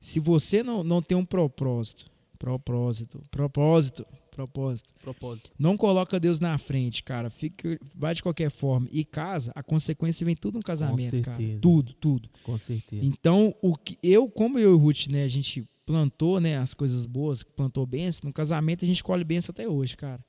[0.00, 2.04] Se você não, não tem um propósito,
[2.38, 5.50] propósito, propósito, propósito, Propósito.
[5.58, 10.24] não coloca Deus na frente, cara, fica, vai de qualquer forma e casa, a consequência
[10.24, 11.38] vem tudo no casamento, cara.
[11.60, 12.28] Tudo, tudo.
[12.42, 13.04] Com certeza.
[13.04, 16.74] Então, o que eu, como eu e o Ruth, né, a gente plantou, né, as
[16.74, 20.24] coisas boas, plantou bênção, no casamento a gente colhe bênção até hoje, cara.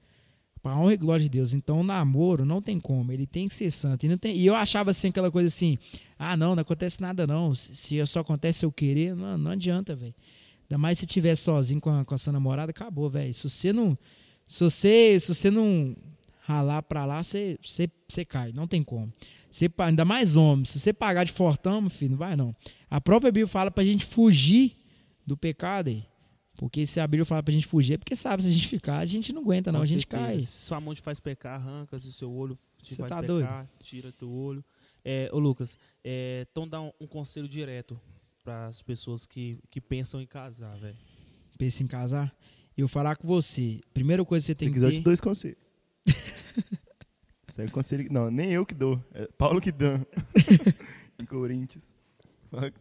[0.61, 1.53] Pra honra e glória de Deus.
[1.53, 4.05] Então, o namoro não tem como, ele tem que ser santo.
[4.05, 5.77] E, não tem, e eu achava assim, aquela coisa assim,
[6.17, 9.95] ah, não, não acontece nada não, se, se só acontece eu querer, não, não adianta,
[9.95, 10.15] velho.
[10.69, 13.33] Ainda mais se estiver sozinho com a, com a sua namorada, acabou, velho.
[13.33, 13.97] Se você não,
[14.47, 15.95] se você, se você não
[16.41, 19.11] ralar pra lá, você, você, você cai, não tem como.
[19.49, 22.55] Você, ainda mais homem, se você pagar de fortão, meu filho, não vai não.
[22.89, 24.75] A própria Bíblia fala pra gente fugir
[25.25, 26.05] do pecado aí.
[26.57, 28.99] Porque se a Bíblia fala pra gente fugir, é porque sabe, se a gente ficar,
[28.99, 30.23] a gente não aguenta, não, Com a gente certeza.
[30.23, 30.39] cai.
[30.39, 31.99] Se sua mão te faz pecar, arranca.
[31.99, 34.63] Se o seu olho te Cê faz tá pecar, tira teu olho.
[35.03, 37.99] É, ô Lucas, é, então dá um, um conselho direto
[38.45, 40.95] para as pessoas que, que pensam em casar, velho.
[41.57, 42.33] Pensa em casar.
[42.77, 43.81] Eu falar com você.
[43.93, 45.03] Primeira coisa que você Se tem que quiser, eu te ter.
[45.03, 45.57] dou esse conselho.
[47.47, 48.07] Isso aí é conselho.
[48.11, 49.03] Não, nem eu que dou.
[49.13, 49.99] É Paulo que dá.
[51.17, 51.91] em Corinthians.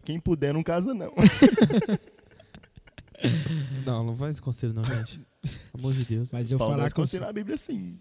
[0.04, 1.12] Quem puder, não casa, não.
[3.86, 5.18] Não, não faz esse conselho não, gente.
[5.40, 6.30] Pelo amor de Deus.
[6.32, 7.98] Mas eu Paulo falar com conselho na Bíblia, sim.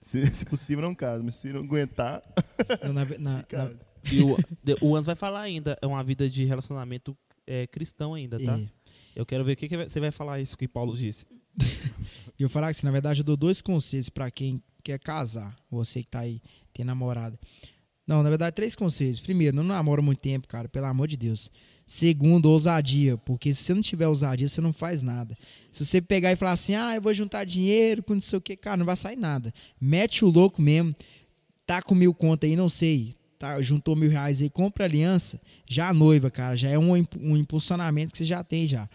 [0.00, 1.22] Se, se possível, não casa.
[1.22, 2.22] Mas se não aguentar,
[2.82, 3.70] Não, na, na- na-.
[4.10, 4.36] E o,
[4.80, 7.16] o Ans vai falar ainda, é uma vida de relacionamento
[7.46, 8.58] é, cristão ainda, tá?
[8.58, 8.80] é.
[9.14, 11.26] Eu quero ver o que, que você vai falar isso que Paulo disse.
[12.38, 15.56] E eu falar que, assim, na verdade, eu dou dois conselhos pra quem quer casar.
[15.70, 16.40] Você que tá aí,
[16.72, 17.38] tem namorada.
[18.06, 19.20] Não, na verdade, três conselhos.
[19.20, 21.50] Primeiro, não namora muito tempo, cara, pelo amor de Deus.
[21.86, 25.36] Segundo, ousadia, porque se você não tiver ousadia, você não faz nada.
[25.72, 28.40] Se você pegar e falar assim, ah, eu vou juntar dinheiro com não sei o
[28.40, 29.52] que, cara, não vai sair nada.
[29.80, 30.94] Mete o louco mesmo,
[31.66, 35.92] tá com mil conto aí, não sei, tá, juntou mil reais aí, compra aliança, já
[35.94, 38.88] noiva, cara, já é um, um impulsionamento que você já tem já.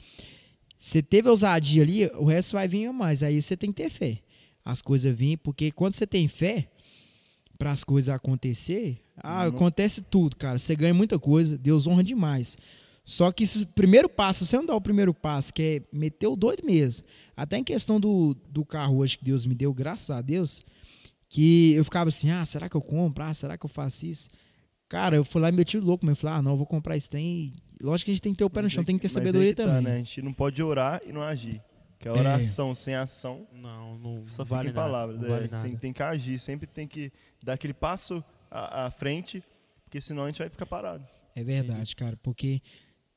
[0.78, 3.24] Você teve ousadia ali, o resto vai vir a mais.
[3.24, 4.20] Aí você tem que ter fé.
[4.64, 6.68] As coisas vêm, porque quando você tem fé
[7.58, 10.60] para as coisas acontecer, ah, Não- acontece tudo, cara.
[10.60, 12.56] Você ganha muita coisa, Deus honra demais.
[13.04, 15.82] Só que se o primeiro passo, se você não dá o primeiro passo, que é
[15.96, 17.04] meter o doido mesmo.
[17.36, 20.64] Até em questão do, do carro hoje que Deus me deu, graças a Deus,
[21.36, 23.22] que eu ficava assim, ah, será que eu compro?
[23.24, 24.30] Ah, será que eu faço isso?
[24.88, 26.66] Cara, eu fui lá e meti o louco, mas eu falei, ah, não, eu vou
[26.66, 27.54] comprar esse trem.
[27.82, 29.02] Lógico que a gente tem que ter o pé no Mas chão, é- tem que
[29.02, 29.84] ter sabedoria que tá, também.
[29.84, 29.94] né?
[29.96, 31.62] A gente não pode orar e não agir.
[32.00, 32.20] Que a É.
[32.20, 35.20] oração sem ação Não, não só vale fica em nada, palavras.
[35.20, 35.80] não é, vale você nada.
[35.80, 37.12] tem que agir, sempre tem que
[37.44, 39.44] dar aquele passo à, à frente,
[39.84, 41.06] porque senão a gente vai ficar parado.
[41.36, 42.62] É verdade, cara, porque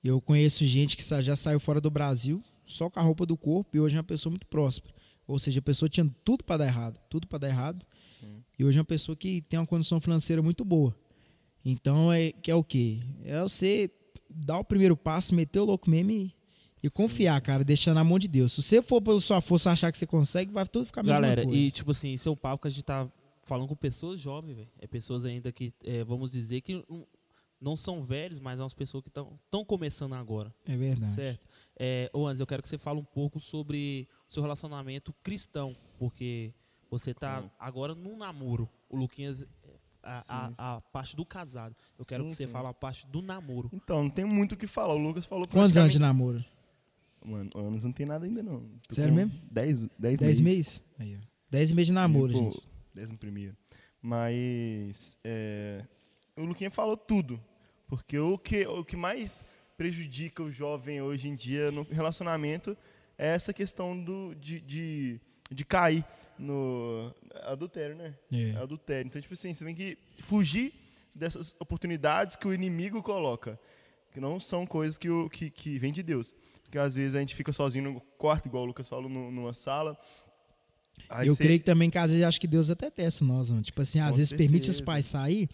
[0.03, 3.77] eu conheço gente que já saiu fora do Brasil só com a roupa do corpo
[3.77, 4.93] e hoje é uma pessoa muito próspera.
[5.27, 7.78] Ou seja, a pessoa tinha tudo para dar errado, tudo para dar errado.
[8.23, 8.40] Hum.
[8.59, 10.95] E hoje é uma pessoa que tem uma condição financeira muito boa.
[11.65, 12.99] Então é que é o quê?
[13.24, 13.90] É você
[14.28, 16.35] dar o primeiro passo, meter o louco mesmo e,
[16.82, 18.53] e confiar, cara, deixar na mão de Deus.
[18.53, 21.20] Se você for pela sua força achar que você consegue, vai tudo ficar a mesma
[21.20, 21.59] Galera, coisa.
[21.59, 23.11] e tipo assim, esse é um papo que a gente tá
[23.45, 24.69] falando com pessoas jovens, velho.
[24.78, 27.07] É pessoas ainda que, é, vamos dizer, que não,
[27.61, 31.15] não são velhos, mas são as pessoas que estão começando agora, É verdade.
[31.15, 31.47] certo?
[31.77, 35.74] É, ô Anz, eu quero que você fale um pouco sobre o seu relacionamento cristão,
[35.99, 36.53] porque
[36.90, 37.51] você tá Como?
[37.59, 38.69] agora num namoro.
[38.89, 39.44] O Luquinhas,
[40.02, 40.55] a, Sim, a- sim.
[40.59, 41.74] a parte do casado.
[41.98, 42.52] Eu quero Sim, que você sim.
[42.52, 43.70] fale a parte do namoro.
[43.73, 44.94] Então, não tem muito o que falar.
[44.94, 46.44] O Lucas falou Quantos anos de namoro?
[47.24, 48.60] Mano, anos não tem nada ainda, não.
[48.89, 49.32] Tô Sério mesmo?
[49.51, 50.40] 10, 10, Dez meses.
[50.40, 50.82] meses?
[50.98, 51.19] Aí.
[51.51, 52.69] Dez meses de namoro, Pô, gente.
[52.94, 53.56] Décimo primeiro.
[54.01, 55.85] Mas é,
[56.36, 57.40] o Luquinha falou tudo.
[57.86, 59.44] Porque o que, o que mais
[59.77, 62.77] prejudica o jovem hoje em dia no relacionamento
[63.16, 65.20] é essa questão do, de, de,
[65.51, 66.05] de cair
[66.39, 67.12] no
[67.45, 68.15] adultério, né?
[68.33, 68.53] É.
[68.57, 69.07] Adultério.
[69.09, 70.73] Então, tipo assim, você tem que fugir
[71.15, 73.59] dessas oportunidades que o inimigo coloca.
[74.12, 76.33] Que não são coisas que, o, que, que vem de Deus.
[76.65, 79.53] Porque às vezes a gente fica sozinho no quarto, igual o Lucas falou, no- numa
[79.55, 79.99] sala.
[81.09, 83.49] Aí eu você- creio que também que às vezes acho que Deus até testa nós,
[83.51, 83.62] mano.
[83.62, 84.85] Tipo assim, às Com vezes permite os certeza.
[84.85, 85.49] pais sair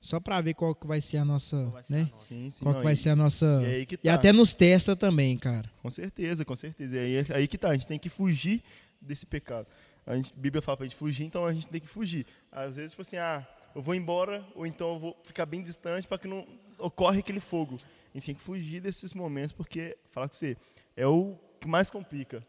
[0.00, 2.02] só pra ver qual que vai ser a nossa, a né?
[2.04, 2.24] nossa?
[2.26, 2.62] Sim, sim.
[2.64, 4.14] Qual não, que vai e- ser a nossa E aí que E tá.
[4.14, 5.70] até nos testa também, cara.
[5.82, 6.96] Com certeza, com certeza.
[6.96, 8.62] E aí, é aí que tá, a gente tem que fugir
[9.00, 9.66] desse pecado.
[10.06, 12.26] A, gente, a Bíblia fala pra gente fugir, então a gente tem que fugir.
[12.50, 16.06] Às vezes, tipo assim, ah, eu vou embora, ou então eu vou ficar bem distante
[16.08, 16.46] para que não
[16.78, 17.78] ocorre aquele fogo.
[18.12, 20.56] A gente tem que fugir desses momentos, porque, fala com você,
[20.96, 22.44] é o que mais complica.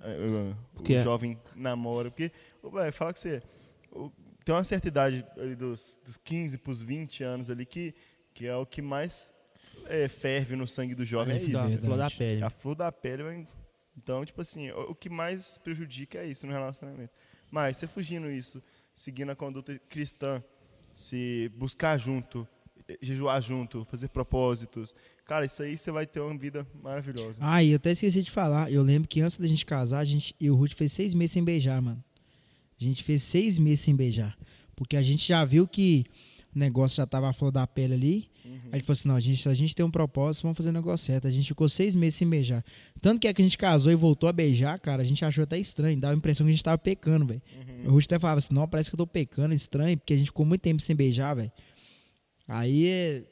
[0.00, 2.10] é, é, Porque o é- jovem namora.
[2.10, 2.30] Porque,
[2.72, 3.42] véi, fala com você,
[4.44, 7.94] tem uma certa idade ali dos, dos 15 pros 20 anos ali que,
[8.34, 9.34] que é o que mais
[9.86, 11.34] é, ferve no sangue do jovem.
[11.34, 11.50] É, É, isso.
[11.52, 11.78] verdade.
[11.80, 12.42] flor da pele.
[12.44, 13.48] A flor da pele vai...
[13.96, 17.12] Então, tipo assim, o que mais prejudica é isso no relacionamento.
[17.50, 18.62] Mas você fugindo isso,
[18.94, 20.42] seguindo a conduta cristã,
[20.94, 22.46] se buscar junto,
[23.00, 24.94] jejuar junto, fazer propósitos,
[25.24, 27.38] cara, isso aí você vai ter uma vida maravilhosa.
[27.40, 28.70] Ah, e eu até esqueci de falar.
[28.70, 31.32] Eu lembro que antes da gente casar, a gente, e o Ruth fez seis meses
[31.32, 32.02] sem beijar, mano.
[32.78, 34.36] A gente fez seis meses sem beijar.
[34.74, 36.04] Porque a gente já viu que
[36.54, 38.30] o negócio já tava a flor da pele ali.
[38.46, 38.60] Uhum.
[38.66, 40.68] Aí ele falou assim: não, a gente, se a gente tem um propósito, vamos fazer
[40.70, 41.26] o negócio certo.
[41.26, 42.64] A gente ficou seis meses sem beijar.
[43.00, 45.44] Tanto que é que a gente casou e voltou a beijar, cara, a gente achou
[45.44, 45.98] até estranho.
[46.00, 47.42] Dava a impressão que a gente tava pecando, velho.
[47.84, 47.88] Uhum.
[47.88, 50.26] O Ruth até falava assim: não, parece que eu tô pecando, estranho, porque a gente
[50.26, 51.52] ficou muito tempo sem beijar, velho.
[52.46, 53.24] Aí, é-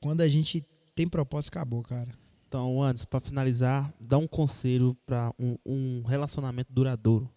[0.00, 0.64] quando a gente
[0.94, 2.08] tem propósito, acabou, cara.
[2.46, 7.30] Então, antes, pra finalizar, dá um conselho pra um, um relacionamento duradouro.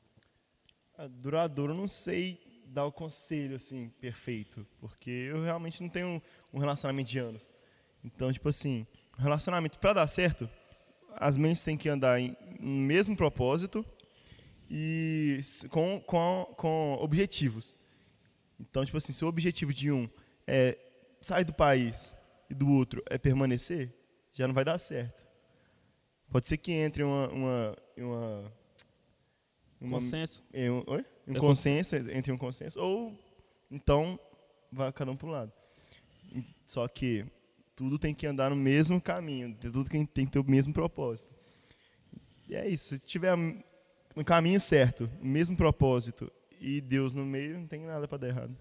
[0.97, 2.39] Ah, Duradouro, eu não sei
[2.71, 4.65] dar o conselho, assim, perfeito.
[4.79, 6.21] Porque eu realmente não tenho
[6.53, 7.51] um, relacionamento de anos.
[8.03, 8.87] Então, tipo assim,
[9.17, 10.49] relacionamento, pra dar certo,
[11.15, 13.85] as mentes têm que andar em, no mesmo propósito
[14.69, 15.39] e
[15.69, 17.75] com, com, com objetivos.
[18.59, 20.09] Então, tipo assim, se o objetivo de um
[20.47, 20.77] é
[21.21, 22.15] sair do país
[22.49, 23.93] e do outro é permanecer,
[24.33, 25.23] já não vai dar certo.
[26.31, 27.27] Pode ser que entre uma.
[27.27, 28.53] uma, uma,
[29.81, 30.41] uma Consenso.
[30.53, 31.05] é, um, oi?
[31.31, 33.17] Um consenso, entre um consenso, ou
[33.69, 34.19] então
[34.71, 35.51] vai cada um para um lado.
[36.65, 37.25] Só que
[37.75, 41.33] tudo tem que andar no mesmo caminho, tudo tem, que ter o mesmo propósito.
[42.47, 43.35] E é isso, se tiver
[44.15, 48.27] no caminho certo, o mesmo propósito e Deus no meio, não tem nada para dar
[48.27, 48.55] errado.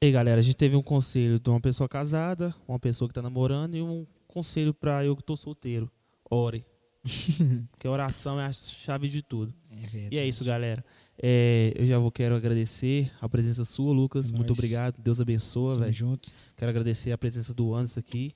[0.00, 3.12] E aí, galera, a gente teve um conselho de uma pessoa casada, uma pessoa que
[3.12, 5.90] está namorando e um conselho para eu que estou solteiro.
[6.30, 6.64] Ore.
[7.70, 9.52] Porque a oração é a chave de tudo.
[9.70, 10.08] É.
[10.10, 10.84] E é isso, galera.
[11.22, 14.30] É, eu já vou quero agradecer a presença sua, Lucas.
[14.30, 14.96] É Muito obrigado.
[14.98, 15.92] Deus abençoa, velho.
[15.92, 16.30] junto.
[16.56, 18.32] Quero agradecer a presença do Anderson aqui.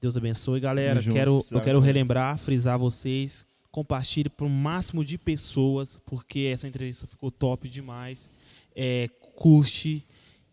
[0.00, 0.60] Deus abençoe.
[0.60, 3.46] Galera, Tamo junto, quero, eu quero relembrar, frisar vocês.
[3.70, 8.30] Compartilhe para o máximo de pessoas, porque essa entrevista ficou top demais.
[8.74, 10.04] É, curte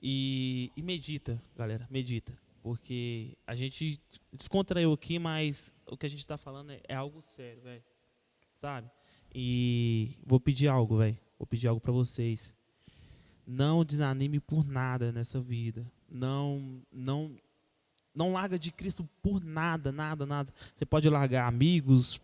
[0.01, 1.87] e, e medita, galera.
[1.89, 2.31] Medita.
[2.61, 3.99] Porque a gente
[4.33, 7.83] descontraiu aqui, mas o que a gente está falando é, é algo sério, velho.
[8.59, 8.89] Sabe?
[9.33, 11.17] E vou pedir algo, velho.
[11.37, 12.55] Vou pedir algo para vocês.
[13.45, 15.89] Não desanime por nada nessa vida.
[16.09, 17.35] Não, não,
[18.13, 20.53] não larga de Cristo por nada, nada, nada.
[20.75, 22.19] Você pode largar amigos,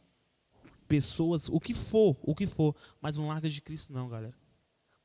[0.87, 4.35] pessoas, o que for, o que for, mas não larga de Cristo não, galera.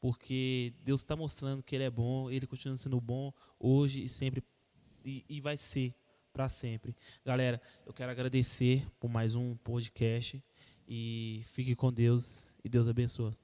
[0.01, 4.43] Porque Deus está mostrando que Ele é bom, Ele continua sendo bom hoje e sempre
[5.05, 5.94] e, e vai ser
[6.32, 6.96] para sempre.
[7.24, 10.42] Galera, eu quero agradecer por mais um podcast
[10.86, 13.36] e fique com Deus e Deus abençoe.